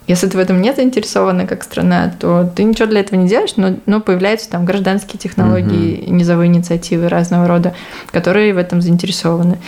[0.09, 3.53] Если ты в этом не заинтересована как страна, то ты ничего для этого не делаешь,
[3.57, 6.15] но, но появляются там гражданские технологии, угу.
[6.15, 7.75] низовые инициативы разного рода,
[8.11, 9.59] которые в этом заинтересованы.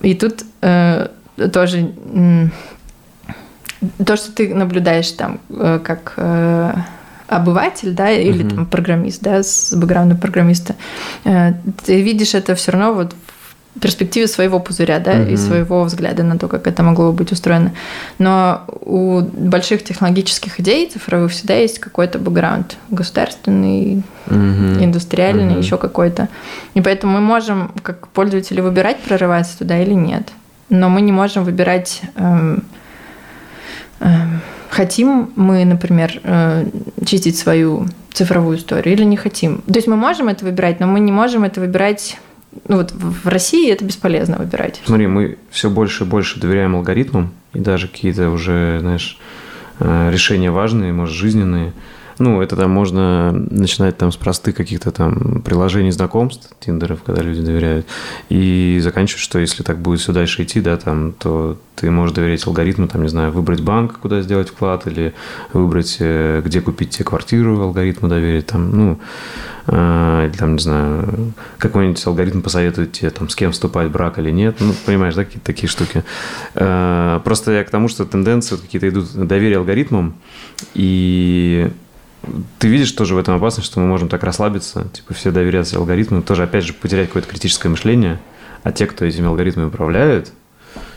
[0.00, 1.08] И тут э,
[1.52, 2.46] тоже э,
[4.06, 6.72] то, что ты наблюдаешь там э, как э,
[7.26, 8.54] обыватель, да, или uh-huh.
[8.54, 10.76] там программист, да, с бэкграундом программиста,
[11.24, 13.16] э, ты видишь это все равно вот
[13.80, 15.30] перспективе своего пузыря, да, угу.
[15.30, 17.72] и своего взгляда на то, как это могло бы быть устроено.
[18.18, 24.36] Но у больших технологических идей цифровых всегда есть какой-то бэкграунд государственный, угу.
[24.36, 25.58] индустриальный, угу.
[25.58, 26.28] еще какой-то.
[26.74, 30.30] И поэтому мы можем, как пользователи, выбирать, прорываться туда или нет.
[30.68, 32.02] Но мы не можем выбирать...
[32.16, 32.64] Эм,
[34.00, 34.40] эм,
[34.70, 36.66] хотим мы, например, э,
[37.04, 39.62] чистить свою цифровую историю или не хотим.
[39.62, 42.18] То есть мы можем это выбирать, но мы не можем это выбирать
[42.68, 44.80] ну вот в России это бесполезно выбирать.
[44.84, 49.18] Смотри, мы все больше и больше доверяем алгоритмам, и даже какие-то уже, знаешь,
[49.80, 51.72] э, решения важные, может, жизненные–
[52.18, 57.42] ну, это там можно начинать там с простых каких-то там приложений знакомств, тиндеров, когда люди
[57.42, 57.86] доверяют,
[58.28, 62.46] и заканчивать, что если так будет все дальше идти, да, там, то ты можешь доверять
[62.46, 65.12] алгоритму, там, не знаю, выбрать банк, куда сделать вклад, или
[65.52, 69.00] выбрать, э, где купить тебе квартиру, алгоритму доверить, там, ну,
[69.66, 74.30] э, или там, не знаю, какой-нибудь алгоритм посоветует тебе, там, с кем вступать брак или
[74.30, 76.04] нет, ну, понимаешь, да, какие-то такие штуки.
[76.54, 80.14] Э, просто я к тому, что тенденции какие-то идут доверие алгоритмам,
[80.74, 81.70] и
[82.58, 86.22] ты видишь тоже в этом опасность, что мы можем так расслабиться, типа все доверяться алгоритму,
[86.22, 88.20] тоже опять же потерять какое-то критическое мышление,
[88.62, 90.32] а те, кто этими алгоритмами управляют,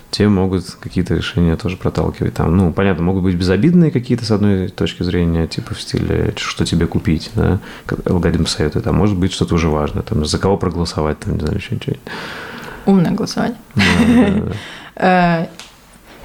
[0.10, 2.34] те могут какие-то решения тоже проталкивать.
[2.34, 6.66] Там, ну, понятно, могут быть безобидные какие-то с одной точки зрения, типа в стиле, что
[6.66, 7.60] тебе купить, да,
[8.06, 11.58] алгоритм советует, а может быть что-то уже важное, там, за кого проголосовать, там, не знаю,
[11.58, 12.00] еще что-нибудь.
[12.86, 13.56] Умное голосовать.
[15.00, 15.46] Э,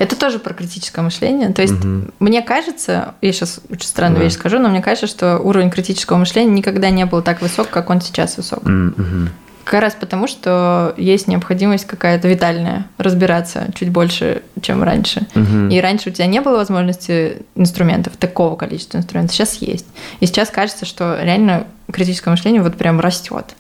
[0.03, 1.53] это тоже про критическое мышление.
[1.53, 2.11] То есть, угу.
[2.19, 4.25] мне кажется, я сейчас очень странную да.
[4.25, 7.89] вещь скажу, но мне кажется, что уровень критического мышления никогда не был так высок, как
[7.89, 8.65] он сейчас высок.
[8.65, 9.29] Угу.
[9.65, 15.29] Как раз потому, что есть необходимость какая-то витальная разбираться чуть больше, чем раньше.
[15.37, 15.69] Угу.
[15.71, 19.37] И раньше у тебя не было возможности инструментов, такого количества инструментов.
[19.37, 19.87] Сейчас есть.
[20.19, 23.55] И сейчас кажется, что реально критическое мышление вот прям растет.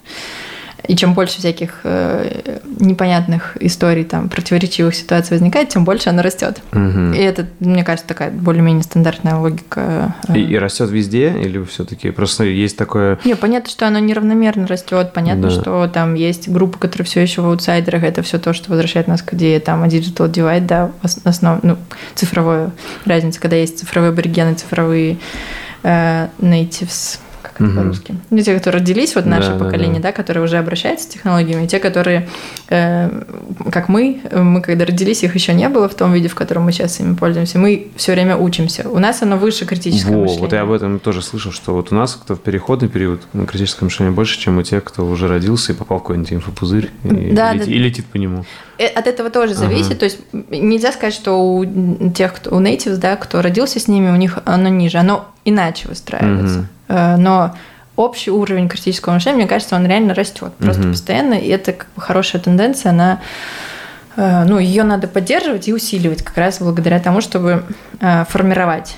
[0.87, 6.61] И чем больше всяких э, непонятных историй, там, противоречивых ситуаций возникает, тем больше оно растет.
[6.73, 7.15] Угу.
[7.15, 10.15] И это, мне кажется, такая более-менее стандартная логика.
[10.29, 10.37] Э.
[10.37, 13.19] И, и растет везде, или все-таки просто есть такое.
[13.25, 15.13] Не, понятно, что оно неравномерно растет.
[15.13, 15.51] Понятно, да.
[15.51, 18.03] что там есть группы, которые все еще в аутсайдерах.
[18.03, 20.91] Это все то, что возвращает нас к идее там digital divide, да,
[21.25, 21.77] основ, ну,
[22.15, 22.73] цифровую
[23.05, 25.19] разницу, когда есть цифровые аборигены, цифровые
[25.83, 28.15] э, natives как это по-русски.
[28.31, 30.09] Ну, те, которые родились, вот наше да, поколение, да, да.
[30.09, 32.29] да, которые уже обращаются с технологиями, и те, которые,
[32.69, 33.11] э,
[33.71, 36.73] как мы, мы когда родились, их еще не было в том виде, в котором мы
[36.73, 37.59] сейчас ими пользуемся.
[37.59, 38.89] Мы все время учимся.
[38.89, 40.43] У нас оно выше критического Во, мышления.
[40.43, 43.47] Вот я об этом тоже слышал, что вот у нас кто в переходный период ну,
[43.47, 47.33] критическое мышление больше, чем у тех, кто уже родился и попал в какой-нибудь инфопузырь и,
[47.33, 47.65] да, и, да.
[47.65, 48.45] и летит по нему.
[48.79, 49.93] Э, от этого тоже зависит.
[49.93, 50.01] Ага.
[50.01, 50.19] То есть
[50.51, 54.39] нельзя сказать, что у тех, кто у natives, да, кто родился с ними, у них
[54.45, 56.61] оно ниже, оно иначе выстраивается.
[56.61, 56.67] Угу.
[56.93, 57.57] Э, но
[57.97, 60.91] общий уровень критического мышления, мне кажется, он реально растет просто угу.
[60.91, 63.21] постоянно, и это как бы хорошая тенденция, она
[64.17, 67.65] э, ну, ее надо поддерживать и усиливать как раз благодаря тому, чтобы
[68.01, 68.97] э, формировать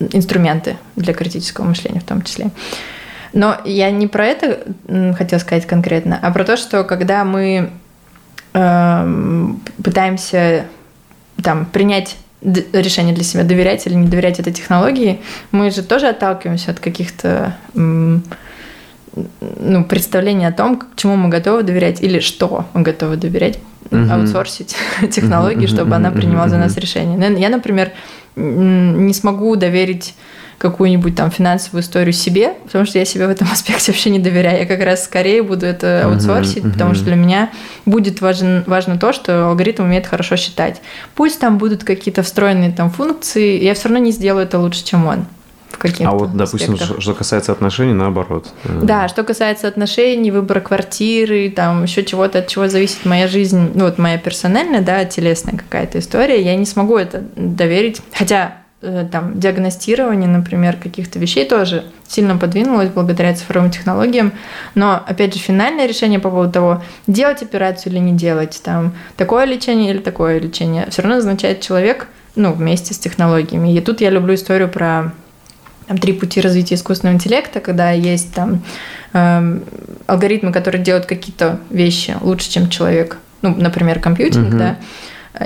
[0.00, 2.50] инструменты для критического мышления в том числе.
[3.32, 4.58] Но я не про это
[5.16, 7.70] хотела сказать конкретно, а про то, что когда мы
[8.52, 10.64] пытаемся
[11.42, 12.16] там принять
[12.72, 15.20] решение для себя, доверять или не доверять этой технологии,
[15.50, 18.22] мы же тоже отталкиваемся от каких-то ну,
[19.84, 23.58] представлений о том, к чему мы готовы доверять или что мы готовы доверять,
[23.90, 24.12] uh-huh.
[24.12, 24.76] аутсорсить
[25.10, 27.38] технологии, чтобы она принимала за нас решение.
[27.38, 27.92] Я, например,
[28.36, 30.14] не смогу доверить
[30.58, 34.60] какую-нибудь там финансовую историю себе, потому что я себе в этом аспекте вообще не доверяю.
[34.60, 36.72] Я как раз скорее буду это аутсорсить, uh-huh, uh-huh.
[36.72, 37.50] потому что для меня
[37.84, 40.80] будет важен, важно то, что алгоритм умеет хорошо считать.
[41.14, 45.06] Пусть там будут какие-то встроенные там функции, я все равно не сделаю это лучше, чем
[45.06, 45.26] он.
[46.00, 47.02] А вот, допустим, аспектах.
[47.02, 48.48] что касается отношений, наоборот.
[48.64, 53.84] Да, что касается отношений, выбора квартиры, там еще чего-то, от чего зависит моя жизнь, ну
[53.84, 58.00] вот моя персональная, да, телесная какая-то история, я не смогу это доверить.
[58.12, 58.54] Хотя
[59.10, 64.32] там, диагностирование, например, каких-то вещей тоже сильно подвинулось благодаря цифровым технологиям.
[64.74, 69.44] Но, опять же, финальное решение по поводу того, делать операцию или не делать, там, такое
[69.44, 73.74] лечение или такое лечение, все равно назначает человек, ну, вместе с технологиями.
[73.74, 75.12] И тут я люблю историю про
[75.86, 78.62] там, три пути развития искусственного интеллекта, когда есть там
[79.12, 79.60] э,
[80.06, 84.58] алгоритмы, которые делают какие-то вещи лучше, чем человек, ну, например, компьютеринг, uh-huh.
[84.58, 84.76] да,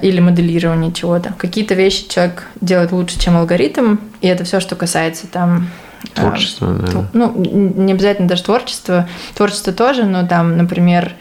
[0.02, 1.32] или моделирование чего-то.
[1.36, 5.68] Какие-то вещи человек делает лучше, чем алгоритм, и это все, что касается там
[6.14, 7.04] Творчество, а, да.
[7.12, 9.06] Ну, не обязательно даже творчество.
[9.34, 11.12] Творчество тоже, но там, например,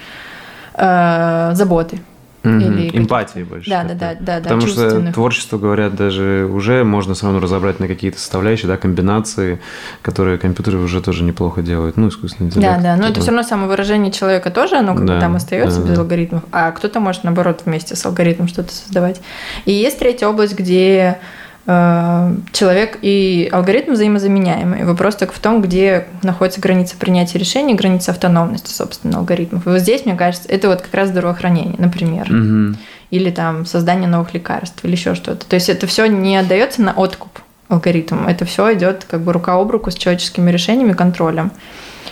[0.73, 1.99] э, заботы.
[2.43, 2.53] Угу.
[2.53, 3.69] Или Эмпатии больше.
[3.69, 4.39] Да, да, да, да.
[4.41, 9.59] Потому что творчество, говорят, даже уже можно все равно разобрать на какие-то составляющие, да, комбинации,
[10.01, 11.97] которые компьютеры уже тоже неплохо делают.
[11.97, 12.77] Ну, искусственный интеллект.
[12.77, 12.95] Да, да.
[12.95, 15.95] Но это все равно самовыражение человека тоже, оно как да, бы там остается да, без
[15.95, 16.01] да.
[16.01, 16.43] алгоритмов.
[16.51, 19.21] А кто-то может, наоборот, вместе с алгоритмом что-то создавать.
[19.65, 21.19] И есть третья область, где
[21.65, 24.85] человек и алгоритм взаимозаменяемые.
[24.85, 29.67] Вопрос только в том, где находится граница принятия решений, граница автономности, собственно, алгоритмов.
[29.67, 32.23] И вот здесь, мне кажется, это вот как раз здравоохранение, например.
[32.31, 32.77] Угу.
[33.11, 35.45] Или там создание новых лекарств, или еще что-то.
[35.45, 38.27] То есть это все не отдается на откуп алгоритмам.
[38.27, 41.51] Это все идет как бы рука об руку с человеческими решениями, контролем.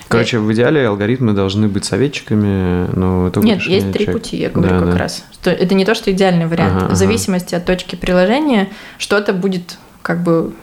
[0.07, 4.23] Короче, в идеале алгоритмы должны быть советчиками, но это Нет, есть три человек.
[4.23, 4.97] пути, я говорю да, как да.
[4.97, 5.25] раз.
[5.33, 6.83] Что это не то, что идеальный вариант.
[6.83, 7.61] Ага, в зависимости ага.
[7.61, 10.53] от точки приложения что-то будет как бы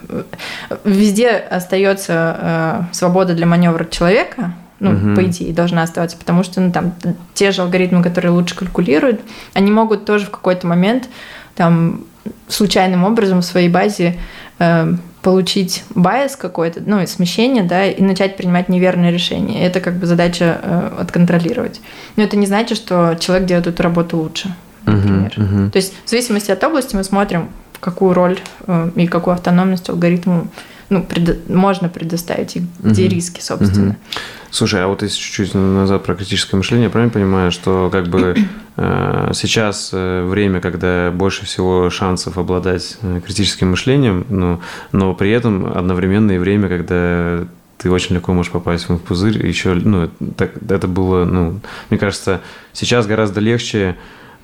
[0.85, 5.15] везде остается э, свобода для маневра человека, ну, угу.
[5.16, 6.95] по идее, должна оставаться, потому что ну, там
[7.35, 9.21] те же алгоритмы, которые лучше калькулируют,
[9.53, 11.09] они могут тоже в какой-то момент
[11.55, 12.05] там
[12.49, 14.19] случайным образом в своей базе
[14.59, 14.95] э,
[15.25, 19.67] получить байс какой-то, ну, смещение, да, и начать принимать неверные решения.
[19.67, 21.81] Это как бы задача э, отконтролировать.
[22.17, 25.33] Но это не значит, что человек делает эту работу лучше, например.
[25.35, 25.71] Uh-huh, uh-huh.
[25.71, 27.49] То есть в зависимости от области мы смотрим,
[27.81, 30.49] какую роль э, и какую автономность алгоритму
[30.90, 33.09] ну, пред, можно предоставить, и где uh-huh.
[33.09, 33.90] риски, собственно.
[33.90, 34.19] Uh-huh.
[34.51, 38.36] Слушай, а вот если чуть-чуть назад про критическое мышление, я правильно понимаю, что как бы
[38.77, 44.61] э, сейчас э, время, когда больше всего шансов обладать э, критическим мышлением, ну,
[44.93, 47.47] но при этом одновременно и время, когда
[47.78, 49.44] ты очень легко можешь попасть в пузырь.
[49.44, 52.40] Еще, ну, так, это было, ну, мне кажется,
[52.73, 53.97] сейчас гораздо легче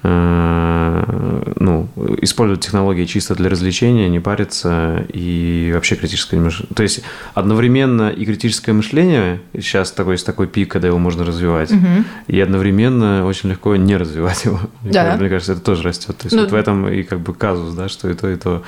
[0.03, 1.89] ну,
[2.23, 6.75] использовать технологии чисто для развлечения, не париться и вообще критическое мышление.
[6.75, 7.03] То есть
[7.35, 12.05] одновременно и критическое мышление, сейчас такой, есть такой пик, когда его можно развивать, угу.
[12.29, 14.61] и одновременно очень легко не развивать его.
[14.83, 15.17] Да.
[15.19, 16.17] Мне кажется, это тоже растет.
[16.17, 18.37] То есть ну, вот в этом и как бы казус, да, что и то, и
[18.37, 18.63] то.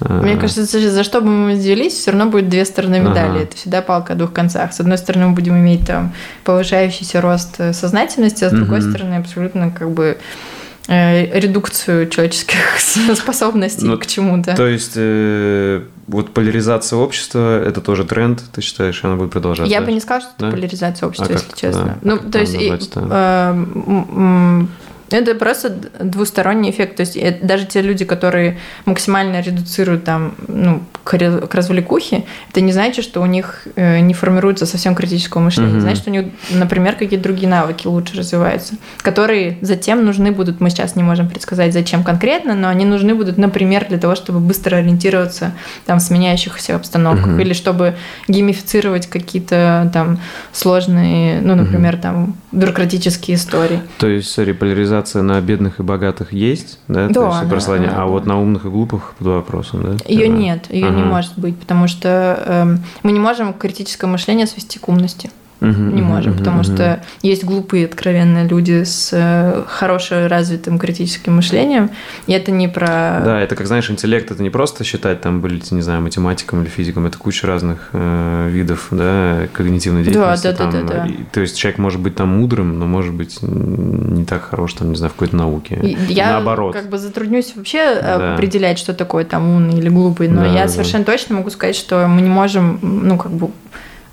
[0.00, 3.36] Э, Мне кажется, за что бы мы взялись, все равно будет две стороны медали.
[3.36, 3.42] Ага.
[3.42, 4.72] Это всегда палка о двух концах.
[4.72, 8.90] С одной стороны, мы будем иметь там повышающийся рост сознательности, а с другой угу.
[8.90, 12.58] стороны, абсолютно как бы Э, редукцию человеческих
[13.14, 14.54] способностей ну, к чему-то.
[14.54, 19.72] То есть э, вот поляризация общества это тоже тренд, ты считаешь, она будет продолжаться?
[19.72, 20.48] Я бы не сказала, что да?
[20.48, 21.56] это поляризация общества, а если как?
[21.58, 21.84] честно.
[21.84, 21.98] Да.
[22.02, 24.66] Ну, то есть назвать, э,
[25.10, 25.70] это просто
[26.00, 26.96] двусторонний эффект.
[26.96, 33.04] То есть даже те люди, которые максимально редуцируют там, ну, к развлекухе, это не значит,
[33.04, 35.76] что у них э, не формируется совсем критического мышления.
[35.76, 35.80] Mm-hmm.
[35.80, 40.60] Значит, что у них, например, какие-то другие навыки лучше развиваются, которые затем нужны будут.
[40.60, 44.40] Мы сейчас не можем предсказать, зачем конкретно, но они нужны будут, например, для того, чтобы
[44.40, 45.52] быстро ориентироваться
[45.86, 47.42] там, в сменяющихся обстановках mm-hmm.
[47.42, 47.94] или чтобы
[48.26, 50.18] геймифицировать какие-то там
[50.52, 52.00] сложные, ну, например, mm-hmm.
[52.00, 53.80] там бюрократические истории.
[53.98, 57.08] То есть реполяризация дифференциация на бедных и богатых есть, да?
[57.08, 57.12] Да.
[57.48, 60.04] То есть да, а вот на умных и глупых под вопросом, да?
[60.06, 60.86] Ее нет, ее.
[60.94, 65.30] Не может быть, потому что э, мы не можем критическое мышление свести к умности
[65.60, 71.90] не можем, потому что есть глупые, откровенные люди с э, хорошо развитым критическим мышлением,
[72.26, 73.22] и это не про...
[73.24, 76.68] Да, это как, знаешь, интеллект, это не просто считать, там, быть, не знаю, математиком или
[76.68, 80.44] физиком, это куча разных э, видов, да, когнитивной деятельности.
[80.44, 81.12] Да, да, там, да, да, да.
[81.32, 84.96] То есть человек может быть там мудрым, но может быть не так хорош, там, не
[84.96, 85.96] знаю, в какой-то науке.
[86.08, 86.74] Я Наоборот.
[86.74, 88.34] как бы затруднюсь вообще э, да.
[88.34, 90.68] определять, что такое там умный или глупый, но да, я да.
[90.68, 93.50] совершенно точно могу сказать, что мы не можем, ну, как бы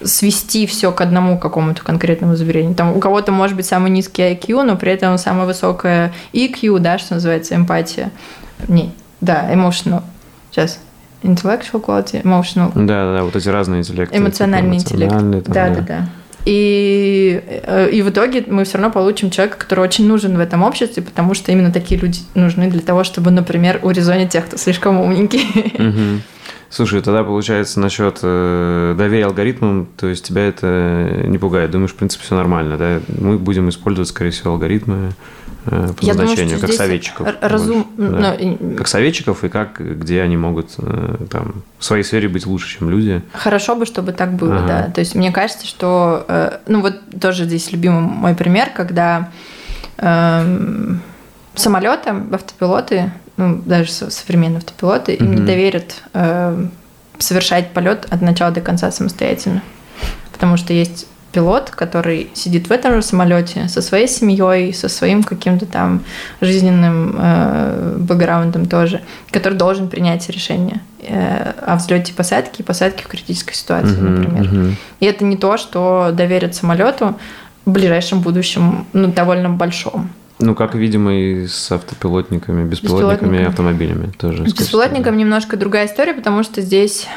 [0.04, 2.76] свести все к одному какому-то конкретному измерению.
[2.76, 6.98] Там у кого-то может быть самый низкий IQ, но при этом самая высокая EQ, да,
[6.98, 8.12] что называется, эмпатия.
[8.68, 10.04] Не, да, emotional.
[10.52, 10.80] Сейчас.
[11.24, 12.72] Intellectual quality, emotional.
[12.74, 14.18] Да, да, вот эти разные интеллекты.
[14.18, 15.12] Эмоциональный типа, интеллект.
[15.12, 16.10] Там, да, да, да, да.
[16.46, 20.64] И, э, и в итоге мы все равно получим человека, который очень нужен в этом
[20.64, 25.00] обществе, потому что именно такие люди нужны для того, чтобы, например, урезонить тех, кто слишком
[25.00, 25.46] умненький.
[25.78, 26.22] Угу.
[26.72, 31.70] Слушай, тогда получается насчет э, доверия алгоритмам, то есть тебя это не пугает.
[31.70, 33.02] Думаешь, в принципе, все нормально, да?
[33.20, 35.12] Мы будем использовать, скорее всего, алгоритмы
[35.66, 37.28] э, по Я назначению, думаю, как советчиков.
[37.42, 37.88] Разум...
[37.98, 38.38] Больше, да.
[38.40, 38.76] Но...
[38.78, 42.90] Как советчиков и как, где они могут э, там, в своей сфере быть лучше, чем
[42.90, 43.22] люди.
[43.34, 44.68] Хорошо бы, чтобы так было, ага.
[44.68, 44.92] да.
[44.92, 46.26] То есть мне кажется, что...
[46.30, 49.30] Э, ну вот тоже здесь любимый мой пример, когда...
[49.98, 50.46] Э,
[51.54, 53.12] самолеты, автопилоты,
[53.42, 56.66] ну, даже современные автопилоты, им не доверят э,
[57.18, 59.62] совершать полет от начала до конца самостоятельно.
[60.32, 65.24] Потому что есть пилот, который сидит в этом же самолете со своей семьей, со своим
[65.24, 66.04] каким-то там
[66.42, 69.02] жизненным э, бэкграундом тоже,
[69.32, 74.10] который должен принять решение э, о взлете и посадке и посадке в критической ситуации, uh-huh,
[74.10, 74.44] например.
[74.44, 74.74] Uh-huh.
[75.00, 77.18] И это не то, что доверят самолету
[77.66, 80.10] в ближайшем будущем, ну, довольно большом.
[80.42, 84.48] Ну, как, видимо, и с автопилотниками, беспилотниками, и автомобилями тоже.
[84.48, 87.08] С беспилотником немножко другая история, потому что здесь,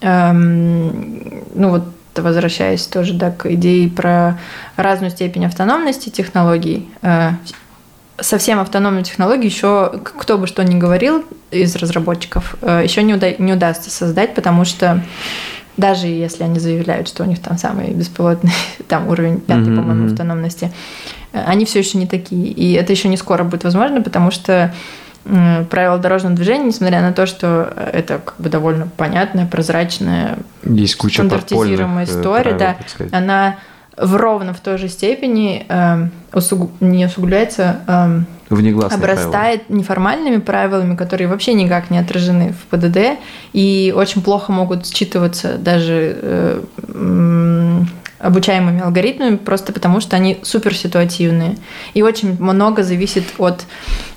[0.00, 1.84] эм, ну вот
[2.16, 4.38] возвращаясь тоже да, к идее про
[4.76, 7.30] разную степень автономности технологий, э,
[8.20, 13.36] совсем автономную технологию еще, кто бы что ни говорил из разработчиков, э, еще не, уда-
[13.38, 15.02] не удастся создать, потому что
[15.76, 18.52] даже если они заявляют, что у них там самый беспилотный
[18.88, 19.76] там уровень пятый, mm-hmm.
[19.76, 20.70] по-моему, автономности, э,
[21.32, 22.48] они все еще не такие.
[22.48, 24.72] И это еще не скоро будет возможно, потому что
[25.24, 31.16] правила дорожного движения, несмотря на то, что это как бы довольно понятная, прозрачная, Есть куча
[31.16, 32.76] стандартизируемая история, правил,
[33.10, 33.56] да, она
[34.00, 36.70] в ровно в той же степени э, усугу...
[36.80, 39.78] не усугубляется, э, обрастает правила.
[39.80, 43.18] неформальными правилами, которые вообще никак не отражены в ПДД
[43.52, 46.62] и очень плохо могут считываться даже э,
[48.18, 51.56] обучаемыми алгоритмами, просто потому что они суперситуативные.
[51.94, 53.64] И очень много зависит от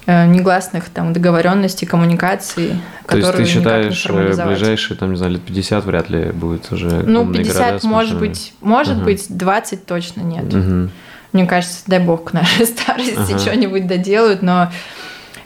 [0.06, 5.42] э, негласных там, договоренностей, коммуникации, То есть ты считаешь, э, ближайшие, там, не знаю, лет
[5.42, 9.06] 50 вряд ли будет уже Ну, 50 может быть, может угу.
[9.06, 10.54] быть, 20 точно нет.
[10.54, 10.90] Угу.
[11.34, 13.40] Мне кажется, дай бог к нашей старости ага.
[13.40, 14.72] что-нибудь доделают, но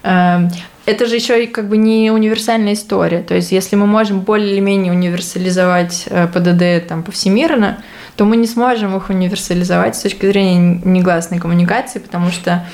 [0.04, 0.48] э,
[0.86, 3.22] это же еще и как бы не универсальная история.
[3.22, 7.84] То есть, если мы можем более или менее универсализовать э, ПДД там повсемирно,
[8.16, 12.66] то мы не сможем их универсализовать с точки зрения негласной коммуникации, потому что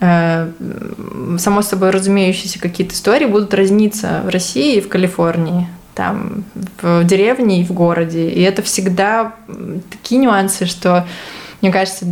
[0.00, 0.50] э,
[1.38, 6.44] само собой разумеющиеся какие-то истории будут разниться в России и в Калифорнии, там,
[6.80, 8.28] в деревне и в городе.
[8.28, 9.34] И это всегда
[9.90, 11.06] такие нюансы, что,
[11.60, 12.06] мне кажется,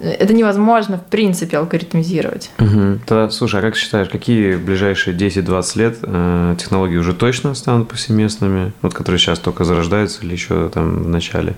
[0.00, 2.50] это невозможно, в принципе, алгоритмизировать.
[2.58, 3.00] Угу.
[3.06, 8.72] Тогда, слушай, а как считаешь, какие ближайшие 10-20 лет э, технологии уже точно станут повсеместными,
[8.82, 11.54] вот которые сейчас только зарождаются или еще там в начале?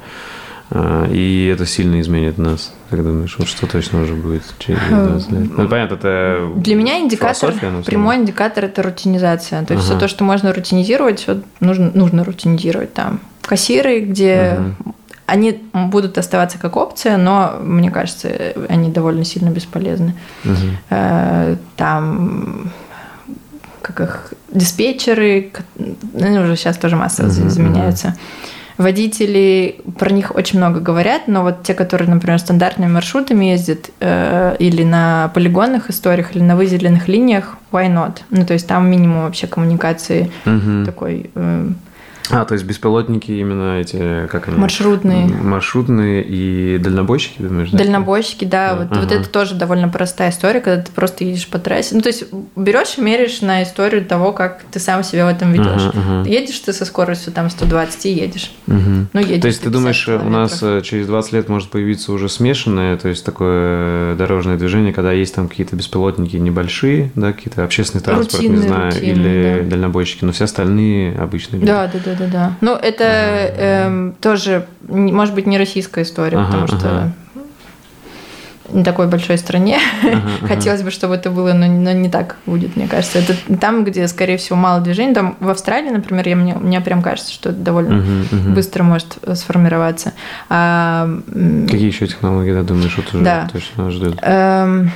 [0.72, 2.72] А, и это сильно изменит нас.
[2.90, 5.58] Как думаешь, вот что точно уже будет через 20 лет?
[5.58, 7.52] Ну, понятно, это Для меня индикатор,
[7.84, 9.64] прямой индикатор– это рутинизация.
[9.64, 9.96] То есть ага.
[9.96, 12.94] все то, что можно рутинизировать, все нужно, нужно рутинизировать.
[12.94, 14.74] Там кассиры, где ага.
[15.26, 18.28] они будут оставаться как опция, но, мне кажется,
[18.68, 20.14] они довольно сильно бесполезны.
[20.44, 21.58] Ага.
[21.76, 22.70] Там
[23.82, 28.08] как их диспетчеры, ну, уже сейчас тоже массово ага, заменяются.
[28.08, 28.18] Ага
[28.80, 34.56] водители, про них очень много говорят, но вот те, которые, например, стандартными маршрутами ездят э,
[34.58, 38.22] или на полигонных историях, или на выделенных линиях, why not?
[38.30, 40.84] Ну, то есть там минимум вообще коммуникации угу.
[40.86, 41.30] такой...
[41.34, 41.68] Э,
[42.30, 44.56] а, то есть беспилотники именно эти, как они?
[44.56, 45.26] Маршрутные.
[45.26, 47.70] Маршрутные и дальнобойщики, думаешь?
[47.70, 47.78] Да?
[47.78, 48.76] Дальнобойщики, да.
[48.76, 49.00] Вот, ага.
[49.00, 51.94] вот это тоже довольно простая история, когда ты просто едешь по трассе.
[51.94, 52.24] Ну, то есть
[52.56, 55.66] берешь и меряешь на историю того, как ты сам себя в этом ведешь.
[55.66, 56.28] Ага, ага.
[56.28, 58.52] Едешь ты со скоростью там 120 и едешь.
[58.66, 58.76] Угу.
[59.12, 60.28] Ну, едешь то есть ты думаешь, километров.
[60.28, 64.92] у нас э, через 20 лет может появиться уже смешанное, то есть такое дорожное движение,
[64.92, 69.62] когда есть там какие-то беспилотники небольшие, да, какие-то общественный транспорт, рутинные, не знаю, рутинные, или
[69.62, 69.70] да.
[69.70, 71.62] дальнобойщики, но все остальные обычные.
[71.62, 72.52] Да, да, да, да, да.
[72.60, 77.12] Ну, это э, тоже, может быть, не российская история, ага, потому что ага.
[78.70, 79.78] не такой большой стране.
[80.02, 83.18] Ага, Хотелось бы, чтобы это было, но, но не так будет, мне кажется.
[83.18, 85.14] Это там, где, скорее всего, мало движений.
[85.14, 90.12] Там в Австралии, например, я, мне, мне прям кажется, что это довольно быстро может сформироваться.
[90.48, 93.48] А, Какие еще технологии, да, думаешь, вот уже да.
[93.52, 94.18] точно ждет?
[94.22, 94.90] Эм,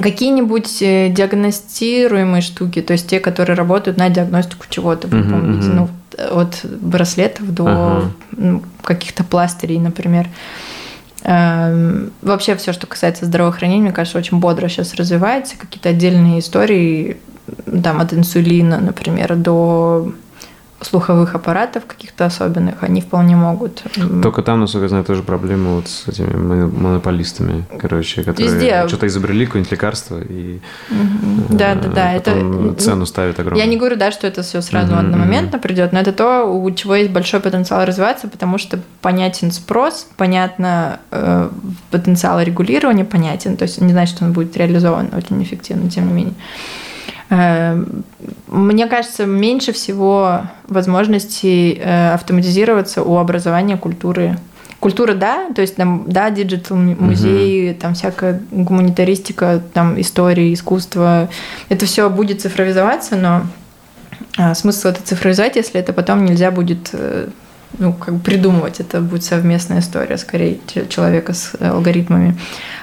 [0.00, 5.68] Какие-нибудь э, диагностируемые штуки, то есть те, которые работают на диагностику чего-то в любом виде,
[5.68, 8.08] ну, от браслетов до uh-huh.
[8.32, 10.28] ну, каких-то пластырей, например.
[11.22, 15.56] Эм, вообще все, что касается здравоохранения, мне кажется, очень бодро сейчас развивается.
[15.58, 17.16] Какие-то отдельные истории,
[17.82, 20.12] там, от инсулина, например, до
[20.80, 23.82] слуховых аппаратов каких-то особенных, они вполне могут.
[24.22, 28.88] Только там, насколько я знаю, тоже проблема вот с этими монополистами, короче, которые Везде.
[28.88, 30.60] что-то изобрели, какое-нибудь лекарство и
[31.48, 33.64] да, да, да, это цену ставят огромную.
[33.64, 34.98] Я не говорю, да, что это все сразу mm-hmm.
[34.98, 40.06] одномоментно придет, но это то, у чего есть большой потенциал развиваться, потому что понятен спрос,
[40.16, 41.48] понятно э,
[41.90, 46.12] потенциал регулирования понятен, то есть не значит, что он будет реализован очень эффективно, тем не
[46.12, 46.34] менее.
[47.28, 48.04] Эм,
[48.46, 54.38] мне кажется, меньше всего возможностей э, автоматизироваться у образования культуры.
[54.78, 57.80] Культура, да, то есть там, да, digital музей, угу.
[57.80, 61.28] там всякая гуманитаристика, там история, искусство,
[61.68, 63.42] это все будет цифровизоваться, но
[64.36, 67.28] а, смысл это цифровизовать, если это потом нельзя будет э,
[67.78, 70.58] ну, как бы придумывать, это будет совместная история, скорее,
[70.88, 72.36] человека с алгоритмами.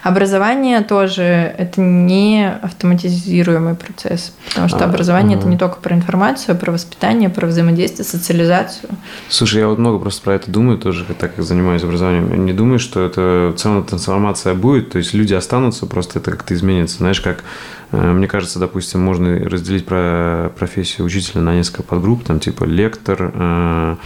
[0.03, 5.44] Образование тоже это не автоматизируемый процесс, потому что а, образование угу.
[5.44, 8.90] это не только про информацию, а про воспитание, про взаимодействие, социализацию.
[9.30, 12.30] Слушай, я вот много просто про это думаю тоже, так как занимаюсь образованием.
[12.32, 16.53] Я не думаю, что это целая трансформация будет, то есть люди останутся, просто это как-то
[16.53, 16.98] изменится.
[16.98, 17.44] Знаешь, как
[17.91, 23.98] э, мне кажется, допустим, можно разделить про профессию учителя на несколько подгрупп, там типа лектор,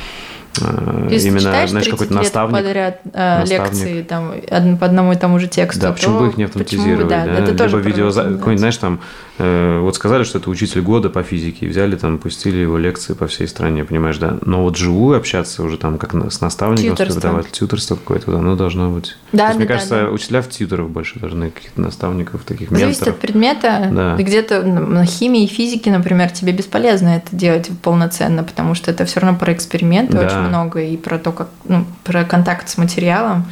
[0.61, 2.57] э, именно, читаешь знаешь, какой-то наставник.
[2.57, 3.73] подряд э, наставник.
[3.73, 5.81] лекции там, по одному и тому же тексту.
[5.81, 7.05] Да, почему бы их не автоматизировать?
[7.05, 7.31] Бы, да, да?
[7.31, 8.99] Это Либо тоже видео, какой-нибудь, знаешь, там,
[9.37, 13.13] э, вот сказали, что это учитель года по физике, и взяли там, пустили его лекции
[13.13, 14.37] по всей стране, понимаешь, да?
[14.41, 18.89] Но вот живую общаться уже там, как с наставником, с преподавателем, тьюторство какое-то, ну, должно
[18.89, 19.17] быть.
[19.31, 20.09] Да, есть, да, мне да, кажется, да.
[20.09, 22.95] учителя в тьюторов больше должны, каких-то наставников, таких менторов.
[22.95, 23.89] Зависит от предмета.
[23.91, 24.15] Да.
[24.15, 29.19] Где-то на химии и физике, например, тебе бесполезно это делать полноценно, потому что это все
[29.19, 30.25] равно про эксперименты да.
[30.25, 33.45] очень много и про то, как, ну, про контакт с материалом.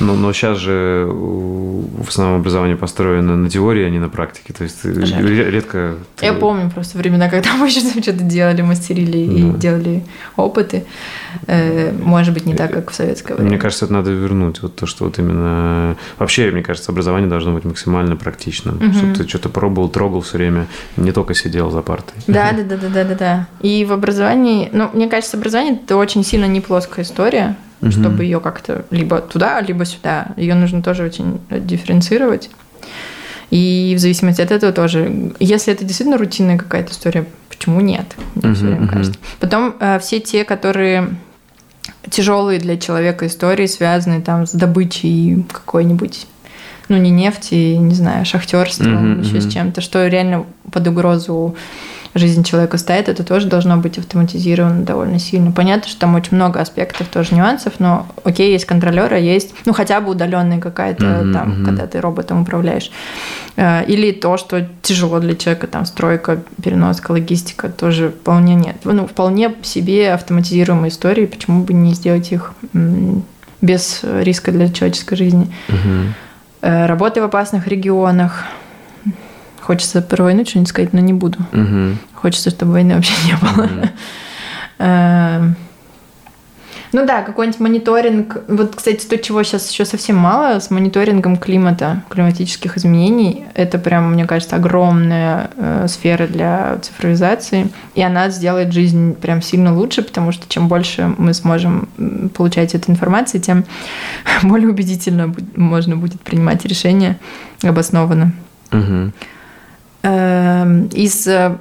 [0.00, 4.52] Но, но сейчас же в основном образование построено на теории, а не на практике.
[4.52, 5.50] То есть Жаль.
[5.50, 5.96] редко...
[6.20, 9.32] Я помню просто времена, когда мы что-то делали, мастерили да.
[9.32, 10.04] и делали
[10.36, 10.84] опыты.
[11.46, 13.50] Э, может быть, не так, как в советское время.
[13.50, 14.62] Мне кажется, это надо вернуть.
[14.62, 15.96] Вот то, что вот именно...
[16.18, 18.76] Вообще, мне кажется, образование должно быть максимально практичным.
[18.76, 18.92] Угу.
[18.92, 20.66] Чтобы ты что-то пробовал, трогал все время,
[20.96, 22.14] не только сидел за партой.
[22.26, 23.48] Да, да, да, да, да, да, да.
[23.60, 27.90] И в образовании, ну, мне кажется, образование это очень сильно не плоская история, угу.
[27.90, 30.28] чтобы ее как-то либо туда, либо сюда.
[30.36, 32.50] Ее нужно тоже очень дифференцировать.
[33.50, 38.04] И в зависимости от этого тоже, если это действительно рутинная какая-то история, почему нет?
[38.34, 38.92] Мне uh-huh, все время uh-huh.
[38.92, 39.20] кажется.
[39.40, 41.16] Потом э, все те, которые
[42.10, 46.26] тяжелые для человека истории, связанные там с добычей какой-нибудь
[46.88, 49.48] ну, не нефти, не знаю, шахтерством, uh-huh, еще uh-huh.
[49.48, 51.56] с чем-то, что реально под угрозу
[52.18, 55.52] жизнь человека стоит, это тоже должно быть автоматизировано довольно сильно.
[55.52, 59.72] Понятно, что там очень много аспектов, тоже нюансов, но окей, есть контролер, а есть, ну,
[59.72, 61.64] хотя бы удаленная какая-то mm-hmm, там, mm-hmm.
[61.64, 62.90] когда ты роботом управляешь.
[63.56, 68.76] Э, или то, что тяжело для человека, там, стройка, переноска, логистика, тоже вполне нет.
[68.84, 72.52] Ну, вполне себе автоматизируемые истории, почему бы не сделать их
[73.60, 75.52] без риска для человеческой жизни.
[75.68, 76.86] Mm-hmm.
[76.86, 78.44] Работы в опасных регионах,
[79.68, 81.40] Хочется про войну что-нибудь сказать, но не буду.
[81.52, 81.98] Угу.
[82.20, 83.64] Хочется, чтобы войны вообще не было.
[83.64, 85.54] Угу.
[86.92, 88.38] Ну да, какой-нибудь мониторинг.
[88.48, 93.44] Вот, кстати, то, чего сейчас еще совсем мало, с мониторингом климата, климатических изменений.
[93.54, 97.68] Это прям, мне кажется, огромная э, сфера для цифровизации.
[97.94, 101.88] И она сделает жизнь прям сильно лучше, потому что чем больше мы сможем
[102.34, 103.64] получать эту информацию, тем
[104.42, 107.18] более убедительно можно будет принимать решения
[107.62, 108.32] обоснованно.
[108.72, 109.12] Угу.
[110.04, 111.58] Эм, из э,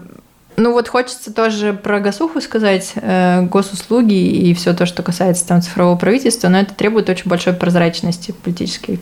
[0.57, 5.61] ну вот хочется тоже про госуху сказать, э, госуслуги и все то, что касается там
[5.61, 8.99] цифрового правительства, но это требует очень большой прозрачности политической,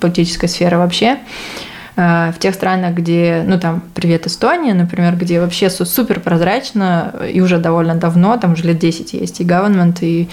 [0.00, 1.06] политической сферы вообще.
[1.06, 7.40] Э, в тех странах, где, ну там, привет, Эстония, например, где вообще супер прозрачно и
[7.40, 10.28] уже довольно давно, там уже лет 10 есть и government, и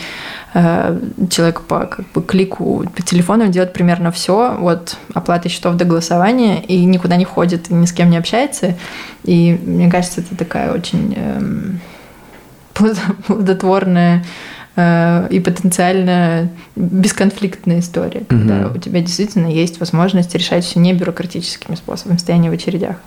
[0.54, 5.86] э, человек по как бы, клику по телефону делает примерно все, вот оплата счетов до
[5.86, 8.76] голосования, и никуда не ходит, и ни с кем не общается.
[9.24, 11.42] И мне кажется, это такая очень э,
[13.28, 14.24] плодотворная
[14.78, 18.78] Э, и потенциально бесконфликтная история, когда угу.
[18.78, 22.98] у тебя действительно есть возможность решать все не бюрократическими способами, стояние в очередях.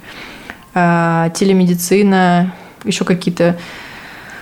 [0.74, 2.52] А, телемедицина,
[2.82, 3.56] еще какие-то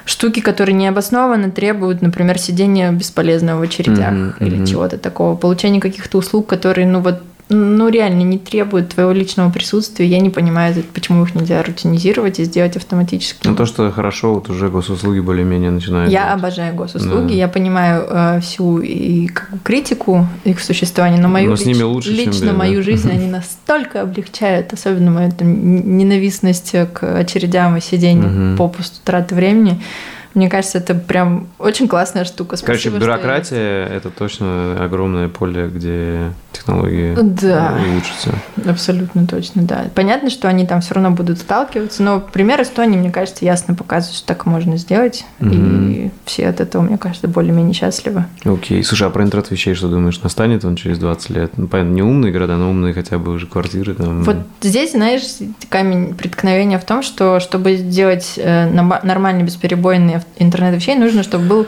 [0.06, 4.66] штуки, которые необоснованно требуют, например, сидения бесполезного в очередях mm-hmm, или mm-hmm.
[4.66, 10.06] чего-то такого, получения каких-то услуг, которые, ну вот, ну, реально не требуют твоего личного присутствия.
[10.06, 13.46] Я не понимаю, почему их нельзя рутинизировать и сделать автоматически.
[13.46, 16.12] Ну, то, что хорошо, вот уже госуслуги более-менее начинают.
[16.12, 16.38] Я делать.
[16.40, 17.28] обожаю госуслуги.
[17.28, 17.34] Да.
[17.34, 19.28] Я понимаю э, всю и
[19.62, 24.02] критику их существования, но мою но с ними лучше, лично чем мою жизнь они настолько
[24.02, 28.58] облегчают, особенно мою там, ненавистность к очередям и сидению угу.
[28.58, 29.80] попусту траты времени.
[30.38, 32.56] Мне кажется, это прям очень классная штука.
[32.56, 37.76] Спасибо, Короче, бюрократия– это точно огромное поле, где технологии да.
[37.90, 38.30] улучшатся.
[38.64, 39.86] Абсолютно точно, да.
[39.96, 44.16] Понятно, что они там все равно будут сталкиваться, но пример Эстонии, мне кажется, ясно показывает,
[44.16, 45.50] что так можно сделать, угу.
[45.50, 48.26] и все от этого, мне кажется, более-менее счастливы.
[48.44, 48.84] Окей.
[48.84, 50.22] Слушай, а про интернет вещей что думаешь?
[50.22, 51.52] Настанет он через 20 лет?
[51.56, 53.94] Ну, понятно, не умные города, но умные хотя бы уже квартиры.
[53.94, 54.22] Там.
[54.22, 55.22] Вот здесь, знаешь,
[55.68, 61.66] камень преткновения в том, что чтобы сделать э, нормальный, бесперебойный интернет вещей, нужно, чтобы был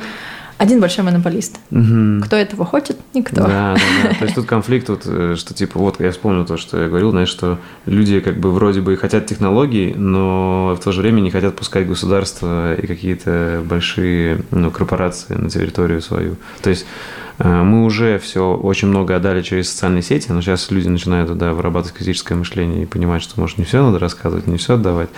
[0.61, 1.59] один большой монополист.
[1.71, 2.23] Угу.
[2.25, 2.99] Кто этого хочет?
[3.15, 3.37] Никто.
[3.37, 4.15] Да, да, да.
[4.19, 7.13] То есть тут конфликт, вот, э, что типа, вот я вспомнил то, что я говорил,
[7.13, 11.31] знаешь, что люди как бы вроде бы хотят технологий, но в то же время не
[11.31, 16.37] хотят пускать государство и какие-то большие ну, корпорации на территорию свою.
[16.61, 16.85] То есть
[17.43, 21.97] мы уже все очень много отдали через социальные сети, но сейчас люди начинают туда вырабатывать
[21.97, 25.09] критическое мышление и понимать, что, может, не все надо рассказывать, не все отдавать.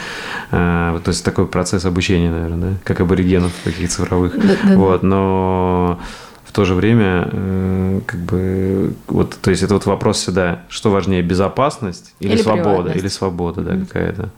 [0.53, 2.77] Э, то есть такой процесс обучения, наверное, да?
[2.85, 4.37] как аборигенов таких цифровых.
[4.37, 5.99] Да, да, вот, но
[6.45, 10.93] в то же время, э, как бы, вот, то есть это вот вопрос всегда, что
[10.93, 14.29] важнее, безопасность или, или свобода, или свобода, да, какая-то.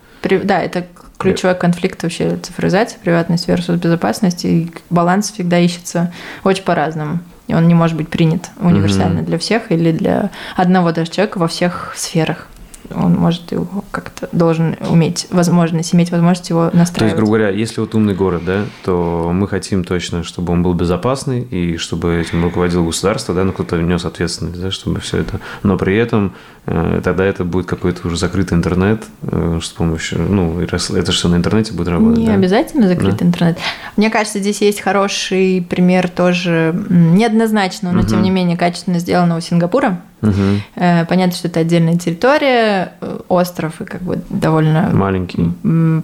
[0.44, 0.86] Да, это
[1.18, 7.68] ключевой конфликт вообще цифровизации, приватность versus безопасность, и баланс всегда ищется очень по-разному и он
[7.68, 9.26] не может быть принят универсально mm-hmm.
[9.26, 12.48] для всех или для одного даже человека во всех сферах.
[12.94, 16.96] Он может его как-то должен уметь возможность, иметь возможность его настраивать.
[16.96, 20.62] То есть, грубо говоря, если вот умный город, да, то мы хотим точно, чтобы он
[20.62, 25.18] был безопасный и чтобы этим руководил государство, да, ну кто-то нес ответственность, да, чтобы все
[25.18, 25.40] это.
[25.62, 26.34] Но при этом
[26.66, 30.78] э, тогда это будет какой-то уже закрытый интернет э, с помощью, ну, это
[31.12, 32.18] все на интернете будет работать.
[32.18, 32.34] Не да?
[32.34, 33.26] обязательно закрытый да?
[33.26, 33.58] интернет.
[33.96, 38.08] Мне кажется, здесь есть хороший пример тоже неоднозначно, но угу.
[38.08, 40.00] тем не менее качественно сделанного Сингапура.
[40.28, 41.06] Угу.
[41.08, 45.52] Понятно, что это отдельная территория, э, остров и как бы довольно маленький,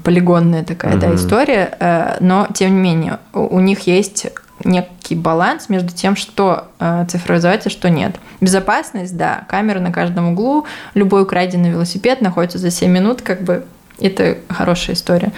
[0.04, 1.00] полигонная такая угу.
[1.00, 4.26] да, история, э, но тем не менее у них есть
[4.62, 6.68] некий баланс между тем, что
[7.08, 8.16] цифровизовать, а что нет.
[8.42, 13.64] Безопасность, да, камера на каждом углу, любой украденный велосипед находится за 7 минут, как бы
[13.98, 15.32] это хорошая история.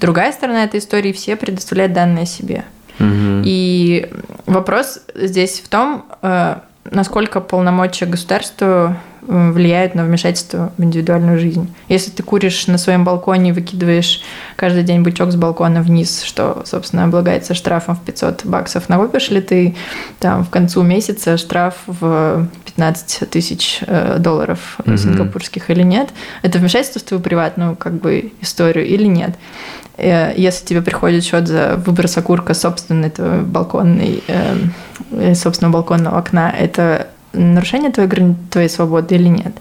[0.00, 2.64] Другая сторона этой истории, все предоставляют данные о себе.
[2.98, 3.42] Угу.
[3.44, 4.10] И
[4.46, 6.04] вопрос здесь в том,
[6.90, 11.72] насколько полномочия государства э, влияют на вмешательство в индивидуальную жизнь.
[11.88, 14.22] Если ты куришь на своем балконе, выкидываешь
[14.56, 19.40] каждый день бычок с балкона вниз, что, собственно, облагается штрафом в 500 баксов, накопишь ли
[19.40, 19.76] ты
[20.18, 24.96] там в концу месяца штраф в 15 тысяч э, долларов mm-hmm.
[24.96, 26.10] сингапурских или нет?
[26.42, 29.36] Это вмешательство в твою приватную как бы историю или нет?
[30.00, 33.12] Э, если тебе приходит счет за выброс окурка собственной
[33.42, 39.54] балконной, э, собственного балконного окна, это нарушение твоей, твоей свободы или нет.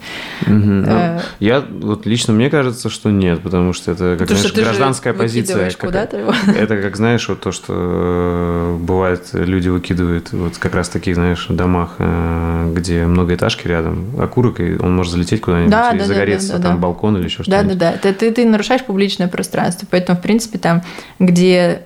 [0.48, 1.22] Угу.
[1.40, 5.72] Я вот лично мне кажется, что нет, потому что это как потому знаешь, гражданская позиция.
[5.72, 5.94] Как.
[6.60, 11.46] Это как знаешь, вот то, что э, бывает, люди выкидывают вот как раз таких, знаешь,
[11.50, 16.54] домах, э, где многоэтажки рядом, окурок, и он может залететь куда-нибудь да, и да, загореться,
[16.54, 16.82] да, да, там да.
[16.82, 17.52] балкон или еще что-то.
[17.52, 17.91] Да, да, да.
[17.98, 20.82] Ты, ты, ты нарушаешь публичное пространство, поэтому, в принципе, там,
[21.20, 21.84] где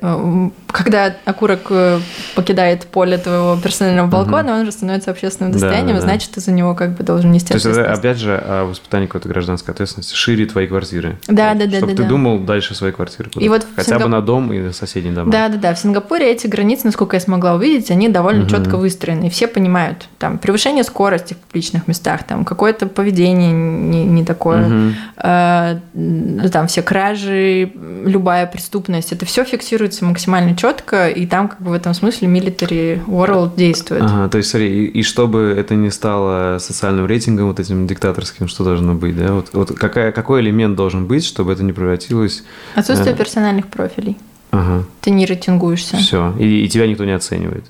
[0.68, 1.72] когда окурок
[2.36, 4.54] покидает поле твоего персонального балкона, угу.
[4.54, 6.08] он уже становится общественным достоянием состоянием, да, да.
[6.08, 9.08] значит, ты за него как бы должен нести То есть это, опять же, о воспитании
[9.08, 11.18] какой-то гражданской ответственности шире твоей квартиры.
[11.28, 11.78] Да, да, да.
[11.78, 12.10] Чтобы да, ты да.
[12.10, 13.30] думал дальше своей квартиры.
[13.36, 14.04] И вот Хотя Сингап...
[14.04, 15.30] бы на дом и на соседний дом.
[15.30, 15.74] Да, да, да.
[15.74, 18.50] В Сингапуре эти границы, насколько я смогла увидеть, они довольно угу.
[18.50, 19.28] четко выстроены.
[19.28, 24.66] И все понимают, там, превышение скорости в публичных местах, там, какое-то поведение не, не такое,
[24.66, 24.96] угу.
[25.18, 25.80] э,
[26.52, 27.72] там, все кражи,
[28.06, 33.04] любая преступность, это все фиксируется максимально четко, и там, как бы в этом смысле, military
[33.06, 34.04] world действует.
[34.04, 38.48] Ага, то есть, смотри, и, и чтобы это не стало социальным рейтингом вот этим диктаторским,
[38.48, 39.34] что должно быть, да?
[39.34, 42.44] Вот, вот какая, какой элемент должен быть, чтобы это не превратилось...
[42.76, 43.18] Отсутствие э...
[43.18, 44.18] персональных профилей.
[44.52, 44.84] Ага.
[45.02, 45.98] Ты не рейтингуешься.
[45.98, 47.66] Все, и, и тебя никто не оценивает.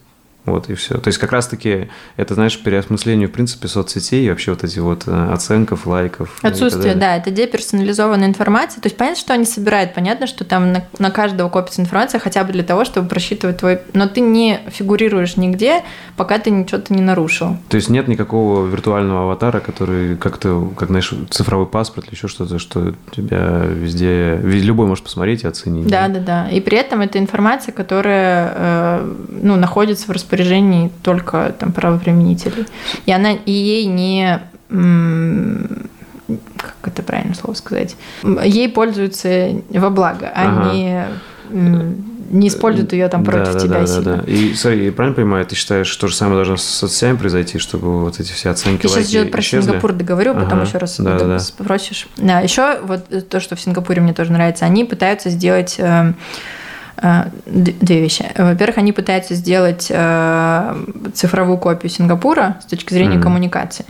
[0.45, 0.97] Вот и все.
[0.97, 5.03] То есть как раз-таки это, знаешь, переосмысление, в принципе, соцсетей и вообще вот эти вот
[5.07, 6.37] э, оценков, лайков.
[6.41, 8.81] Отсутствие, да, это деперсонализованная информация.
[8.81, 12.43] То есть понятно, что они собирают, понятно, что там на, на каждого копится информация хотя
[12.43, 13.79] бы для того, чтобы просчитывать твой...
[13.93, 15.81] Но ты не фигурируешь нигде,
[16.17, 17.57] пока ты ничего-то не нарушил.
[17.69, 22.59] То есть нет никакого виртуального аватара, который как-то, как, знаешь, цифровой паспорт или еще что-то,
[22.59, 24.39] что тебя везде...
[24.43, 25.87] Любой может посмотреть и оценить.
[25.87, 26.25] Да, да, да.
[26.43, 26.49] да.
[26.49, 32.65] И при этом это информация, которая э, ну, находится в распоряжении распоряжении только там, правоприменителей.
[33.05, 34.39] И, она, и ей не
[36.57, 37.95] как это правильно слово сказать,
[38.43, 40.73] ей пользуются во благо, а ага.
[40.73, 41.05] не
[42.31, 44.03] не используют ее там против да, тебя да, сильно.
[44.03, 44.31] Да, да.
[44.31, 47.59] И смотри, я правильно понимаю, ты считаешь, что то же самое должно с соцсетями произойти,
[47.59, 49.67] чтобы вот эти все оценки, Я сейчас еще про исчезли?
[49.67, 51.37] Сингапур договорю, ага, потом еще раз да, да.
[51.37, 52.07] спросишь.
[52.17, 56.13] Да, еще вот то, что в Сингапуре мне тоже нравится, они пытаются сделать э, Э,
[57.45, 58.25] две вещи.
[58.37, 60.75] Во-первых, они пытаются сделать э,
[61.13, 63.21] цифровую копию Сингапура с точки зрения mm-hmm.
[63.21, 63.85] коммуникации.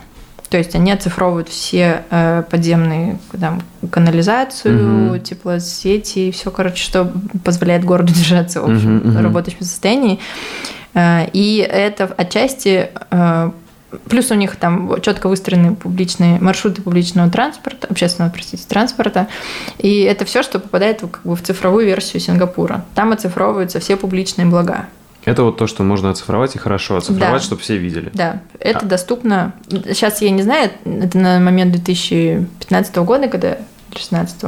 [0.50, 5.20] То есть они оцифровывают все э, подземные там, канализацию, mm-hmm.
[5.20, 7.12] теплосети и все, короче, что
[7.44, 9.22] позволяет городу держаться в общем, mm-hmm.
[9.22, 10.20] рабочем состоянии.
[10.96, 12.92] И это отчасти
[14.10, 19.28] Плюс у них там четко выстроены публичные маршруты публичного транспорта, общественного, простите, транспорта.
[19.78, 22.86] И это все, что попадает как бы в цифровую версию Сингапура.
[22.96, 24.88] Там оцифровываются все публичные блага.
[25.26, 27.46] Это вот то, что можно оцифровать и хорошо оцифровать, да.
[27.46, 28.12] чтобы все видели.
[28.14, 28.86] Да, это а.
[28.86, 29.54] доступно.
[29.70, 33.58] Сейчас я не знаю, это на момент 2015 года, когда
[33.92, 34.44] 2016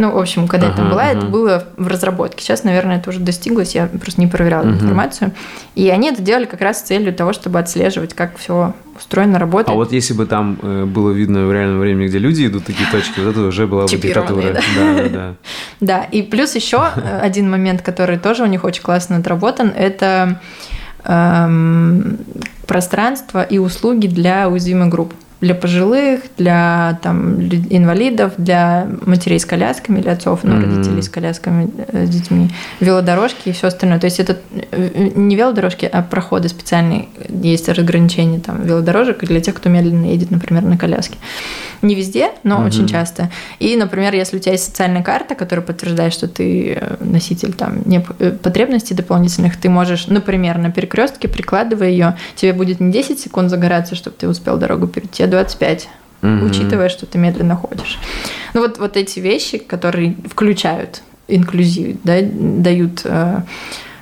[0.00, 1.18] ну, в общем, когда ага, я там была, ага.
[1.18, 2.42] это было в разработке.
[2.42, 4.72] Сейчас, наверное, это уже достиглось, я просто не проверяла ага.
[4.72, 5.32] информацию.
[5.74, 9.68] И они это делали как раз с целью того, чтобы отслеживать, как все устроено, работает.
[9.68, 12.88] А вот если бы там э, было видно в реальном времени, где люди идут, такие
[12.90, 14.54] точки, вот это уже была бы диктатура.
[14.54, 14.60] Да?
[14.76, 15.34] Да, да, да.
[15.80, 20.40] да, и плюс еще э, один момент, который тоже у них очень классно отработан, это
[21.04, 22.18] эм,
[22.66, 25.12] пространство и услуги для уязвимых групп.
[25.40, 27.40] Для пожилых, для там,
[27.70, 30.76] инвалидов, для матерей с колясками, для отцов, ну, mm-hmm.
[30.76, 32.50] родителей с колясками, э, с детьми,
[32.80, 33.98] велодорожки и все остальное.
[33.98, 34.36] То есть это
[34.70, 37.08] э, не велодорожки, а проходы специальные.
[37.28, 41.16] Есть разграничения там велодорожек для тех, кто медленно едет, например, на коляске.
[41.80, 42.66] Не везде, но mm-hmm.
[42.66, 43.30] очень часто.
[43.58, 47.82] И, например, если у тебя есть социальная карта, которая подтверждает, что ты э, носитель там
[48.42, 53.94] потребностей дополнительных, ты можешь, например, на перекрестке, прикладывая ее, тебе будет не 10 секунд загораться,
[53.94, 55.88] чтобы ты успел дорогу перейти, а 25
[56.22, 56.44] угу.
[56.46, 57.98] учитывая, что ты медленно ходишь.
[58.54, 63.42] Ну вот, вот эти вещи, которые включают инклюзив, да, дают э,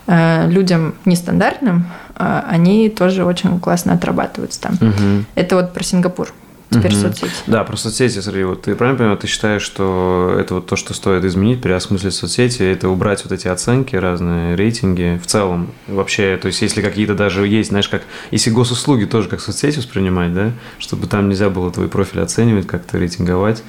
[0.06, 1.86] э, людям нестандартным,
[2.16, 4.74] э, они тоже очень классно отрабатываются там.
[4.80, 5.24] Угу.
[5.34, 6.32] Это вот про Сингапур.
[6.70, 7.00] Теперь угу.
[7.00, 7.32] соцсети.
[7.46, 10.92] Да, про соцсети, смотри, вот ты правильно понимаешь, ты считаешь, что это вот то, что
[10.92, 15.70] стоит изменить, переосмыслить соцсети, это убрать вот эти оценки, разные рейтинги в целом.
[15.86, 20.34] Вообще, то есть если какие-то даже есть, знаешь, как, если госуслуги тоже как соцсети воспринимать,
[20.34, 23.62] да, чтобы там нельзя было твой профиль оценивать, как-то рейтинговать,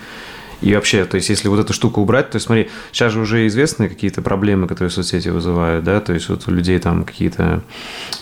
[0.62, 3.48] и вообще, то есть, если вот эту штуку убрать, то есть, смотри, сейчас же уже
[3.48, 7.62] известны какие-то проблемы, которые соцсети вызывают, да, то есть, вот у людей там какие-то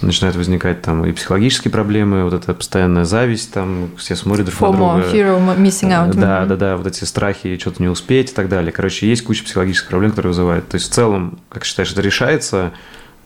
[0.01, 4.71] начинают возникать там и психологические проблемы, вот эта постоянная зависть, там все смотрят друг на
[4.71, 5.03] друга.
[5.11, 6.13] fear missing out.
[6.13, 8.71] Да, да, да, вот эти страхи что-то не успеть и так далее.
[8.71, 10.67] Короче, есть куча психологических проблем, которые вызывают.
[10.67, 12.71] То есть, в целом, как считаешь, это решается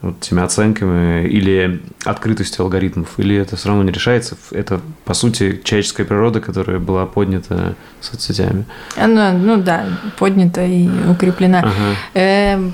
[0.02, 4.36] вот этими оценками или открытостью алгоритмов, или это все равно не решается?
[4.52, 8.66] Это, по сути, человеческая природа, которая была поднята соцсетями.
[8.98, 9.86] Она, ну да,
[10.18, 11.60] поднята и укреплена.
[11.60, 11.96] Ага.
[12.14, 12.72] Э,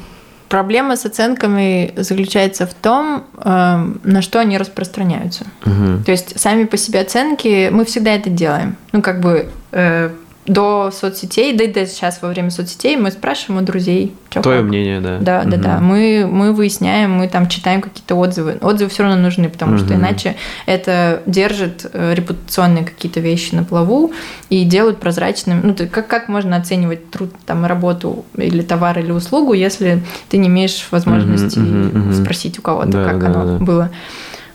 [0.49, 5.45] проблема с оценками заключается в том, э, на что они распространяются.
[5.65, 6.03] Угу.
[6.05, 8.77] То есть сами по себе оценки, мы всегда это делаем.
[8.91, 10.11] Ну, как бы э,
[10.47, 14.15] до соцсетей, да и да, сейчас во время соцсетей мы спрашиваем у друзей.
[14.29, 14.69] Что Твое как.
[14.69, 15.17] мнение, да.
[15.19, 15.51] Да, угу.
[15.51, 15.79] да, да.
[15.79, 18.57] Мы, мы выясняем, мы там читаем какие-то отзывы.
[18.61, 19.83] Отзывы все равно нужны, потому угу.
[19.83, 24.13] что иначе это держит э, репутационные какие-то вещи на плаву
[24.49, 25.59] и делают прозрачным.
[25.63, 30.37] Ну, ты, как, как можно оценивать труд, там, работу или товар или услугу, если ты
[30.37, 33.65] не имеешь возможности угу, угу, спросить у кого-то, да, как да, оно да.
[33.65, 33.91] было.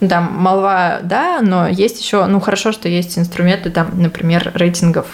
[0.09, 5.06] Там молва, да, но есть еще, ну хорошо, что есть инструменты, там, например, рейтингов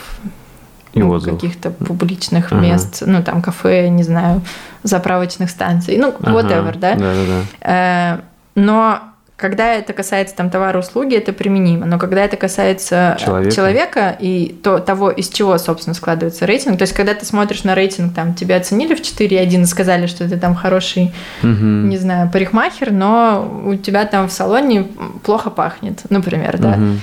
[0.98, 2.60] и ну, каких-то публичных ага.
[2.60, 4.42] мест, ну там кафе, не знаю,
[4.82, 6.32] заправочных станций, ну ага.
[6.32, 6.94] whatever, да.
[6.94, 8.20] Да, да, да.
[8.54, 9.00] Но
[9.38, 11.86] когда это касается там товара услуги, это применимо.
[11.86, 16.82] Но когда это касается человека, человека и то, того, из чего, собственно, складывается рейтинг, то
[16.82, 20.36] есть когда ты смотришь на рейтинг, там тебя оценили в 4,1 и сказали, что ты
[20.38, 21.12] там хороший,
[21.44, 21.50] угу.
[21.50, 24.88] не знаю, парикмахер, но у тебя там в салоне
[25.22, 26.70] плохо пахнет, например, да.
[26.70, 26.98] Угу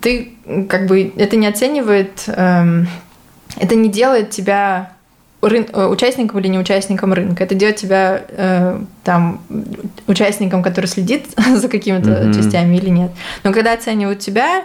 [0.00, 0.32] ты
[0.68, 2.86] как бы это не оценивает, эм,
[3.56, 4.92] это не делает тебя
[5.42, 7.44] рын, э, участником или не участником рынка.
[7.44, 9.40] Это делает тебя э, там
[10.06, 11.26] участником, который следит
[11.56, 12.34] за какими-то mm-hmm.
[12.34, 13.10] частями или нет.
[13.44, 14.64] Но когда оценивают тебя,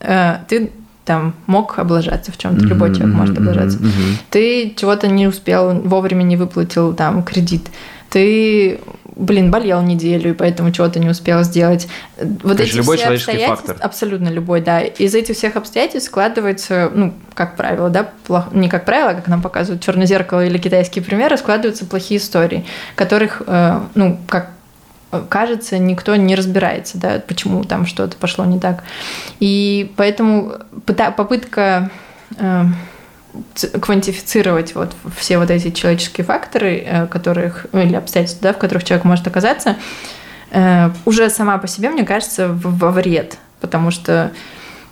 [0.00, 0.70] э, ты
[1.04, 3.78] там мог облажаться в чем-то, mm-hmm, любой человек может облажаться.
[3.78, 4.16] Mm-hmm.
[4.30, 7.68] Ты чего-то не успел, вовремя не выплатил там кредит.
[8.10, 8.80] Ты
[9.16, 11.88] блин, болел неделю, и поэтому чего-то не успел сделать.
[12.42, 13.76] Вот эти любой все человеческий фактор.
[13.80, 14.80] Абсолютно любой, да.
[14.80, 18.52] Из этих всех обстоятельств складывается, ну, как правило, да, плох...
[18.52, 22.66] не как правило, а как нам показывают черное зеркало или китайские примеры, складываются плохие истории,
[22.94, 24.50] которых, э, ну, как
[25.30, 28.84] кажется, никто не разбирается, да, почему там что-то пошло не так.
[29.40, 31.90] И поэтому попытка
[32.36, 32.64] э,
[33.80, 38.84] квантифицировать вот все вот эти человеческие факторы, э, которых, ну, или обстоятельства, да, в которых
[38.84, 39.76] человек может оказаться,
[40.50, 43.38] э, уже сама по себе, мне кажется, во вред.
[43.60, 44.32] Потому что,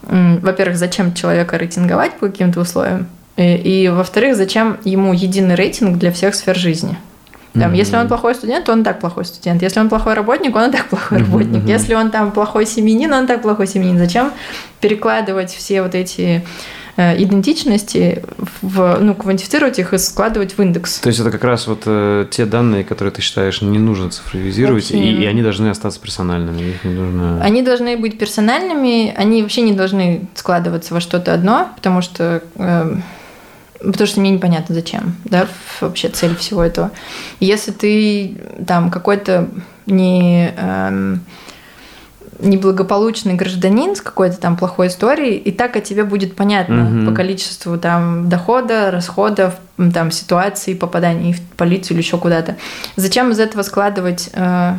[0.03, 3.07] во-первых, зачем человека рейтинговать по каким-то условиям?
[3.37, 6.97] И, и во-вторых, зачем ему единый рейтинг для всех сфер жизни?
[7.55, 7.77] Там, mm-hmm.
[7.77, 9.63] Если он плохой студент, то он так плохой студент.
[9.63, 11.25] Если он плохой работник, он так плохой mm-hmm.
[11.25, 11.65] работник.
[11.69, 13.99] Если он там плохой семьянин, он так плохой семьянин.
[13.99, 14.33] Зачем
[14.81, 16.45] перекладывать все вот эти
[16.97, 18.23] идентичности,
[18.63, 21.01] в, ну, квантифицировать их и складывать в индекс.
[21.01, 24.91] То есть это как раз вот э, те данные, которые ты считаешь не нужно цифровизировать,
[24.91, 26.71] и, и они должны остаться персональными.
[26.71, 27.43] Их не нужно...
[27.43, 32.97] Они должны быть персональными, они вообще не должны складываться во что-то одно, потому что э,
[33.79, 35.47] потому что мне непонятно зачем, да,
[35.81, 36.91] вообще цель всего этого.
[37.41, 39.49] Если ты там какой-то
[39.87, 41.17] не э,
[42.39, 47.11] неблагополучный гражданин с какой-то там плохой историей, и так о тебе будет понятно угу.
[47.11, 49.55] по количеству там дохода, расходов,
[49.93, 52.57] там ситуации, попаданий в полицию или еще куда-то.
[52.97, 54.75] Зачем из этого складывать э,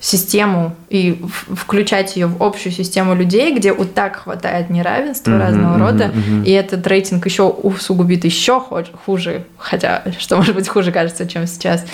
[0.00, 1.20] систему и
[1.56, 6.04] включать ее в общую систему людей, где вот так хватает неравенства mm-hmm, разного mm-hmm, рода,
[6.04, 6.44] mm-hmm.
[6.44, 11.84] и этот рейтинг еще усугубит еще хуже, хотя что может быть хуже кажется, чем сейчас.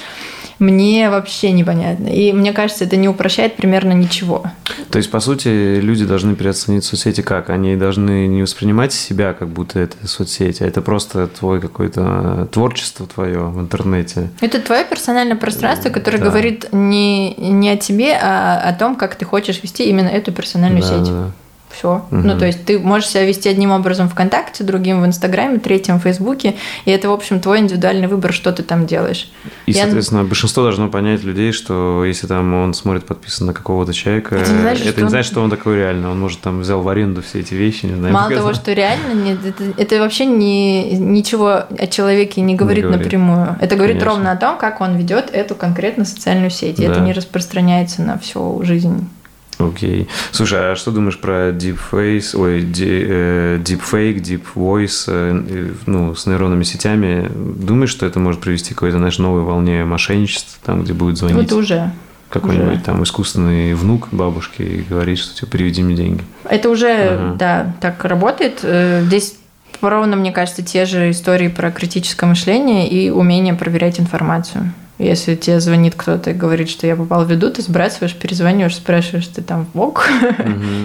[0.59, 2.09] Мне вообще непонятно.
[2.09, 4.44] И мне кажется, это не упрощает примерно ничего.
[4.90, 7.51] То есть, по сути, люди должны переоценить соцсети как?
[7.51, 13.06] Они должны не воспринимать себя, как будто это соцсети, а это просто твой какое-то творчество
[13.06, 14.31] твое в интернете.
[14.40, 16.24] Это твое персональное пространство, которое да.
[16.26, 20.82] говорит не, не о тебе, а о том, как ты хочешь вести именно эту персональную
[20.82, 21.09] да, сеть.
[21.09, 21.31] Да
[21.75, 22.05] все.
[22.11, 22.17] Угу.
[22.17, 26.03] Ну, то есть ты можешь себя вести одним образом ВКонтакте, другим в Инстаграме, третьим в
[26.03, 29.31] Фейсбуке, и это, в общем, твой индивидуальный выбор, что ты там делаешь.
[29.67, 29.83] И, Я...
[29.83, 34.53] соответственно, большинство должно понять людей, что если там он смотрит подписан на какого-то человека, это
[34.53, 35.11] не значит, это не он...
[35.11, 36.11] значит, что он такой реально.
[36.11, 38.13] Он, может, там взял в аренду все эти вещи, не знаю.
[38.15, 38.45] Мало показал.
[38.45, 43.05] того, что реально, нет, это, это вообще не, ничего о человеке не говорит, не говорит.
[43.05, 43.57] напрямую.
[43.61, 44.15] Это говорит Конечно.
[44.15, 46.79] ровно о том, как он ведет эту конкретно социальную сеть.
[46.79, 46.93] И да.
[46.93, 49.09] это не распространяется на всю жизнь.
[49.59, 50.09] Окей.
[50.32, 56.64] Слушай, а что думаешь про deepface, ой, э, deepfake, deep voice, э, ну, с нейронными
[56.64, 57.31] сетями?
[57.35, 61.51] Думаешь, что это может привести к какой-то, знаешь, новой волне мошенничества, там, где будет звонить?
[61.51, 61.90] Вот уже.
[62.31, 66.22] Какой-нибудь там искусственный внук бабушки и говорит, что типа переведи мне деньги.
[66.48, 67.36] Это уже, ага.
[67.39, 68.60] да, так работает.
[68.62, 69.36] Э, здесь
[69.81, 74.72] ровно, мне кажется, те же истории про критическое мышление и умение проверять информацию.
[74.99, 79.27] Если тебе звонит кто-то и говорит, что я попал в виду, ты сбрасываешь, перезваниваешь, спрашиваешь,
[79.27, 80.09] ты там в ок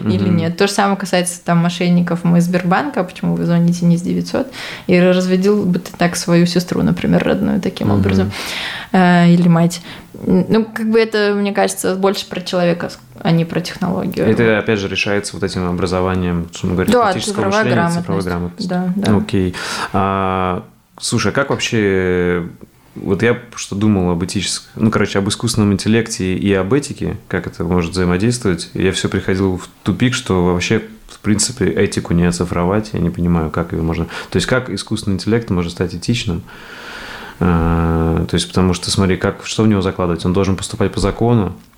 [0.06, 0.57] или нет.
[0.57, 4.48] То же самое касается там мошенников мы из Сбербанка, почему вы звоните не с 900,
[4.88, 8.31] и разведил бы ты так свою сестру, например, родную таким образом,
[8.94, 9.81] э, или мать.
[10.26, 12.90] Ну, как бы это, мне кажется, больше про человека,
[13.22, 14.27] а не про технологию.
[14.27, 17.99] Это, опять же, решается вот этим образованием, что мы говорим, да, цифровое мышления, грамотность.
[17.99, 18.68] цифровой грамотности.
[18.68, 19.18] Да, да.
[19.18, 19.56] Окей.
[19.94, 20.64] А,
[20.99, 22.48] слушай, а как вообще
[22.95, 27.48] вот я что думал об этическом, ну, короче, об искусственном интеллекте и об этике, как
[27.48, 32.91] это может взаимодействовать, я все приходил в тупик, что вообще, в принципе, этику не оцифровать,
[32.94, 34.06] я не понимаю, как ее можно...
[34.06, 36.44] То есть, как искусственный интеллект может стать этичным?
[37.40, 40.26] А, то есть, потому что, смотри, как, что в него закладывать?
[40.26, 41.68] Он должен поступать по закону, Э,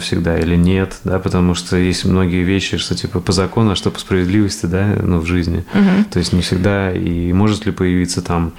[0.00, 3.90] всегда или нет, да, потому что есть многие вещи, что типа по закону, а что
[3.90, 5.64] по справедливости, да, ну, в жизни.
[5.74, 6.04] Угу.
[6.10, 8.52] То есть не всегда, и может ли появиться там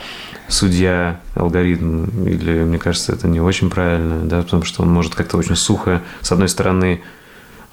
[0.49, 5.37] судья, алгоритм, или, мне кажется, это не очень правильно, да, потому что он может как-то
[5.37, 7.01] очень сухо, с одной стороны,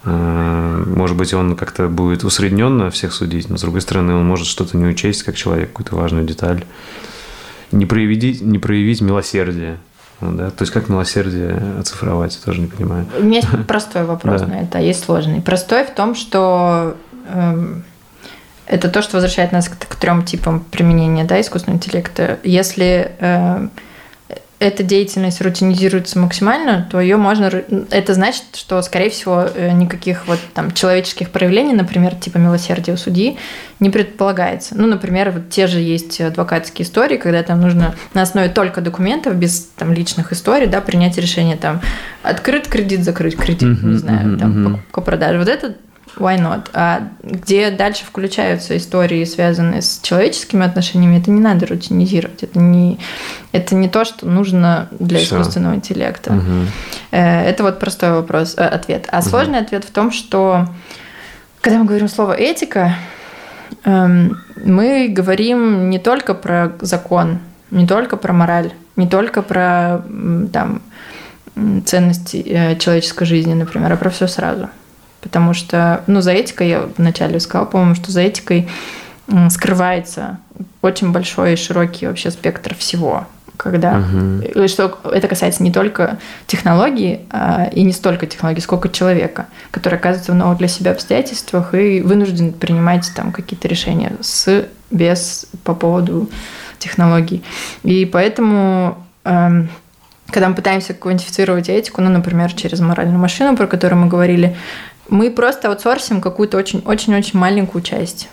[0.04, 4.46] э, может быть, он как-то будет усредненно всех судить, но с другой стороны, он может
[4.46, 6.64] что-то не учесть, как человек, какую-то важную деталь.
[7.72, 9.78] Не проявить, не проявить милосердие,
[10.30, 10.50] да?
[10.50, 13.06] То есть как милосердие оцифровать, я тоже не понимаю.
[13.18, 15.40] У меня есть простой вопрос на это, а есть сложный.
[15.40, 16.96] Простой в том, что
[17.28, 17.84] эм,
[18.66, 22.38] это то, что возвращает нас к, к трем типам применения да, искусственного интеллекта.
[22.44, 23.68] Если э,
[24.62, 27.50] эта деятельность рутинизируется максимально, то ее можно...
[27.90, 32.96] Это значит, что, скорее всего, э, никаких вот там человеческих проявлений, например, типа милосердия у
[32.96, 33.38] судьи,
[33.80, 34.76] не предполагается.
[34.78, 39.34] Ну, например, вот те же есть адвокатские истории, когда там нужно на основе только документов,
[39.34, 41.80] без там личных историй, да, принять решение там
[42.22, 45.38] открыт кредит, закрыть кредит, mm-hmm, не знаю, mm-hmm, там покупка-продажа.
[45.40, 45.74] Вот это
[46.16, 46.68] why not?
[46.72, 52.42] А где дальше включаются истории, связанные с человеческими отношениями, это не надо рутинизировать.
[52.42, 52.98] Это не,
[53.52, 55.36] это не то, что нужно для Всё.
[55.36, 56.32] искусственного интеллекта.
[56.32, 56.66] Угу.
[57.10, 59.08] Это вот простой вопрос, э, ответ.
[59.10, 59.28] А угу.
[59.28, 60.66] сложный ответ в том, что
[61.60, 62.94] когда мы говорим слово этика,
[63.84, 67.38] эм, мы говорим не только про закон,
[67.70, 70.02] не только про мораль, не только про
[70.52, 70.82] там,
[71.86, 74.68] ценности э, человеческой жизни, например, а про все сразу.
[75.22, 78.68] Потому что, ну, за этикой, я вначале сказала, по-моему, что за этикой
[79.48, 80.38] скрывается
[80.82, 83.26] очень большой и широкий вообще спектр всего.
[83.56, 84.66] Когда, угу.
[84.66, 86.18] что это касается не только
[86.48, 91.72] технологий, а, и не столько технологий, сколько человека, который оказывается в новых для себя обстоятельствах
[91.74, 96.28] и вынужден принимать там какие-то решения с, без, по поводу
[96.78, 97.44] технологий.
[97.84, 99.68] И поэтому эм,
[100.32, 104.56] когда мы пытаемся квантифицировать этику, ну, например, через моральную машину, про которую мы говорили,
[105.08, 108.28] мы просто аутсорсим какую-то очень-очень-очень маленькую часть.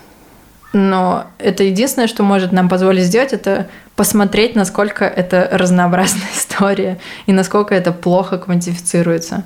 [0.72, 3.66] Но это единственное, что может нам позволить сделать, это
[3.96, 9.44] посмотреть, насколько это разнообразная история и насколько это плохо квантифицируется.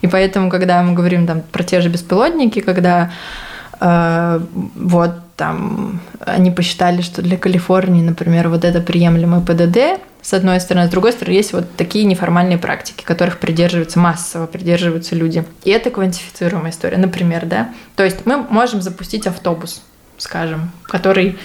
[0.00, 3.10] И поэтому, когда мы говорим там, про те же беспилотники, когда
[3.80, 4.40] э,
[4.76, 5.10] вот
[5.40, 10.86] там они посчитали, что для Калифорнии, например, вот это приемлемый ПДД, с одной стороны.
[10.86, 15.42] С другой стороны, есть вот такие неформальные практики, которых придерживаются массово, придерживаются люди.
[15.64, 17.70] И это квантифицируемая история, например, да.
[17.96, 19.80] То есть мы можем запустить автобус,
[20.18, 21.38] скажем, который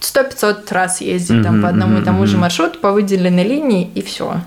[0.00, 3.90] 100-500 раз ездит mm-hmm, там по одному mm-hmm, и тому же маршруту по выделенной линии,
[3.96, 4.42] и все.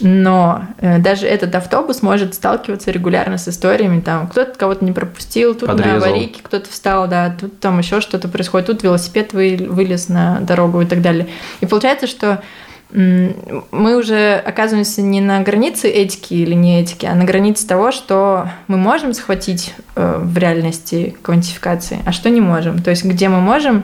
[0.00, 5.54] Но э, даже этот автобус может сталкиваться регулярно с историями, там кто-то кого-то не пропустил,
[5.54, 5.98] тут Подрезал.
[5.98, 10.40] на аварийке кто-то встал, да, тут там еще что-то происходит, тут велосипед вы, вылез на
[10.40, 11.26] дорогу и так далее.
[11.60, 12.42] И получается, что
[12.90, 18.48] мы уже оказываемся не на границе этики или не этики, а на границе того, что
[18.66, 22.82] мы можем схватить э, в реальности квантификации, а что не можем.
[22.82, 23.82] То есть где мы можем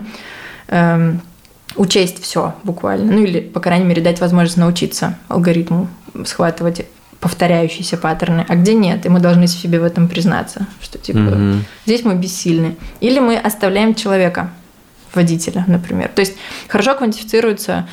[0.69, 1.21] эм,
[1.77, 5.89] учесть все буквально, ну или, по крайней мере, дать возможность научиться алгоритму
[6.25, 6.87] схватывать
[7.21, 11.61] повторяющиеся паттерны, а где нет, и мы должны себе в этом признаться, что типа mm
[11.87, 12.77] здесь мы бессильны.
[13.01, 14.51] Или мы оставляем человека,
[15.15, 16.11] водителя, например.
[16.15, 16.35] То есть
[16.69, 17.89] хорошо квантифицируется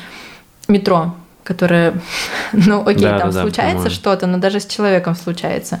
[0.68, 1.94] метро, которое,
[2.52, 5.80] ну окей, да, там да, случается да, что-то, но даже с человеком случается.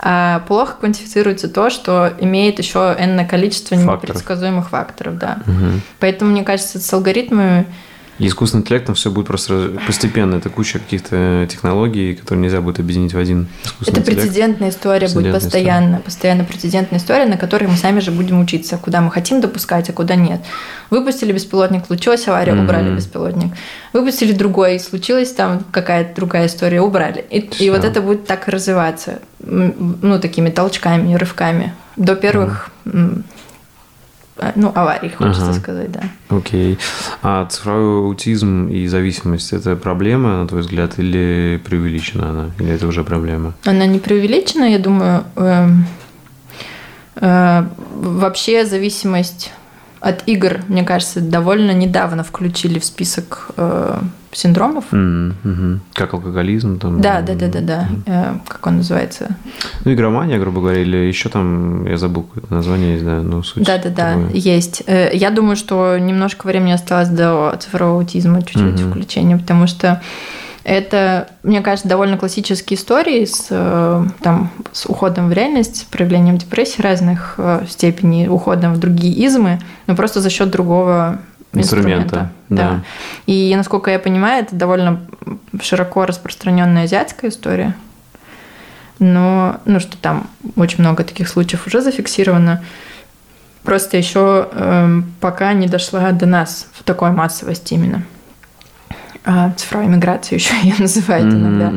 [0.00, 4.02] А плохо квантифицируется то, что имеет еще энное количество факторов.
[4.02, 5.38] непредсказуемых факторов, да.
[5.46, 5.80] Угу.
[5.98, 7.66] Поэтому, мне кажется, с алгоритмами
[8.18, 10.36] и искусственным интеллектом все будет просто постепенно.
[10.36, 14.22] Это куча каких-то технологий, которые нельзя будет объединить в один искусственный Это интеллект.
[14.22, 15.86] прецедентная история прецедентная будет постоянно.
[15.86, 16.04] История.
[16.04, 19.92] Постоянно прецедентная история, на которой мы сами же будем учиться, куда мы хотим допускать, а
[19.92, 20.40] куда нет.
[20.90, 22.64] Выпустили беспилотник, случилась авария, mm-hmm.
[22.64, 23.54] убрали беспилотник.
[23.92, 27.24] Выпустили другой, случилась там какая-то другая история, убрали.
[27.30, 31.74] И, и вот это будет так развиваться, ну, такими толчками, рывками.
[31.96, 33.37] До первых mm а,
[34.56, 35.52] ну, аварий, хочется ага.
[35.54, 36.02] сказать, да.
[36.28, 36.78] Окей.
[37.22, 42.50] А цифровой аутизм и зависимость– это проблема, на твой взгляд, или преувеличена она?
[42.58, 43.54] Или это уже проблема?
[43.64, 45.24] Она не преувеличена, я думаю.
[45.36, 45.68] Э,
[47.16, 49.52] э, вообще зависимость
[50.00, 53.98] от игр, мне кажется, довольно недавно включили в список э,
[54.32, 54.84] синдромов.
[54.92, 55.78] Mm-hmm.
[55.94, 57.00] Как алкоголизм там.
[57.00, 57.88] Да, да, да, да, да.
[57.88, 58.40] Mm-hmm.
[58.46, 59.36] Как он называется?
[59.84, 63.64] Ну, игромания, грубо говоря, или еще там, я забыл какое-то название, есть, да, ну, суть.
[63.64, 64.82] Да, да, да, есть.
[64.86, 68.90] Э, я думаю, что немножко времени осталось до цифрового аутизма чуть-чуть mm-hmm.
[68.90, 70.00] включения, потому что
[70.68, 76.36] это, мне кажется, довольно классические истории с, э, там, с уходом в реальность, с проявлением
[76.36, 81.20] депрессии разных э, степеней, уходом в другие измы, но просто за счет другого
[81.54, 82.02] инструмента.
[82.02, 82.70] инструмента да.
[82.70, 82.80] да.
[83.26, 85.00] И, насколько я понимаю, это довольно
[85.62, 87.74] широко распространенная азиатская история.
[88.98, 92.62] Но, ну, что там очень много таких случаев уже зафиксировано.
[93.62, 98.02] Просто еще э, эм, пока не дошла до нас в такой массовости именно.
[99.30, 101.70] А, цифровая миграция еще ее называют mm-hmm, иногда.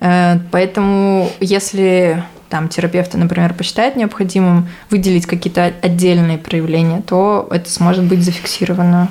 [0.00, 0.40] Mm-hmm.
[0.50, 8.24] Поэтому, если там терапевты, например, посчитают необходимым выделить какие-то отдельные проявления, то это сможет быть
[8.24, 9.08] зафиксировано.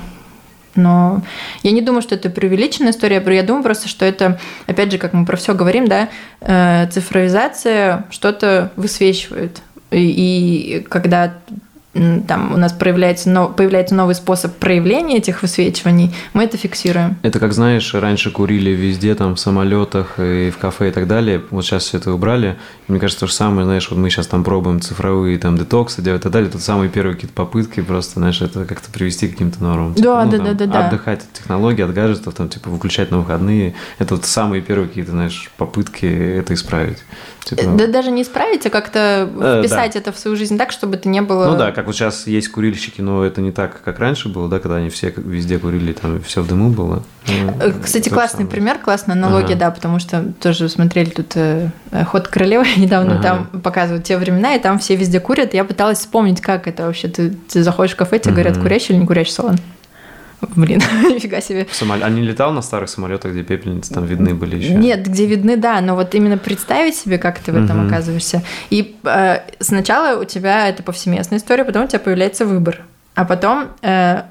[0.74, 1.22] Но
[1.62, 5.14] я не думаю, что это преувеличенная история, я думаю просто, что это, опять же, как
[5.14, 6.10] мы про все говорим, да,
[6.42, 9.62] э, цифровизация что-то высвечивает.
[9.90, 11.34] И, и когда
[12.26, 17.16] там у нас проявляется, но, появляется новый способ проявления этих высвечиваний, мы это фиксируем.
[17.22, 21.42] Это как, знаешь, раньше курили везде, там, в самолетах и в кафе и так далее.
[21.50, 22.56] Вот сейчас все это убрали.
[22.86, 26.02] И мне кажется, то же самое, знаешь, вот мы сейчас там пробуем цифровые там детоксы
[26.02, 26.50] делать и так далее.
[26.50, 29.94] Тут самые первые какие-то попытки просто, знаешь, это как-то привести к каким-то нормам.
[29.94, 30.88] Да, типа, да, ну, да, да, да.
[30.88, 33.74] Отдыхать от технологий, от гаджетов, там, типа, выключать на выходные.
[33.98, 36.98] Это вот самые первые какие-то, знаешь, попытки это исправить.
[37.56, 37.70] Типа...
[37.76, 39.98] Да даже не исправить, а как-то э, вписать да.
[40.00, 41.46] это в свою жизнь так, чтобы это не было...
[41.46, 44.58] Ну да, как вот сейчас есть курильщики, но это не так, как раньше было, да,
[44.58, 47.02] когда они все везде курили, там все в дыму было.
[47.26, 48.50] Ну, э, Кстати, классный самое.
[48.50, 49.60] пример, классная аналогия, ага.
[49.60, 51.70] да, потому что тоже смотрели тут э,
[52.06, 53.22] «Ход королевы» недавно, ага.
[53.22, 55.54] там показывают те времена, и там все везде курят.
[55.54, 57.08] Я пыталась вспомнить, как это вообще.
[57.08, 59.56] Ты, ты заходишь в кафе, тебе говорят, курящий или не курящий салон.
[60.40, 60.80] Блин,
[61.14, 61.66] нифига себе.
[61.72, 61.98] Самол...
[62.02, 64.74] А не летал на старых самолетах, где пепельницы там видны были еще?
[64.74, 67.88] Нет, где видны, да, но вот именно представить себе, как ты в этом угу.
[67.88, 68.42] оказываешься.
[68.70, 72.82] И э, сначала у тебя это повсеместная история, потом у тебя появляется выбор.
[73.16, 74.22] А потом э,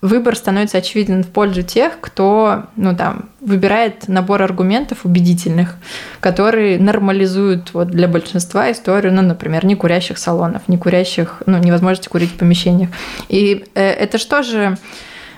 [0.00, 5.76] выбор становится очевиден в пользу тех, кто, ну там, выбирает набор аргументов убедительных,
[6.20, 12.08] которые нормализуют вот для большинства историю, ну, например, не курящих салонов, не курящих, ну, невозможности
[12.08, 12.88] курить в помещениях.
[13.28, 14.78] И э, это что же Э,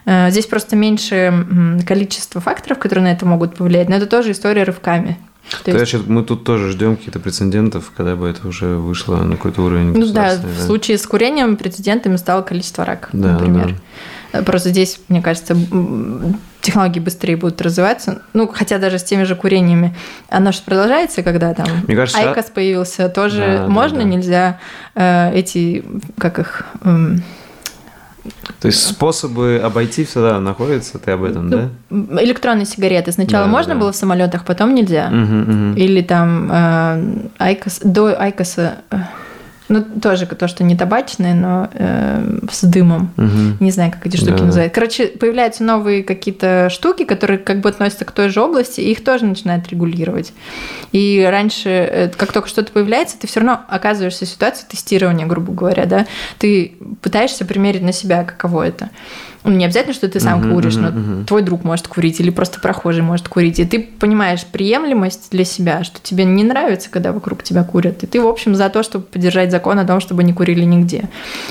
[0.06, 5.18] здесь просто меньше количество факторов, которые на это могут повлиять, но это тоже история рывками.
[5.64, 5.86] То есть...
[5.86, 9.92] сейчас мы тут тоже ждем каких-то прецедентов, когда бы это уже вышло на какой-то уровень.
[9.96, 10.64] Ну да, в да?
[10.64, 13.74] случае с курением прецедентами стало количество рак, да, например.
[14.32, 14.42] Да.
[14.42, 15.54] Просто здесь, мне кажется,
[16.62, 18.22] технологии быстрее будут развиваться.
[18.32, 19.94] Ну, хотя даже с теми же курениями.
[20.30, 24.08] Оно же продолжается, когда там Мне кажется, IQOS появился, тоже да, можно, да, да.
[24.08, 24.60] нельзя
[24.94, 25.84] э, эти,
[26.18, 26.64] как их...
[26.82, 27.16] Э,
[28.60, 31.68] то есть способы обойти всегда находятся, ты об этом, да?
[31.90, 33.10] Электронные сигареты.
[33.10, 33.80] Сначала да, можно да.
[33.80, 35.08] было в самолетах, потом нельзя.
[35.08, 35.76] Угу, угу.
[35.76, 38.96] Или там э, IQOS, до IQOS а э,
[39.68, 43.12] ну, тоже то, что не табачные, но э, с дымом.
[43.16, 43.64] Угу.
[43.64, 44.44] Не знаю, как эти штуки да.
[44.44, 44.72] называют.
[44.72, 49.04] Короче, появляются новые какие-то штуки, которые как бы относятся к той же области, и их
[49.04, 50.32] тоже начинают регулировать.
[50.92, 55.52] И раньше, э, как только что-то появляется, ты все равно оказываешься в ситуации тестирования, грубо
[55.52, 56.06] говоря, да.
[56.38, 58.90] Ты пытаешься примерить на себя, каково это.
[59.44, 61.26] Ну, не обязательно, что ты сам Мгм, куришь, но мгм.
[61.26, 65.82] твой друг может курить или просто прохожий может курить, и ты понимаешь приемлемость для себя,
[65.84, 69.04] что тебе не нравится, когда вокруг тебя курят, и ты, в общем, за то, чтобы
[69.04, 71.08] поддержать закон о том, чтобы не курили нигде.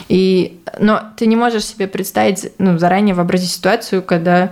[0.07, 4.51] И, но ты не можешь себе представить, ну, заранее вообразить ситуацию, когда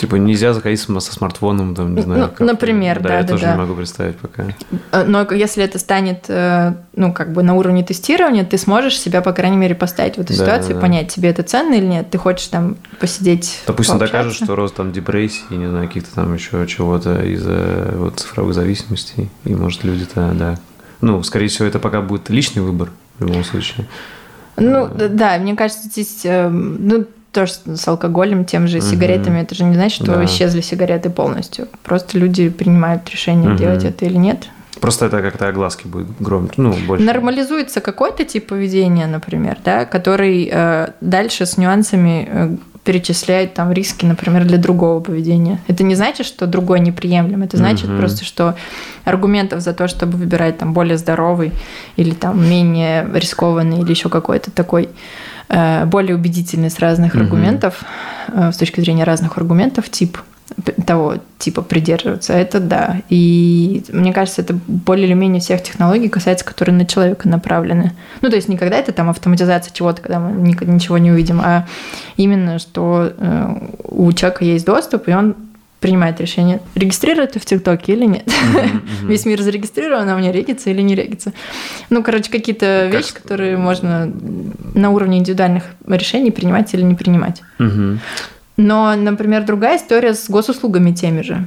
[0.00, 2.20] Типа нельзя заходить со смартфоном, там, не знаю.
[2.22, 3.52] Ну, как- например, да, я да, тоже да.
[3.52, 4.44] не могу представить пока.
[4.92, 9.20] Э, Но если это станет, э, ну, как бы на уровне тестирования, ты сможешь себя,
[9.20, 10.80] по крайней мере, поставить в эту Да, ситуацию, да, да.
[10.80, 12.08] понять, тебе это ценно или нет.
[12.10, 14.16] Ты хочешь там посидеть, Допустим, пообщаться?
[14.24, 19.28] докажут, что рост там депрессии, не знаю, каких-то там еще чего-то из-за вот, цифровых зависимостей.
[19.44, 20.58] И, может, люди-то, да.
[21.02, 23.86] Ну, скорее всего, это пока будет личный выбор в любом случае.
[24.56, 29.54] Ну, д- да, мне кажется, здесь, э, ну, тоже с алкоголем, тем же сигаретами, это
[29.54, 30.24] же не значит, что Да.
[30.24, 31.68] исчезли сигареты полностью.
[31.84, 33.56] Просто люди принимают решение, Мгм.
[33.58, 34.48] делать это или нет.
[34.80, 36.54] Просто это как-то огласки будет громче.
[36.56, 37.04] Ну, больше.
[37.04, 44.06] Нормализуется какой-то тип поведения, например, да, который э, дальше с нюансами э, перечисляет там риски,
[44.06, 45.60] например, для другого поведения.
[45.68, 47.42] Это не значит, что другой неприемлем.
[47.42, 47.98] Это значит Мгм.
[47.98, 48.54] просто, что
[49.04, 51.52] аргументов за то, чтобы выбирать там более здоровый
[51.96, 54.88] или там менее рискованный или еще какой-то такой
[55.86, 57.22] более убедительный с разных Мгм.
[57.24, 57.82] аргументов,
[58.28, 60.18] э, с точки зрения разных аргументов, тип
[60.84, 62.96] того типа придерживаться, это да.
[63.08, 67.92] И мне кажется, это более или менее всех технологий касается, которые на человека направлены.
[68.20, 71.66] Ну, то есть никогда это там автоматизация чего-то, когда мы ни- ничего не увидим, а
[72.16, 73.54] именно, что э,
[73.84, 75.36] у человека есть доступ, и он
[75.80, 78.30] принимает решение, регистрировать в ТикТоке или нет.
[79.02, 81.32] Весь мир зарегистрирован, а мне регится или не регится.
[81.88, 84.12] Ну, короче, какие-то Как- вещи, которые можно
[84.74, 87.42] на уровне индивидуальных решений принимать или не принимать.
[88.56, 91.46] Но, например, другая история с госуслугами теми же.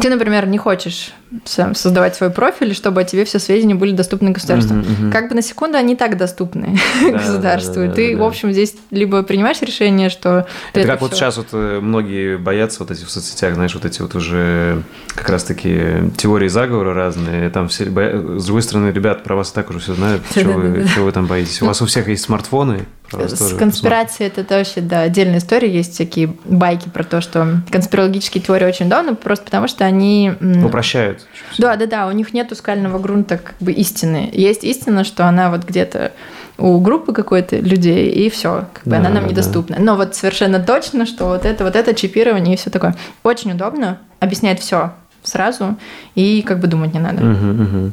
[0.00, 1.12] Ты, например, не хочешь
[1.44, 4.74] сам создавать свой профиль, чтобы о тебе все сведения были доступны государству.
[4.76, 5.12] Мгм, мгм.
[5.12, 7.74] Как бы на секунду они так доступны Да, государству.
[7.82, 11.18] да, да, ты, в общем, здесь либо принимаешь решение, что ты Это как вот всё-
[11.18, 15.28] сейчас вот э, многие боятся вот эти в соцсетях, знаешь, вот эти вот уже как
[15.28, 17.50] раз-таки теории заговора разные.
[17.50, 20.68] Там все, с другой стороны, ребят про вас и так уже все знают, чего вы,
[20.68, 20.88] Да-да-да.
[20.94, 21.60] чего вы там боитесь.
[21.62, 22.86] У вас у всех есть смартфоны.
[23.12, 25.70] С конспирацией это, это вообще, да, отдельная история.
[25.72, 30.32] Есть всякие байки про то, что конспирологические теории очень давно, просто потому что они...
[30.64, 31.26] Упрощают.
[31.58, 34.30] Да, да, да, у них нету скального грунта как бы истины.
[34.32, 36.12] Есть истина, что она вот где-то
[36.58, 39.30] у группы какой-то людей, и все, как бы Да, она нам да.
[39.30, 39.76] недоступна.
[39.78, 42.94] Но вот совершенно точно, что вот это, вот это чипирование и все такое.
[43.22, 44.92] Очень удобно, объясняет все
[45.22, 45.76] сразу,
[46.14, 47.22] и как бы думать не надо.
[47.24, 47.92] Мгм, мгм.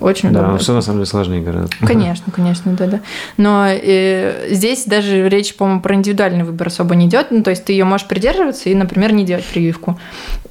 [0.00, 0.58] Очень Да, удобно.
[0.58, 1.76] все на самом деле сложнее гораздо.
[1.86, 3.00] Конечно, конечно, да, да.
[3.36, 7.28] Но э, здесь даже речь, по-моему, про индивидуальный выбор особо не идет.
[7.30, 9.98] Ну, то есть ты ее можешь придерживаться и, например, не делать прививку.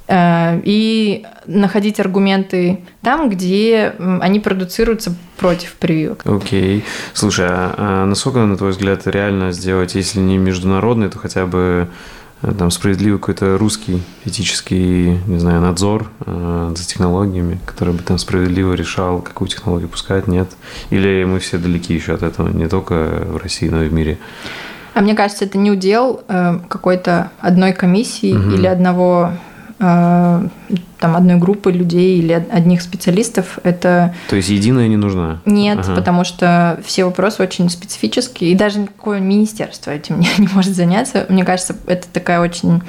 [0.08, 6.22] Э, и находить аргументы там, где они продуцируются против прививок.
[6.24, 6.84] Окей.
[7.12, 11.88] Слушай, а, а насколько, на твой взгляд, реально сделать, если не международный, то хотя бы
[12.58, 18.74] там справедливый какой-то русский этический, не знаю, надзор э, за технологиями, который бы там справедливо
[18.74, 20.48] решал, какую технологию пускать, нет?
[20.90, 24.18] Или мы все далеки еще от этого, не только в России, но и в мире?
[24.94, 28.54] А мне кажется, это не удел э, какой-то одной комиссии Мгм.
[28.54, 29.36] или одного э,
[29.78, 33.58] там одной группы людей или од- одних специалистов.
[33.62, 35.40] Это То есть единая не нужна?
[35.44, 35.94] Нет, Ага.
[35.94, 41.26] потому что все вопросы очень специфические, и даже никакое министерство этим не, не может заняться.
[41.28, 42.82] Мне кажется, это такая очень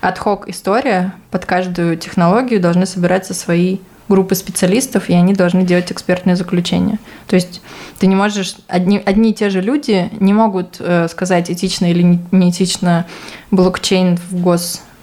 [0.00, 1.12] адхок история.
[1.30, 3.78] Под каждую технологию должны собираться свои
[4.08, 6.98] группы специалистов, и они должны делать экспертные заключения.
[7.26, 7.60] То есть
[7.98, 8.56] ты не можешь...
[8.66, 13.04] Одни, одни и те же люди не могут э, сказать, этично или не- неэтично
[13.50, 14.40] блокчейн в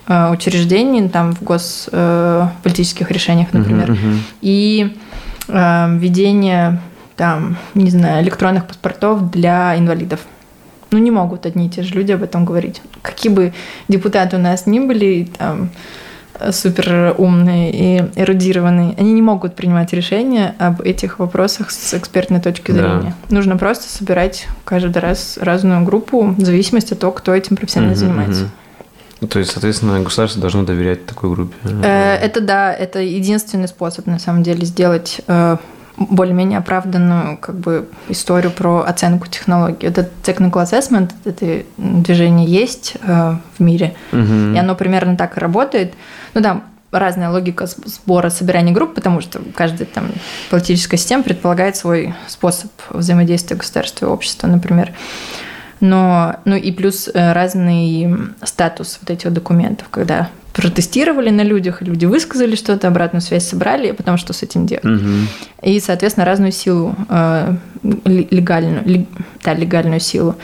[0.07, 4.19] госучреждении, там, в госполитических решениях, например Мгм, мгм.
[4.41, 4.95] и
[5.48, 6.80] э, введение
[7.15, 10.19] там, не знаю, электронных паспортов для инвалидов.
[10.91, 12.82] Ну, не могут одни и те же люди об этом говорить.
[13.02, 13.53] Какие бы
[13.88, 15.69] депутаты у нас ни были, там,
[16.52, 22.72] супер умные и эрудированные, они не могут принимать решения об этих вопросах с экспертной точки
[22.72, 22.77] Да.
[22.99, 23.15] зрения.
[23.30, 27.99] Нужно просто собирать каждый раз разную группу в зависимости от того, кто этим профессионально Мгм,
[28.06, 28.49] занимается.
[29.26, 29.30] Мгм.
[29.30, 31.56] То есть, соответственно, государство должно доверять такой группе.
[31.84, 35.57] Э, Это да, это единственный способ на самом деле сделать э,
[35.97, 39.88] более-менее оправданную как бы историю про оценку технологий.
[39.88, 44.56] Этот technical assessment, это движение есть э, в мире, Мгм.
[44.56, 45.93] и оно примерно так и работает.
[46.34, 46.61] Ну да,
[46.91, 50.07] разная логика сбора, собирания групп, потому что каждая там
[50.49, 54.93] политическая система предполагает свой способ взаимодействия государства и общества, например.
[55.81, 58.07] Но, ну и плюс э, разный
[58.43, 63.94] статус вот этих документов, когда протестировали на людях, люди высказали что-то, обратную связь собрали, а
[63.94, 64.86] потом что с этим делать.
[64.86, 65.28] Мгм.
[65.62, 69.07] И, соответственно, разную силу, э, ле- легальную, лег-
[69.44, 70.36] да, легальную силу.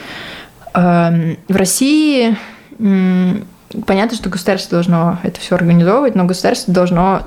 [0.74, 2.36] Эм, В России
[3.86, 7.22] понятно, что государство должно это все организовывать, но государство должно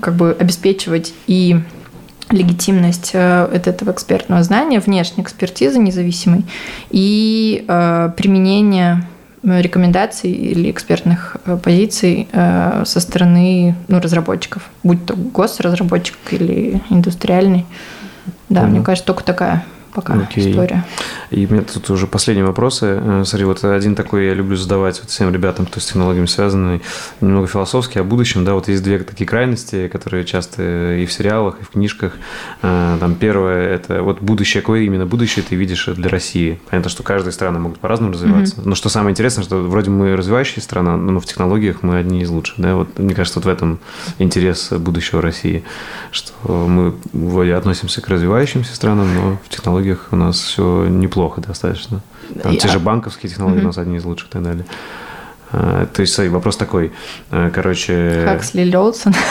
[0.00, 1.60] как бы обеспечивать и
[2.30, 6.44] легитимность э, этого экспертного знания, внешней экспертизы независимой
[6.90, 9.06] и э, применение
[9.42, 17.66] э, рекомендаций или экспертных позиций со стороны ну, разработчиков, будь то госразработчик или индустриальный.
[18.48, 18.66] Да, mm-hmm.
[18.66, 20.50] мне кажется, только такая пока Окей.
[20.50, 20.84] история.
[21.30, 23.00] И у меня тут уже последние вопросы.
[23.00, 26.80] Э, смотри, вот один такой я люблю задавать вот всем ребятам, кто с технологиями связаны,
[27.20, 28.44] немного философски о будущем.
[28.44, 32.14] Да, вот есть две такие крайности, которые часто и в сериалах, и в книжках.
[32.62, 36.60] Э, там первое– это вот будущее, какое именно будущее ты видишь для России?
[36.70, 38.56] Понятно, что каждая страна могут по-разному развиваться.
[38.56, 38.68] Mm-hmm.
[38.68, 42.30] Но что самое интересное, что вроде мы развивающая страна, но в технологиях мы одни из
[42.30, 42.58] лучших.
[42.58, 42.76] Да?
[42.76, 43.80] Вот, мне кажется, вот в этом
[44.18, 45.64] интерес будущего России,
[46.10, 51.40] что мы вроде относимся к развивающимся странам, но в технологиях технологиях у нас все неплохо
[51.40, 52.00] достаточно.
[52.42, 54.64] Там, те же банковские технологии у нас одни из лучших и так далее.
[55.52, 56.92] А, то есть, смотри, вопрос такой.
[57.30, 58.24] А, короче...
[58.24, 59.14] Хаксли Лёлсон.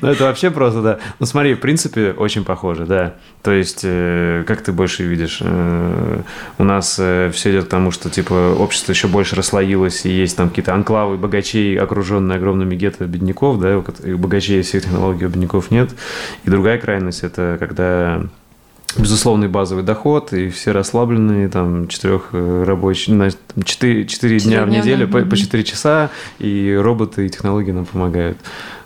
[0.00, 0.98] Ну, это вообще просто, да.
[1.18, 3.14] Ну, смотри, в принципе, очень похоже, да.
[3.42, 5.38] То есть, э, как ты больше видишь?
[5.42, 6.22] Э,
[6.58, 10.36] у нас э, все идет к тому, что, типа, общество еще больше расслоилось, и есть
[10.36, 15.70] там какие-то анклавы богачей, окруженные огромными гетто бедняков, да, у богачей всех технологий, у бедняков
[15.70, 15.90] нет.
[16.44, 18.22] И другая крайность– это когда
[18.98, 23.14] безусловный базовый доход, и все расслабленные, там, четырех э, рабочих,
[23.64, 28.38] четыре, четыре дня в неделю по, по 4 часа, и роботы и технологии нам помогают.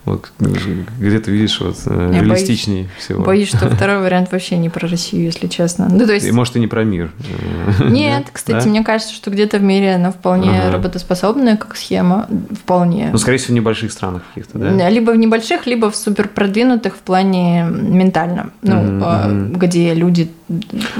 [0.05, 3.25] Вот где ты видишь вот э, Я реалистичнее боюсь, всего.
[3.25, 5.89] Боюсь, что второй вариант вообще не про Россию, если честно.
[5.89, 6.27] Ну, то есть...
[6.27, 7.11] И, может, и не про мир.
[7.81, 8.71] Нет, кстати, да?
[8.71, 10.73] мне кажется, что где-то в мире она вполне ага.
[10.73, 12.29] работоспособная, как схема,
[12.63, 13.09] вполне.
[13.13, 14.91] Ну, скорее всего, в небольших странах каких-то, да?
[14.91, 19.57] Либо в небольших, либо в супер продвинутых в плане ментально, ну, mm-hmm.
[19.57, 20.31] где люди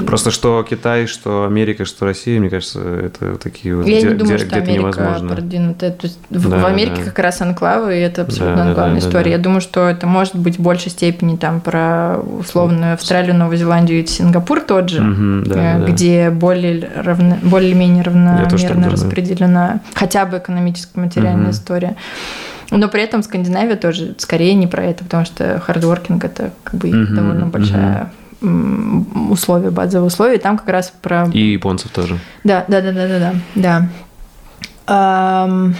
[0.07, 4.15] Просто что Китай, что Америка, что Россия, мне кажется, это такие вот Я где, не
[4.15, 5.29] думаю, где, что Америка невозможно.
[5.29, 5.91] продвинутая.
[5.91, 7.03] То есть да, в Америке да.
[7.03, 9.23] как раз анклавы, и это абсолютно да, анклавная да, история.
[9.23, 9.29] Да, да.
[9.29, 14.03] Я думаю, что это может быть в большей степени там про условную Австралию, Новую Зеландию
[14.03, 16.35] и Сингапур тот же, угу, да, где да.
[16.35, 21.51] более равно, более-менее равномерно распределена хотя бы экономическая материальная угу.
[21.51, 21.95] история.
[22.71, 26.89] Но при этом Скандинавия тоже скорее не про это, потому что хардворкинг это как бы
[26.89, 28.09] угу, довольно большая угу
[29.29, 31.27] условия, базовые условия, там как раз про...
[31.31, 32.19] И японцев тоже.
[32.43, 33.89] Да, да, да, да, да, да.
[34.87, 35.71] да.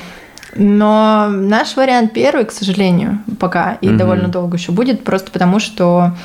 [0.56, 3.98] Но наш вариант первый, к сожалению, пока и угу.
[3.98, 6.16] довольно долго еще будет, просто потому что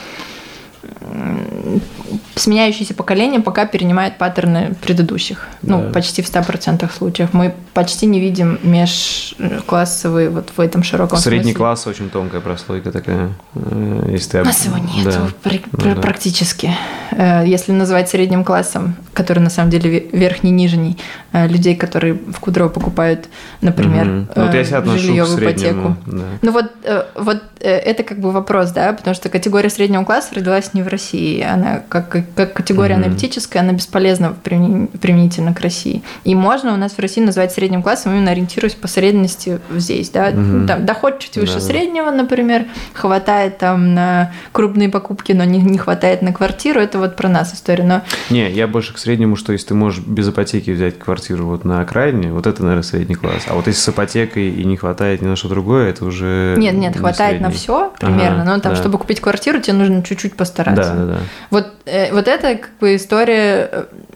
[2.34, 5.47] сменяющиеся поколения пока перенимают паттерны предыдущих.
[5.62, 5.84] Ну, да.
[5.84, 7.31] Ну, почти в 100% случаев.
[7.33, 11.57] Мы почти не видим межклассовые вот в этом широком Средний смысле.
[11.57, 13.31] класс очень тонкая прослойка такая.
[13.55, 14.41] Э, если ты...
[14.42, 15.28] У нас его нет да.
[15.42, 16.00] пр- ну, да.
[16.00, 16.70] практически.
[17.12, 20.97] Э, если называть средним классом, который на самом деле верхний, нижний,
[21.33, 23.28] э, людей, которые в Кудрово покупают,
[23.60, 24.47] например, угу.
[24.47, 25.97] вот я жилье в ипотеку.
[26.07, 26.25] Да.
[26.42, 26.73] Ну вот,
[27.15, 31.42] вот это как бы вопрос, да, потому что категория среднего класса родилась не в России,
[31.42, 33.05] она как, как категория mm-hmm.
[33.05, 36.02] аналитическая, она бесполезна применительно к России.
[36.24, 40.31] И можно у нас в России назвать средним классом, именно ориентируясь по средности здесь, да,
[40.31, 40.66] mm-hmm.
[40.66, 41.60] там доход чуть выше да.
[41.60, 47.16] среднего, например, хватает там на крупные покупки, но не, не хватает на квартиру, это вот
[47.16, 48.02] про нас история, но...
[48.31, 51.81] Не, я больше к среднему, что если ты можешь без ипотеки взять квартиру вот на
[51.81, 55.26] окраине, вот это, наверное, средний класс, а вот если с ипотекой и не хватает ни
[55.26, 56.55] на что другое, это уже...
[56.58, 57.47] Нет, нет, не хватает средний.
[57.47, 58.81] на все примерно, ага, но там, да.
[58.81, 60.94] чтобы купить квартиру, тебе нужно чуть-чуть постараться.
[60.94, 61.18] Да, да, да.
[61.50, 63.68] Вот, э, вот это как бы история,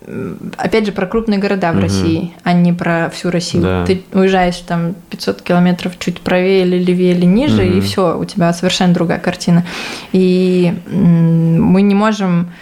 [0.07, 1.83] э, опять же, про крупные города в угу.
[1.83, 3.63] России, а не про всю Россию.
[3.63, 3.87] Да.
[3.87, 7.79] Ты уезжаешь там 500 километров чуть правее или левее или ниже, угу.
[7.79, 9.65] и все, у тебя совершенно другая картина.
[10.13, 12.53] И мы не можем,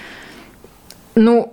[1.15, 1.53] ну,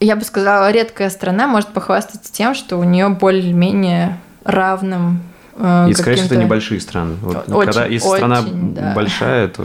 [0.00, 5.22] я бы сказала, редкая страна может похвастаться тем, что у нее более-менее равным
[5.88, 7.16] И, скорее всего, это небольшие страны.
[7.20, 8.94] Вот, очень, когда, если очень, страна да.
[8.94, 9.62] большая, то...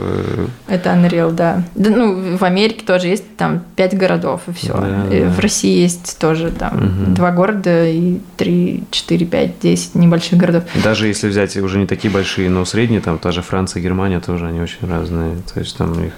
[0.68, 1.64] Это Unreal, да.
[1.76, 1.90] да.
[1.90, 4.74] Ну, в Америке тоже есть там пять городов, и все.
[4.74, 5.30] Да, и да.
[5.30, 7.16] В России есть тоже там угу.
[7.16, 10.64] два города и три, четыре, пять, десять небольших городов.
[10.84, 14.48] Даже если взять уже не такие большие, но средние, там та же Франция, Германия тоже,
[14.48, 15.38] они очень разные.
[15.54, 16.14] То есть там их...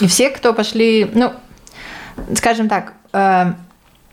[0.00, 1.32] И все, кто пошли, ну,
[2.34, 3.52] скажем так, э,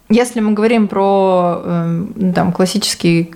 [0.09, 3.29] если мы говорим про э, там, классические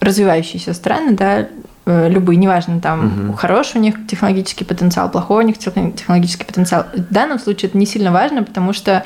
[0.00, 1.48] развивающиеся страны, да,
[1.84, 3.36] э, любые, неважно, там угу.
[3.36, 6.86] хороший у них технологический потенциал, плохой у них технологический потенциал.
[6.94, 9.04] В данном случае это не сильно важно, потому что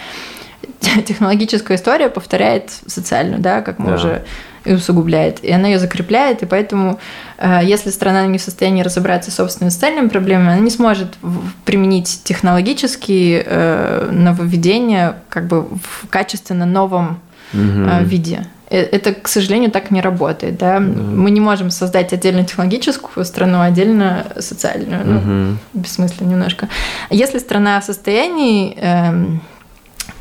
[0.80, 3.94] технологическая история повторяет социальную, да, как мы да.
[3.94, 4.24] уже
[4.64, 6.98] и усугубляет, и она ее закрепляет, и поэтому,
[7.38, 11.14] э, если страна не в состоянии разобраться с собственными социальными проблемами, она не сможет
[11.64, 13.46] применить технологические
[14.10, 17.20] нововведения как бы в качественно новом
[17.52, 18.04] угу.
[18.04, 18.46] виде.
[18.68, 20.56] это, к сожалению, так не работает.
[20.56, 20.78] Да?
[20.78, 20.80] Да.
[20.80, 25.02] Мы не можем создать отдельно технологическую страну, отдельно социальную.
[25.04, 25.58] Ну, угу.
[25.74, 26.68] бессмысленно немножко.
[27.10, 29.42] Если страна в состоянии эм,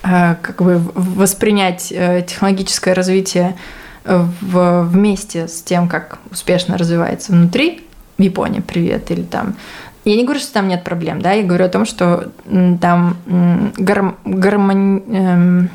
[0.03, 3.55] э, как бы воспринять э, технологическое развитие
[4.05, 7.85] в, вместе с тем, как успешно развивается внутри,
[8.17, 9.55] Япония, привет, или там
[10.05, 12.31] я не говорю, что там нет проблем, да, я говорю о том, что
[12.81, 13.17] там
[13.77, 15.69] гарм, гармони, эм,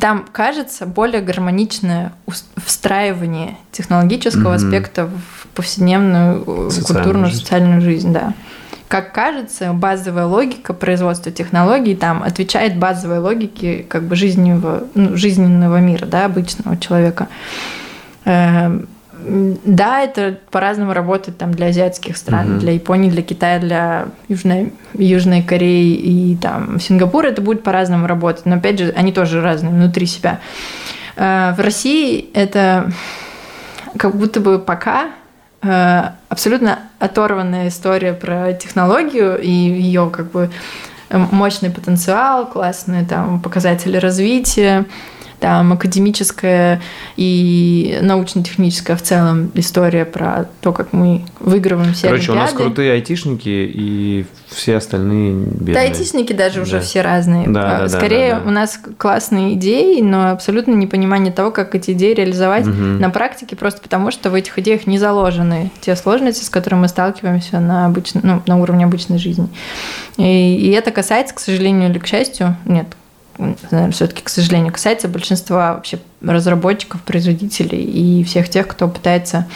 [0.00, 2.12] там кажется более гармоничное
[2.56, 4.66] встраивание технологического mm-hmm.
[4.66, 7.40] аспекта в повседневную э, социальную культурную жизнь.
[7.40, 8.34] социальную жизнь, да.
[8.88, 15.80] Как кажется, базовая логика производства технологий там отвечает базовой логике как бы жизненного, ну, жизненного
[15.80, 17.28] мира, да, обычного человека.
[18.24, 18.86] Эм,
[19.64, 22.60] да, это по-разному работает там для азиатских стран, угу.
[22.60, 28.44] для Японии, для Китая, для Южной, Южной Кореи и там Сингапура это будет по-разному работать.
[28.44, 30.40] Но опять же, они тоже разные внутри себя.
[31.16, 32.92] Э, в России это
[33.96, 35.10] как будто бы пока
[36.28, 40.50] абсолютно оторванная история про технологию и ее как бы
[41.10, 44.86] мощный потенциал, классные там показатели развития
[45.44, 46.80] там академическая
[47.18, 52.38] и научно-техническая в целом история про то, как мы выигрываем все Короче, олимпиады.
[52.38, 55.74] у нас крутые айтишники и все остальные бедные.
[55.74, 56.62] Да, айтишники даже да.
[56.62, 57.46] уже все разные.
[57.46, 58.48] Да, да, Скорее, да, да, да.
[58.48, 62.72] у нас классные идеи, но абсолютно непонимание того, как эти идеи реализовать угу.
[62.72, 66.88] на практике, просто потому что в этих идеях не заложены те сложности, с которыми мы
[66.88, 69.48] сталкиваемся на, обычно, ну, на уровне обычной жизни.
[70.16, 72.86] И, и это касается, к сожалению или к счастью, нет,
[73.38, 79.46] наверное, все-таки, к сожалению, касается большинства вообще разработчиков, производителей и всех тех, кто пытается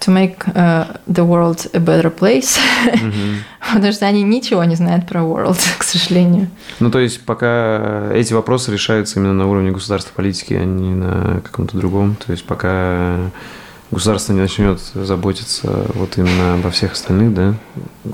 [0.00, 3.36] to make uh, the world a better place, mm-hmm.
[3.74, 6.48] потому что они ничего не знают про world, к сожалению.
[6.80, 11.40] Ну, то есть пока эти вопросы решаются именно на уровне государства политики, а не на
[11.42, 12.16] каком-то другом.
[12.16, 13.30] То есть пока
[13.90, 17.54] государство не начнет заботиться вот именно обо всех остальных, да?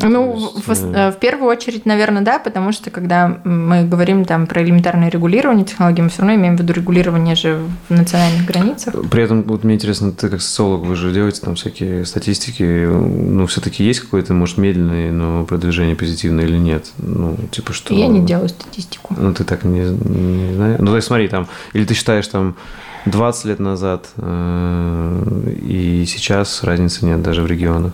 [0.03, 0.67] Ну, есть...
[0.67, 5.09] в, э, в первую очередь, наверное, да, потому что когда мы говорим там про элементарное
[5.09, 8.95] регулирование технологий, мы все равно имеем в виду регулирование же в национальных границах.
[9.11, 13.47] При этом, вот мне интересно, ты как социолог, вы же делаете там всякие статистики, ну,
[13.47, 16.91] все-таки есть какое-то, может, медленное, но продвижение позитивное или нет?
[16.99, 17.95] Ну, типа что...
[17.95, 19.15] Я не делаю статистику.
[19.19, 20.79] Ну, ты так не, не знаешь?
[20.81, 22.57] Ну, то есть смотри, там, или ты считаешь там
[23.07, 27.93] 20 лет назад э, и сейчас разницы нет даже в регионах.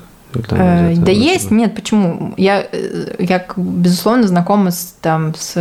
[0.50, 2.34] Э, да есть, нет, почему?
[2.36, 5.56] Я, э, я безусловно, знакома с, там, с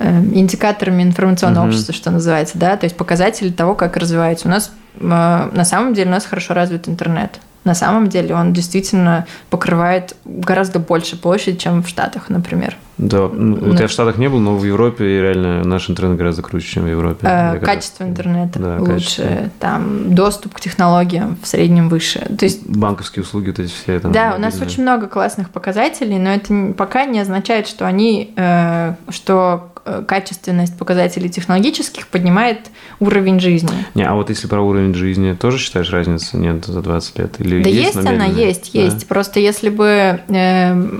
[0.00, 1.70] индикаторами информационного угу.
[1.70, 4.48] общества, что называется, да, то есть показатели того, как развивается.
[4.48, 9.26] У нас на самом деле у нас хорошо развит интернет на самом деле он действительно
[9.50, 12.76] покрывает гораздо больше площадь, чем в Штатах, например.
[12.96, 16.42] Да, ну, вот я в Штатах не был, но в Европе реально наш интернет гораздо
[16.42, 17.26] круче, чем в Европе.
[17.26, 19.50] Э, качество интернета да, лучше, качество.
[19.58, 22.20] там доступ к технологиям в среднем выше.
[22.38, 24.12] То есть банковские услуги, вот эти все там.
[24.12, 28.94] Да, у нас очень много классных показателей, но это пока не означает, что они, э,
[29.10, 33.84] что Э, качественность показателей технологических поднимает уровень жизни.
[33.94, 37.34] Не, а вот если про уровень жизни, тоже считаешь разницы нет за 20 лет?
[37.38, 38.80] Или да есть, есть она, есть, да?
[38.80, 39.06] есть.
[39.06, 40.90] Просто если бы э,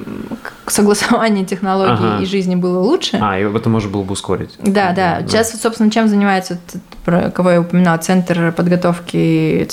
[0.67, 2.23] согласование технологий ага.
[2.23, 3.19] и жизни было лучше...
[3.21, 4.51] А, и это можно было бы ускорить.
[4.59, 5.21] Да, да.
[5.21, 5.29] да.
[5.29, 6.59] Сейчас, собственно, чем занимается,
[7.05, 9.69] про кого я упоминала, Центр подготовки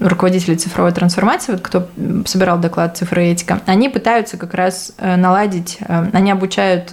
[0.00, 1.88] руководителей цифровой трансформации, вот кто
[2.26, 5.78] собирал доклад «Цифра и этика», они пытаются как раз э, наладить,
[6.12, 6.92] они обучают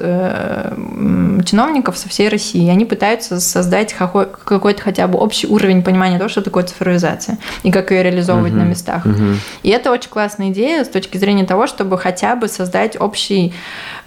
[1.43, 2.69] чиновников со всей России.
[2.69, 7.91] Они пытаются создать какой-то хотя бы общий уровень понимания того, что такое цифровизация и как
[7.91, 8.57] ее реализовывать uh-huh.
[8.57, 9.05] на местах.
[9.05, 9.35] Uh-huh.
[9.63, 13.30] И это очень классная идея с точки зрения того, чтобы хотя бы создать общий,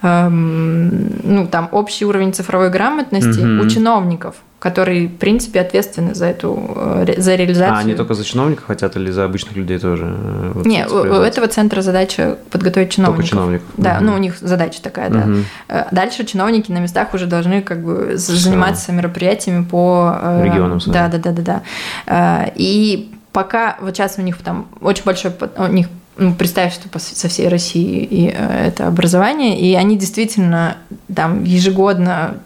[0.02, 3.60] эм, ну, там, общий уровень цифровой грамотности uh-huh.
[3.60, 7.76] у чиновников которые, в принципе, ответственны за эту э, за реализацию.
[7.76, 10.06] А они только за чиновников хотят или за обычных людей тоже?
[10.06, 13.28] Э, вот, Нет, у этого центра задача подготовить чиновников.
[13.28, 13.66] Только чиновников.
[13.76, 14.04] Да, угу.
[14.04, 15.18] ну у них задача такая, да.
[15.18, 15.84] Угу.
[15.90, 18.32] Дальше чиновники на местах уже должны как бы Все.
[18.32, 20.80] заниматься мероприятиями по регионам.
[20.86, 21.62] Да, да, да, да,
[22.06, 22.50] да.
[22.54, 27.28] И пока вот сейчас у них там очень большой у них ну, представь, что со
[27.28, 30.76] всей России и это образование, и они действительно
[31.14, 32.36] там ежегодно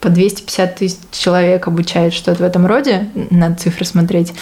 [0.00, 4.32] по 250 тысяч человек обучают что-то в этом роде, надо цифры смотреть.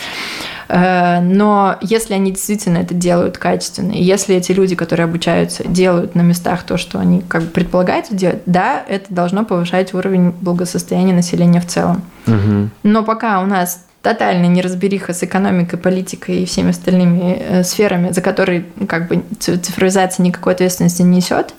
[0.69, 6.15] Э, но если они действительно это делают качественно, и если эти люди, которые обучаются, делают
[6.15, 11.15] на местах то, что они как бы предполагают делать, да, это должно повышать уровень благосостояния
[11.15, 12.03] населения в целом.
[12.27, 12.71] Угу.
[12.85, 18.20] Но пока у нас тотальная неразбериха с экономикой, политикой и всеми остальными э, сферами, за
[18.20, 21.55] которые как бы цифровизация никакой ответственности не несет,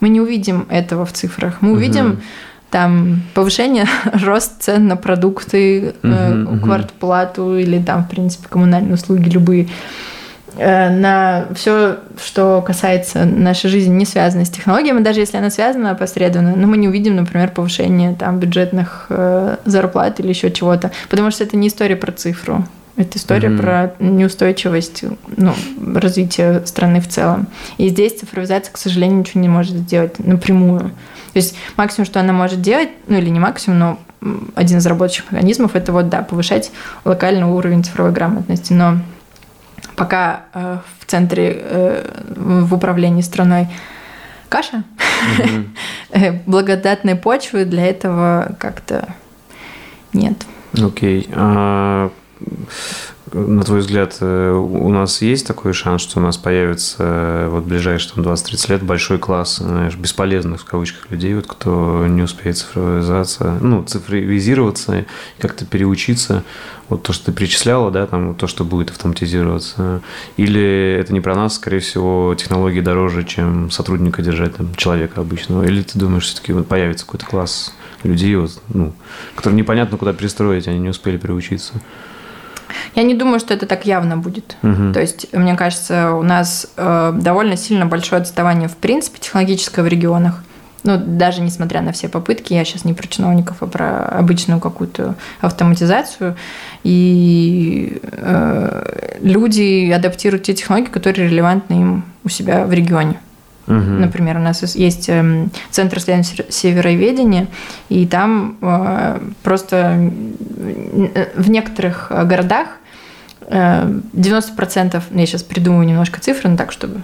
[0.00, 1.58] мы не увидим этого в цифрах.
[1.60, 2.20] Мы увидим угу
[2.74, 3.86] там повышение,
[4.24, 9.68] рост цен на продукты, uh-huh, квартплату или там, в принципе, коммунальные услуги любые
[10.56, 16.54] на все, что касается нашей жизни, не связанной с технологиями, даже если она связана опосредованно,
[16.56, 19.10] но мы не увидим, например, повышение там бюджетных
[19.64, 22.64] зарплат или еще чего-то, потому что это не история про цифру.
[22.96, 23.60] Это история mm-hmm.
[23.60, 25.02] про неустойчивость
[25.36, 25.52] ну,
[25.96, 27.48] развития страны в целом.
[27.76, 30.92] И здесь цифровизация, к сожалению, ничего не может сделать напрямую.
[31.32, 33.98] То есть максимум, что она может делать, ну или не максимум, но
[34.54, 36.70] один из рабочих механизмов это вот, да, повышать
[37.04, 38.72] локальный уровень цифровой грамотности.
[38.72, 39.00] Но
[39.96, 43.68] пока э, в центре, э, в управлении страной
[44.48, 44.84] каша,
[45.38, 46.42] mm-hmm.
[46.46, 49.08] благодатной почвы для этого как-то
[50.12, 50.36] нет.
[50.74, 51.22] Окей.
[51.22, 51.34] Okay.
[51.34, 52.10] Uh
[53.32, 57.64] на твой взгляд, э, у нас есть такой шанс, что у нас появится э, вот
[57.64, 62.22] в ближайшие там, 20-30 лет большой класс знаешь, бесполезных в кавычках людей, вот, кто не
[62.22, 65.06] успеет цифровизация, ну, цифровизироваться,
[65.38, 66.44] как-то переучиться,
[66.90, 70.02] вот то, что ты перечисляла, да, там, то, что будет автоматизироваться,
[70.36, 75.64] или это не про нас, скорее всего, технологии дороже, чем сотрудника держать, там, человека обычного,
[75.64, 77.72] или ты думаешь, все-таки вот появится какой-то класс
[78.02, 78.92] людей, вот, ну,
[79.34, 81.72] который непонятно куда перестроить, они не успели переучиться?
[82.94, 84.56] Я не думаю, что это так явно будет.
[84.62, 84.92] Угу.
[84.92, 89.88] То есть, мне кажется, у нас э, довольно сильно большое отставание в принципе технологическое в
[89.88, 90.42] регионах.
[90.84, 95.14] Ну, даже несмотря на все попытки, я сейчас не про чиновников, а про обычную какую-то
[95.40, 96.36] автоматизацию.
[96.82, 103.18] И э, люди адаптируют те технологии, которые релевантны им у себя в регионе.
[103.66, 103.76] Угу.
[103.76, 107.48] Например, у нас есть эм, Центр исследований североведения,
[107.88, 110.10] и там э, просто
[111.34, 112.68] в некоторых городах
[113.46, 117.02] 90%, ну, я сейчас придумаю немножко цифры, но так, чтобы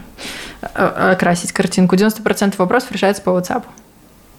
[0.62, 3.64] окрасить картинку, 90% вопросов решается по WhatsApp.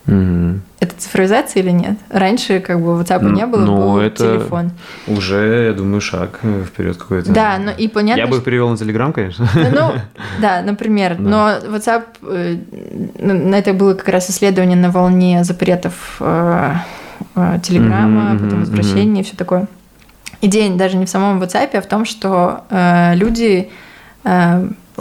[0.07, 0.59] Угу.
[0.80, 1.97] Это цифровизация или нет?
[2.09, 4.71] Раньше как бы WhatsApp не было, но был это телефон.
[5.05, 7.31] Уже, я думаю, шаг вперед какой-то.
[7.31, 8.19] Да, но и понятно.
[8.19, 9.47] Я бы их перевел на Telegram, конечно.
[9.55, 9.93] Ну,
[10.41, 11.17] да, например.
[11.19, 11.21] Да.
[11.21, 12.57] Но WhatsApp, э,
[13.19, 16.73] на это было как раз исследование на волне запретов э,
[17.35, 19.23] э, Телеграма, mm-hmm, потом возвращения mm-hmm.
[19.23, 19.67] и все такое.
[20.41, 22.63] Идея даже не в самом WhatsApp, а в том, что
[23.13, 23.69] люди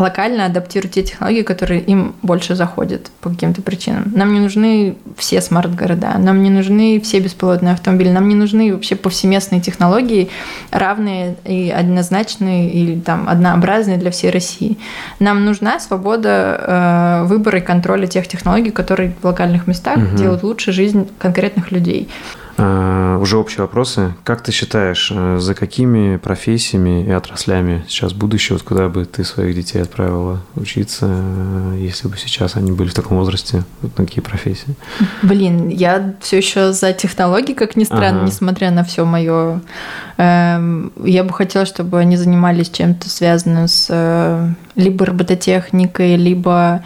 [0.00, 4.10] локально адаптируют те технологии, которые им больше заходят по каким-то причинам.
[4.14, 8.96] Нам не нужны все смарт-города, нам не нужны все беспилотные автомобили, нам не нужны вообще
[8.96, 10.30] повсеместные технологии,
[10.70, 14.78] равные и однозначные или там однообразные для всей России.
[15.18, 20.16] Нам нужна свобода э, выбора и контроля тех технологий, которые в локальных местах угу.
[20.16, 22.08] делают лучше жизнь конкретных людей.
[22.62, 24.14] А, уже общие вопросы.
[24.22, 29.24] Как ты считаешь, э, за какими профессиями и отраслями сейчас будущее, вот куда бы ты
[29.24, 34.04] своих детей отправила учиться, э, если бы сейчас они были в таком возрасте, вот на
[34.04, 34.74] какие профессии?
[35.22, 38.26] Блин, я все еще за технологии, как ни странно, ага.
[38.26, 39.62] несмотря на все мое.
[40.18, 46.82] Эм, я бы хотела, чтобы они занимались чем-то связанным с э, либо робототехникой, либо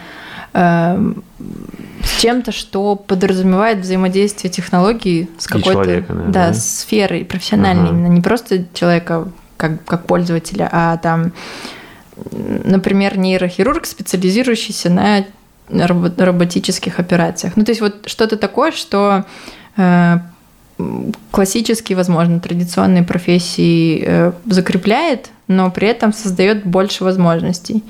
[0.55, 7.97] с чем-то, что подразумевает взаимодействие технологий с какой-то да, да, сферой профессиональной, ага.
[7.97, 9.27] именно не просто человека
[9.57, 11.33] как, как пользователя, а там,
[12.31, 15.25] например, нейрохирург, специализирующийся на
[15.87, 17.53] роботических операциях.
[17.57, 19.25] Ну, то есть вот что-то такое, что
[19.75, 20.19] э,
[21.31, 27.83] классические, возможно, традиционные профессии э, закрепляет, но при этом создает больше возможностей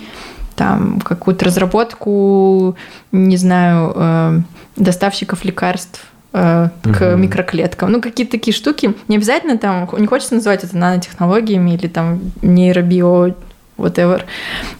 [0.56, 2.76] там какую-то разработку,
[3.12, 4.40] не знаю, э,
[4.78, 7.18] доставщиков лекарств э, к угу.
[7.18, 7.92] микроклеткам.
[7.92, 8.94] Ну, какие-то такие штуки.
[9.08, 13.36] Не обязательно там, не хочется называть это нанотехнологиями или там нейробио,
[13.78, 14.24] whatever.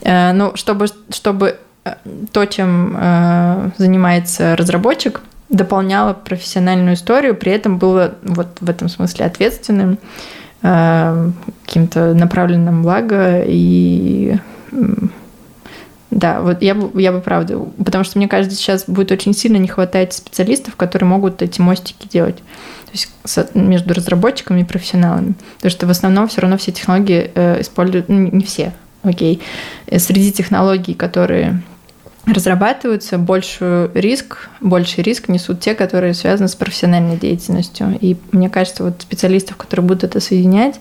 [0.02, 1.60] Э, но чтобы, чтобы
[2.32, 2.98] то, чем
[3.78, 10.00] занимается разработчик, дополняло профессиональную историю, при этом было вот в этом смысле ответственным,
[10.62, 14.40] каким-то направленным благо и
[16.16, 19.58] да, вот я бы, я бы правда, потому что мне кажется, сейчас будет очень сильно
[19.58, 22.38] не хватать специалистов, которые могут эти мостики делать.
[22.38, 25.36] То есть между разработчиками и профессионалами.
[25.58, 28.72] Потому что в основном все равно все технологии э, используют, ну, не все,
[29.04, 29.42] окей.
[29.88, 31.62] Э, среди технологий, которые
[32.26, 37.98] разрабатываются, больший риск, больший риск несут те, которые связаны с профессиональной деятельностью.
[38.00, 40.80] И мне кажется, вот специалистов, которые будут это соединять,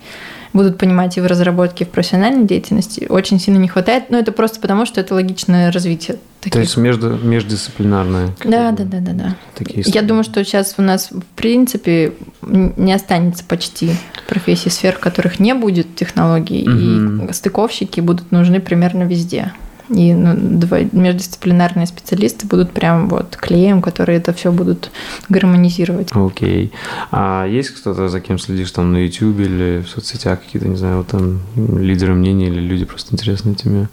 [0.54, 4.04] будут понимать и в разработке, и в профессиональной деятельности, очень сильно не хватает.
[4.08, 6.18] Но это просто потому, что это логичное развитие.
[6.40, 6.52] Таких.
[6.52, 8.28] То есть между, междисциплинарное.
[8.44, 9.36] Да, да, да, да, да.
[9.54, 13.92] Такие Я думаю, что сейчас у нас, в принципе, не останется почти
[14.28, 17.30] профессий, сфер, в которых не будет технологий, угу.
[17.30, 19.52] и стыковщики будут нужны примерно везде.
[19.90, 24.90] И ну, два, междисциплинарные специалисты будут прям вот клеем, которые это все будут
[25.28, 26.08] гармонизировать.
[26.12, 26.66] Окей.
[26.66, 26.72] Okay.
[27.10, 30.98] А есть кто-то, за кем следишь там на YouTube или в соцсетях какие-то, не знаю,
[30.98, 33.88] вот там лидеры мнений или люди просто интересные тебе?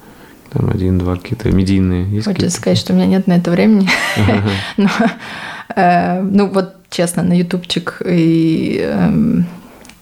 [0.52, 2.10] Там один-два какие-то медийные.
[2.10, 3.90] Есть Хочется сказать, что у меня нет на это времени.
[4.78, 4.90] Но,
[5.76, 9.46] э, ну вот честно, на ютубчик и эм,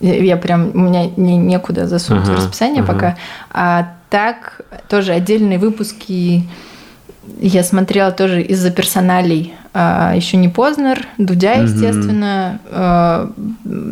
[0.01, 2.93] я прям, у меня не, некуда засунуть ага, расписание ага.
[2.93, 3.17] пока.
[3.51, 6.43] А так, тоже отдельные выпуски
[7.39, 9.53] я смотрела тоже из-за персоналей.
[9.73, 13.31] А, еще не Познер, Дудя, естественно, а,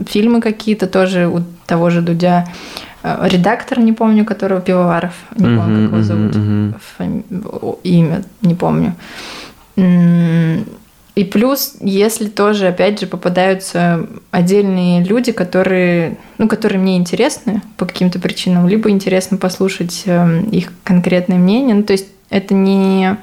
[0.08, 2.48] фильмы какие-то тоже у того же Дудя.
[3.04, 6.34] А, редактор, не помню, которого Пивоваров, не помню, как его зовут,
[6.98, 7.24] Фами...
[7.84, 8.96] имя, не помню.
[11.18, 17.88] И плюс, если тоже, опять же, попадаются отдельные люди, которые, ну, которые мне интересны по
[17.88, 21.74] каким-то причинам, либо интересно послушать эм, их конкретное мнение.
[21.74, 23.18] Ну, то есть это не,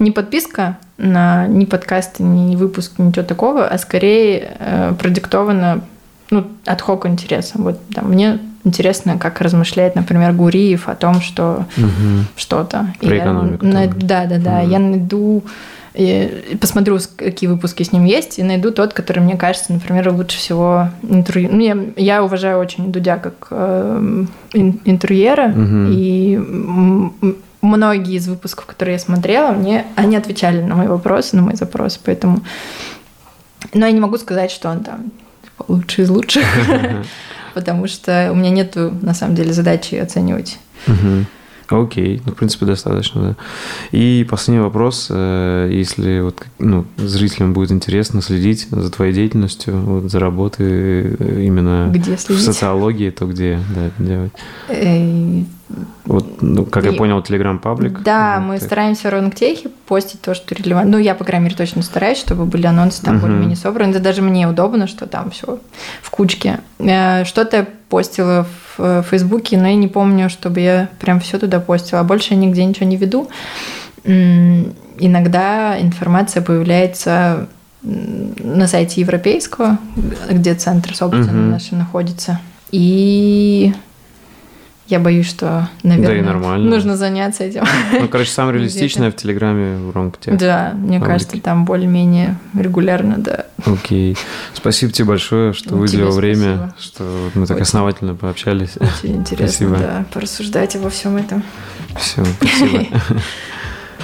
[0.00, 5.84] не подписка на ни подкасты, ни выпуск, ничего такого, а скорее э, продиктовано
[6.30, 7.62] ну, от хок интересом.
[7.62, 12.24] Вот там, мне интересно, как размышляет, например, Гуриев о том, что угу.
[12.34, 12.92] что-то.
[12.98, 13.66] Про экономику.
[13.66, 14.58] Я, на, да, да, да.
[14.62, 14.70] Угу.
[14.70, 15.44] Я найду
[15.94, 20.38] и посмотрю, какие выпуски с ним есть, и найду тот, который мне кажется, например, лучше
[20.38, 21.50] всего интервью.
[21.52, 25.90] Ну, я, я уважаю очень Дудя как э, интервьюера, угу.
[25.90, 26.40] и
[27.60, 32.00] многие из выпусков, которые я смотрела, мне они отвечали на мои вопросы, на мои запросы,
[32.02, 32.40] поэтому.
[33.74, 35.12] Но я не могу сказать, что он там
[35.44, 36.44] типа, лучший из лучших,
[37.54, 40.58] потому что у меня нет на самом деле задачи оценивать.
[41.72, 43.36] Окей, ну, в принципе, достаточно, да.
[43.92, 50.10] И последний вопрос, э, если вот, ну, зрителям будет интересно следить за твоей деятельностью, вот,
[50.10, 54.32] за работой э, именно где в социологии, то где да, делать?
[55.70, 55.74] Э,
[56.04, 56.88] вот, ну, как и...
[56.88, 58.02] я понял, Telegram паблик.
[58.02, 58.66] Да, вот, мы так.
[58.66, 60.92] стараемся ровно к техе постить то, что релевантно.
[60.92, 63.20] Ну, я, по крайней мере, точно стараюсь, чтобы были анонсы там uh-huh.
[63.20, 63.90] более-менее собраны.
[63.90, 65.58] Это даже мне удобно, что там все
[66.02, 66.60] в кучке.
[66.78, 72.00] Что-то я постила в Фейсбуке, но я не помню, чтобы я прям все туда постила.
[72.00, 73.28] А больше я нигде ничего не веду.
[74.04, 77.48] Иногда информация появляется
[77.82, 79.78] на сайте европейского,
[80.30, 81.50] где центр, собственно, uh-huh.
[81.50, 82.40] наш находится.
[82.70, 83.74] И
[84.92, 86.70] я боюсь, что, наверное, да и нормально.
[86.70, 87.64] нужно заняться этим.
[87.98, 90.32] Ну, короче, самое реалистичное в Телеграме в Ромкте.
[90.32, 91.04] Да, мне Паблики.
[91.04, 93.46] кажется, там более-менее регулярно, да.
[93.64, 94.18] Окей.
[94.52, 97.62] Спасибо тебе большое, что ну, выделил время, что мы так Очень.
[97.62, 98.76] основательно пообщались.
[98.76, 99.78] Очень интересно, спасибо.
[99.78, 101.42] да, порассуждать обо всем этом.
[101.98, 102.86] Все, спасибо.